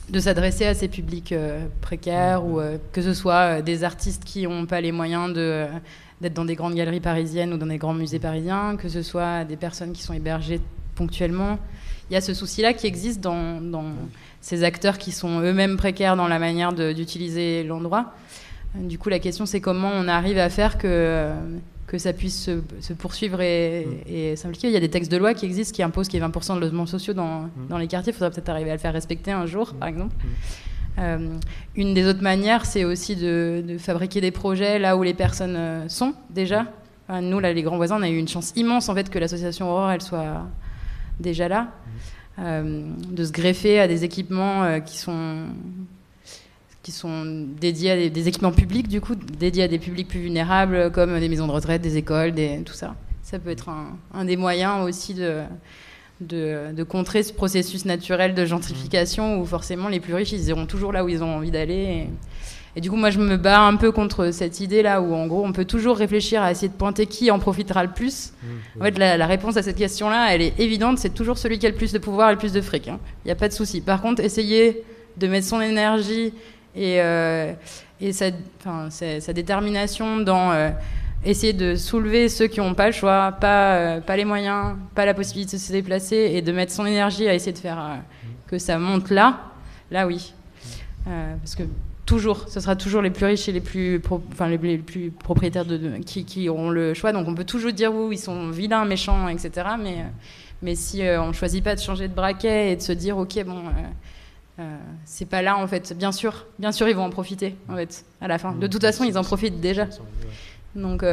de 0.09 0.19
s'adresser 0.19 0.65
à 0.65 0.73
ces 0.73 0.87
publics 0.87 1.31
euh, 1.31 1.65
précaires 1.81 2.45
ou 2.45 2.59
que 2.91 3.01
ce 3.01 3.13
soit 3.13 3.61
des 3.61 3.83
artistes 3.83 4.23
qui 4.23 4.43
n'ont 4.43 4.65
pas 4.65 4.81
les 4.81 4.91
moyens 4.91 5.31
d'être 5.33 6.33
dans 6.33 6.45
des 6.45 6.55
grandes 6.55 6.75
galeries 6.75 7.01
parisiennes 7.01 7.53
ou 7.53 7.57
dans 7.57 7.67
des 7.67 7.77
grands 7.77 7.93
musées 7.93 8.19
parisiens, 8.19 8.77
que 8.77 8.89
ce 8.89 9.01
soit 9.03 9.43
des 9.43 9.57
personnes 9.57 9.93
qui 9.93 10.01
sont 10.01 10.13
hébergées 10.13 10.61
ponctuellement. 10.95 11.59
Il 12.09 12.13
y 12.13 12.17
a 12.17 12.21
ce 12.21 12.33
souci-là 12.33 12.73
qui 12.73 12.87
existe 12.87 13.21
dans, 13.21 13.61
ces 14.41 14.63
acteurs 14.63 14.97
qui 14.97 15.11
sont 15.11 15.39
eux-mêmes 15.39 15.77
précaires 15.77 16.15
dans 16.15 16.27
la 16.27 16.37
manière 16.37 16.73
d'utiliser 16.73 17.63
l'endroit. 17.63 18.13
Du 18.75 18.97
coup, 18.97 19.09
la 19.09 19.19
question, 19.19 19.45
c'est 19.45 19.61
comment 19.61 19.91
on 19.93 20.07
arrive 20.07 20.37
à 20.37 20.49
faire 20.49 20.77
que, 20.77 21.31
que 21.87 21.97
ça 21.97 22.11
puisse 22.11 22.49
se, 22.81 22.93
poursuivre 22.93 23.39
et, 23.41 24.35
s'impliquer. 24.35 24.67
Il 24.67 24.73
y 24.73 24.77
a 24.77 24.79
des 24.79 24.89
textes 24.89 25.11
de 25.11 25.17
loi 25.17 25.33
qui 25.33 25.45
existent 25.45 25.73
qui 25.73 25.83
imposent 25.83 26.07
qu'il 26.07 26.19
y 26.19 26.23
ait 26.23 26.27
20% 26.27 26.55
de 26.55 26.59
logements 26.59 26.85
sociaux 26.85 27.13
dans, 27.13 27.49
dans 27.69 27.77
les 27.77 27.87
quartiers. 27.87 28.11
Il 28.11 28.15
faudrait 28.15 28.31
peut-être 28.31 28.49
arriver 28.49 28.71
à 28.71 28.73
le 28.73 28.79
faire 28.79 28.93
respecter 28.93 29.31
un 29.31 29.45
jour, 29.45 29.73
par 29.73 29.87
exemple. 29.87 30.13
Euh, 30.99 31.37
une 31.75 31.93
des 31.93 32.05
autres 32.05 32.21
manières, 32.21 32.65
c'est 32.65 32.83
aussi 32.83 33.15
de, 33.15 33.63
de, 33.67 33.77
fabriquer 33.77 34.21
des 34.21 34.31
projets 34.31 34.77
là 34.77 34.95
où 34.95 35.03
les 35.03 35.13
personnes 35.13 35.55
euh, 35.55 35.89
sont 35.89 36.13
déjà. 36.29 36.65
nous, 37.09 37.39
là, 37.39 37.53
les 37.53 37.63
grands 37.63 37.77
voisins, 37.77 37.97
on 37.99 38.03
a 38.03 38.09
eu 38.09 38.17
une 38.17 38.27
chance 38.27 38.53
immense 38.55 38.89
en 38.89 38.95
fait 38.95 39.09
que 39.09 39.19
l'association 39.19 39.69
Aurore, 39.71 39.91
elle 39.91 40.01
soit 40.01 40.43
déjà 41.19 41.47
là, 41.47 41.71
euh, 42.39 42.89
de 43.09 43.23
se 43.23 43.31
greffer 43.31 43.79
à 43.79 43.87
des 43.87 44.03
équipements 44.03 44.63
euh, 44.63 44.79
qui 44.79 44.97
sont 44.97 45.45
qui 46.81 46.91
sont 46.91 47.23
dédiés 47.59 47.91
à 47.91 48.09
des, 48.09 48.27
équipements 48.27 48.51
publics, 48.51 48.89
du 48.89 48.99
coup, 48.99 49.15
dédiés 49.15 49.63
à 49.63 49.67
des 49.69 49.79
publics 49.79 50.09
plus 50.09 50.19
vulnérables, 50.19 50.91
comme 50.91 51.17
des 51.17 51.29
maisons 51.29 51.47
de 51.47 51.53
retraite, 51.53 51.81
des 51.81 51.95
écoles, 51.95 52.33
tout 52.65 52.73
ça. 52.73 52.93
Ça 53.21 53.39
peut 53.39 53.51
être 53.51 53.69
un, 54.13 54.25
des 54.25 54.35
moyens 54.35 54.83
aussi 54.83 55.13
de, 55.13 55.43
de, 56.19 56.83
contrer 56.83 57.23
ce 57.23 57.31
processus 57.31 57.85
naturel 57.85 58.33
de 58.33 58.45
gentrification 58.45 59.39
où 59.39 59.45
forcément 59.45 59.87
les 59.87 60.01
plus 60.01 60.13
riches, 60.13 60.33
ils 60.33 60.49
iront 60.49 60.65
toujours 60.65 60.91
là 60.91 61.05
où 61.05 61.09
ils 61.09 61.23
ont 61.23 61.37
envie 61.37 61.51
d'aller. 61.51 62.09
Du 62.81 62.89
coup, 62.89 62.95
moi, 62.95 63.11
je 63.11 63.19
me 63.19 63.37
bats 63.37 63.61
un 63.61 63.75
peu 63.75 63.91
contre 63.91 64.31
cette 64.31 64.59
idée-là 64.59 64.99
où, 64.99 65.13
en 65.13 65.27
gros, 65.27 65.45
on 65.45 65.51
peut 65.51 65.65
toujours 65.65 65.95
réfléchir 65.95 66.41
à 66.41 66.51
essayer 66.51 66.69
de 66.69 66.73
pointer 66.73 67.05
qui 67.05 67.29
en 67.29 67.37
profitera 67.37 67.83
le 67.83 67.91
plus. 67.91 68.33
Mmh, 68.41 68.81
en 68.81 68.83
fait, 68.85 68.97
la, 68.97 69.27
réponse 69.27 69.57
à 69.57 69.63
cette 69.63 69.77
question-là, 69.77 70.33
elle 70.33 70.41
est 70.41 70.59
évidente. 70.59 70.97
C'est 70.97 71.13
toujours 71.13 71.37
celui 71.37 71.59
qui 71.59 71.67
a 71.67 71.69
le 71.69 71.75
plus 71.75 71.91
de 71.91 71.99
pouvoir 71.99 72.29
et 72.29 72.33
le 72.33 72.39
plus 72.39 72.51
de 72.51 72.61
fric. 72.61 72.87
Hein. 72.87 72.99
Il 73.23 73.27
n'y 73.27 73.31
a 73.31 73.35
pas 73.35 73.47
de 73.47 73.53
souci. 73.53 73.81
Par 73.81 74.01
contre, 74.01 74.23
essayer 74.23 74.83
de 75.17 75.27
mettre 75.27 75.45
son 75.45 75.61
énergie 75.61 76.33
et, 76.75 76.99
euh, 76.99 77.53
et 78.01 78.11
sa, 78.11 78.31
sa, 78.89 79.33
détermination 79.33 80.17
dans 80.17 80.51
euh, 80.51 80.69
essayer 81.23 81.53
de 81.53 81.75
soulever 81.75 82.27
ceux 82.27 82.47
qui 82.47 82.59
n'ont 82.59 82.73
pas 82.73 82.87
le 82.87 82.93
choix, 82.93 83.33
pas, 83.39 83.75
euh, 83.75 84.01
pas 84.01 84.17
les 84.17 84.25
moyens, 84.25 84.75
pas 84.95 85.05
la 85.05 85.13
possibilité 85.13 85.57
de 85.57 85.61
se 85.61 85.71
déplacer, 85.71 86.31
et 86.33 86.41
de 86.41 86.51
mettre 86.51 86.71
son 86.71 86.87
énergie 86.87 87.27
à 87.27 87.35
essayer 87.35 87.53
de 87.53 87.59
faire 87.59 87.77
mmh. 87.77 88.27
que 88.47 88.57
ça 88.57 88.79
monte 88.79 89.11
là, 89.11 89.41
là 89.91 90.07
oui. 90.07 90.33
parce 91.05 91.53
que 91.53 91.63
Toujours, 92.05 92.49
ce 92.49 92.59
sera 92.59 92.75
toujours 92.75 93.01
les 93.01 93.11
plus 93.11 93.25
riches 93.25 93.47
et 93.47 93.53
les 93.53 93.61
plus, 93.61 94.01
enfin, 94.31 94.49
les, 94.49 94.77
plus 94.77 95.11
propriétaires 95.11 95.65
qui, 96.05 96.49
auront 96.49 96.69
le 96.69 96.93
choix. 96.93 97.13
Donc 97.13 97.27
on 97.29 97.35
peut 97.35 97.45
toujours 97.45 97.71
dire 97.71 97.93
oui, 97.93 98.15
ils 98.15 98.19
sont 98.19 98.49
vilains, 98.49 98.83
méchants, 98.83 99.29
etc. 99.29 99.51
Mais, 99.79 99.99
euh, 99.99 100.07
mais 100.61 100.75
si 100.75 101.01
euh, 101.01 101.21
on 101.21 101.27
ne 101.27 101.33
choisit 101.33 101.63
pas 101.63 101.75
de 101.75 101.79
changer 101.79 102.09
de 102.09 102.13
braquet 102.13 102.71
et 102.71 102.75
de 102.75 102.81
se 102.81 102.91
dire 102.91 103.17
ok, 103.17 103.45
bon, 103.45 103.61
euh, 104.59 104.77
c'est 105.05 105.29
pas 105.29 105.41
là 105.41 105.57
en 105.57 105.65
fait. 105.65 105.93
Bien 105.97 106.11
sûr, 106.11 106.45
bien 106.59 106.73
sûr, 106.73 106.89
ils 106.89 106.95
vont 106.95 107.05
en 107.05 107.09
profiter 107.09 107.55
en 107.69 107.75
fait 107.75 108.03
à 108.19 108.27
la 108.27 108.37
fin. 108.37 108.51
De 108.51 108.67
toute 108.67 108.81
façon, 108.81 109.05
ils 109.05 109.17
en 109.17 109.23
profitent 109.23 109.61
déjà. 109.61 109.87
Donc, 110.75 111.05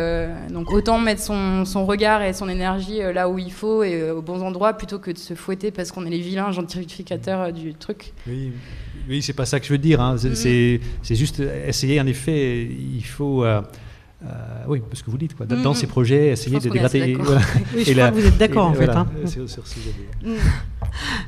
donc 0.51 0.72
autant 0.72 0.99
mettre 0.99 1.20
son, 1.20 1.66
son, 1.66 1.84
regard 1.84 2.22
et 2.22 2.32
son 2.32 2.49
énergie 2.49 3.01
là 3.12 3.28
où 3.28 3.38
il 3.38 3.53
faut 3.53 3.82
et 3.82 4.11
aux 4.11 4.22
bons 4.22 4.43
endroits 4.43 4.72
plutôt 4.72 4.99
que 4.99 5.11
de 5.11 5.18
se 5.18 5.34
fouetter 5.34 5.70
parce 5.70 5.93
qu'on 5.93 6.07
est 6.07 6.11
les 6.11 6.20
vilains 6.20 6.51
gentrificateurs 6.51 7.53
du 7.53 7.74
truc. 7.74 8.14
Oui, 8.26 8.53
Oui, 9.11 9.22
c'est 9.22 9.32
pas 9.32 9.44
ça 9.44 9.61
que 9.61 9.66
je 9.66 9.72
veux 9.72 9.78
dire. 9.78 10.00
Hein. 10.00 10.16
C'est 10.16 10.80
juste 11.11 11.42
essayer, 11.66 12.00
en 12.00 12.06
effet, 12.06 12.64
il 12.64 13.04
faut. 13.04 13.44
Euh, 13.44 13.61
oui, 14.68 14.82
parce 14.88 15.02
que 15.02 15.11
vous 15.11 15.18
dites, 15.18 15.34
quoi. 15.34 15.46
dans 15.46 15.74
ces 15.74 15.86
projets, 15.86 16.28
essayer 16.28 16.58
de 16.58 16.68
dégrader. 16.68 17.16
Oui, 17.74 17.84
je 17.84 17.92
crois 17.92 18.11
que 18.11 18.14
vous 18.14 18.26
êtes 18.26 18.38
d'accord 18.38 18.66
en 18.66 18.74
fait. 18.74 18.90
Hein. 18.90 19.06
Mm. 20.22 20.32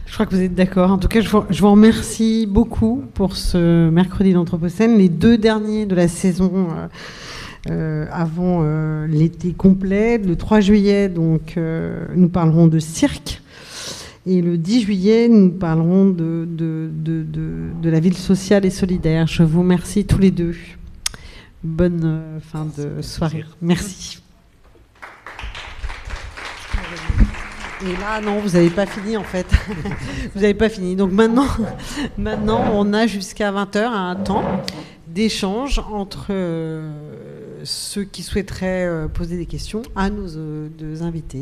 je 0.06 0.12
crois 0.12 0.26
que 0.26 0.34
vous 0.34 0.42
êtes 0.42 0.54
d'accord. 0.54 0.90
En 0.90 0.98
tout 0.98 1.08
cas, 1.08 1.20
je 1.20 1.28
vous, 1.28 1.44
je 1.48 1.60
vous, 1.60 1.70
remercie 1.70 2.46
beaucoup 2.46 3.02
pour 3.14 3.36
ce 3.36 3.88
mercredi 3.88 4.32
d'Anthropocène, 4.32 4.98
les 4.98 5.08
deux 5.08 5.38
derniers 5.38 5.86
de 5.86 5.94
la 5.94 6.08
saison. 6.08 6.68
Euh, 6.70 6.86
euh, 7.70 8.06
avant 8.10 8.62
euh, 8.62 9.06
l'été 9.06 9.52
complet. 9.52 10.18
Le 10.18 10.34
3 10.34 10.60
juillet, 10.60 11.08
donc, 11.08 11.54
euh, 11.56 12.06
nous 12.16 12.28
parlerons 12.28 12.66
de 12.66 12.80
cirque. 12.80 13.41
Et 14.24 14.40
le 14.40 14.56
10 14.56 14.82
juillet, 14.82 15.28
nous 15.28 15.50
parlerons 15.50 16.06
de, 16.06 16.46
de, 16.48 16.88
de, 16.92 17.24
de, 17.80 17.90
la 17.90 17.98
ville 17.98 18.16
sociale 18.16 18.64
et 18.64 18.70
solidaire. 18.70 19.26
Je 19.26 19.42
vous 19.42 19.60
remercie 19.60 20.04
tous 20.04 20.18
les 20.18 20.30
deux. 20.30 20.54
Bonne 21.64 22.40
fin 22.40 22.68
de 22.78 23.02
soirée. 23.02 23.44
Merci. 23.60 24.22
Et 27.84 27.96
là, 28.00 28.20
non, 28.20 28.38
vous 28.38 28.50
n'avez 28.50 28.70
pas 28.70 28.86
fini 28.86 29.16
en 29.16 29.24
fait. 29.24 29.46
vous 30.34 30.40
n'avez 30.40 30.54
pas 30.54 30.68
fini. 30.68 30.94
Donc 30.94 31.10
maintenant, 31.10 31.48
maintenant 32.18 32.62
on 32.74 32.92
a 32.92 33.08
jusqu'à 33.08 33.50
20h 33.50 33.78
un 33.78 34.14
temps 34.14 34.44
d'échange 35.08 35.80
entre 35.90 36.32
ceux 37.64 38.04
qui 38.04 38.22
souhaiteraient 38.22 38.86
euh, 38.86 39.08
poser 39.08 39.36
des 39.36 39.46
questions 39.46 39.82
à 39.94 40.10
nos 40.10 40.36
euh, 40.36 40.68
deux 40.78 41.02
invités. 41.02 41.40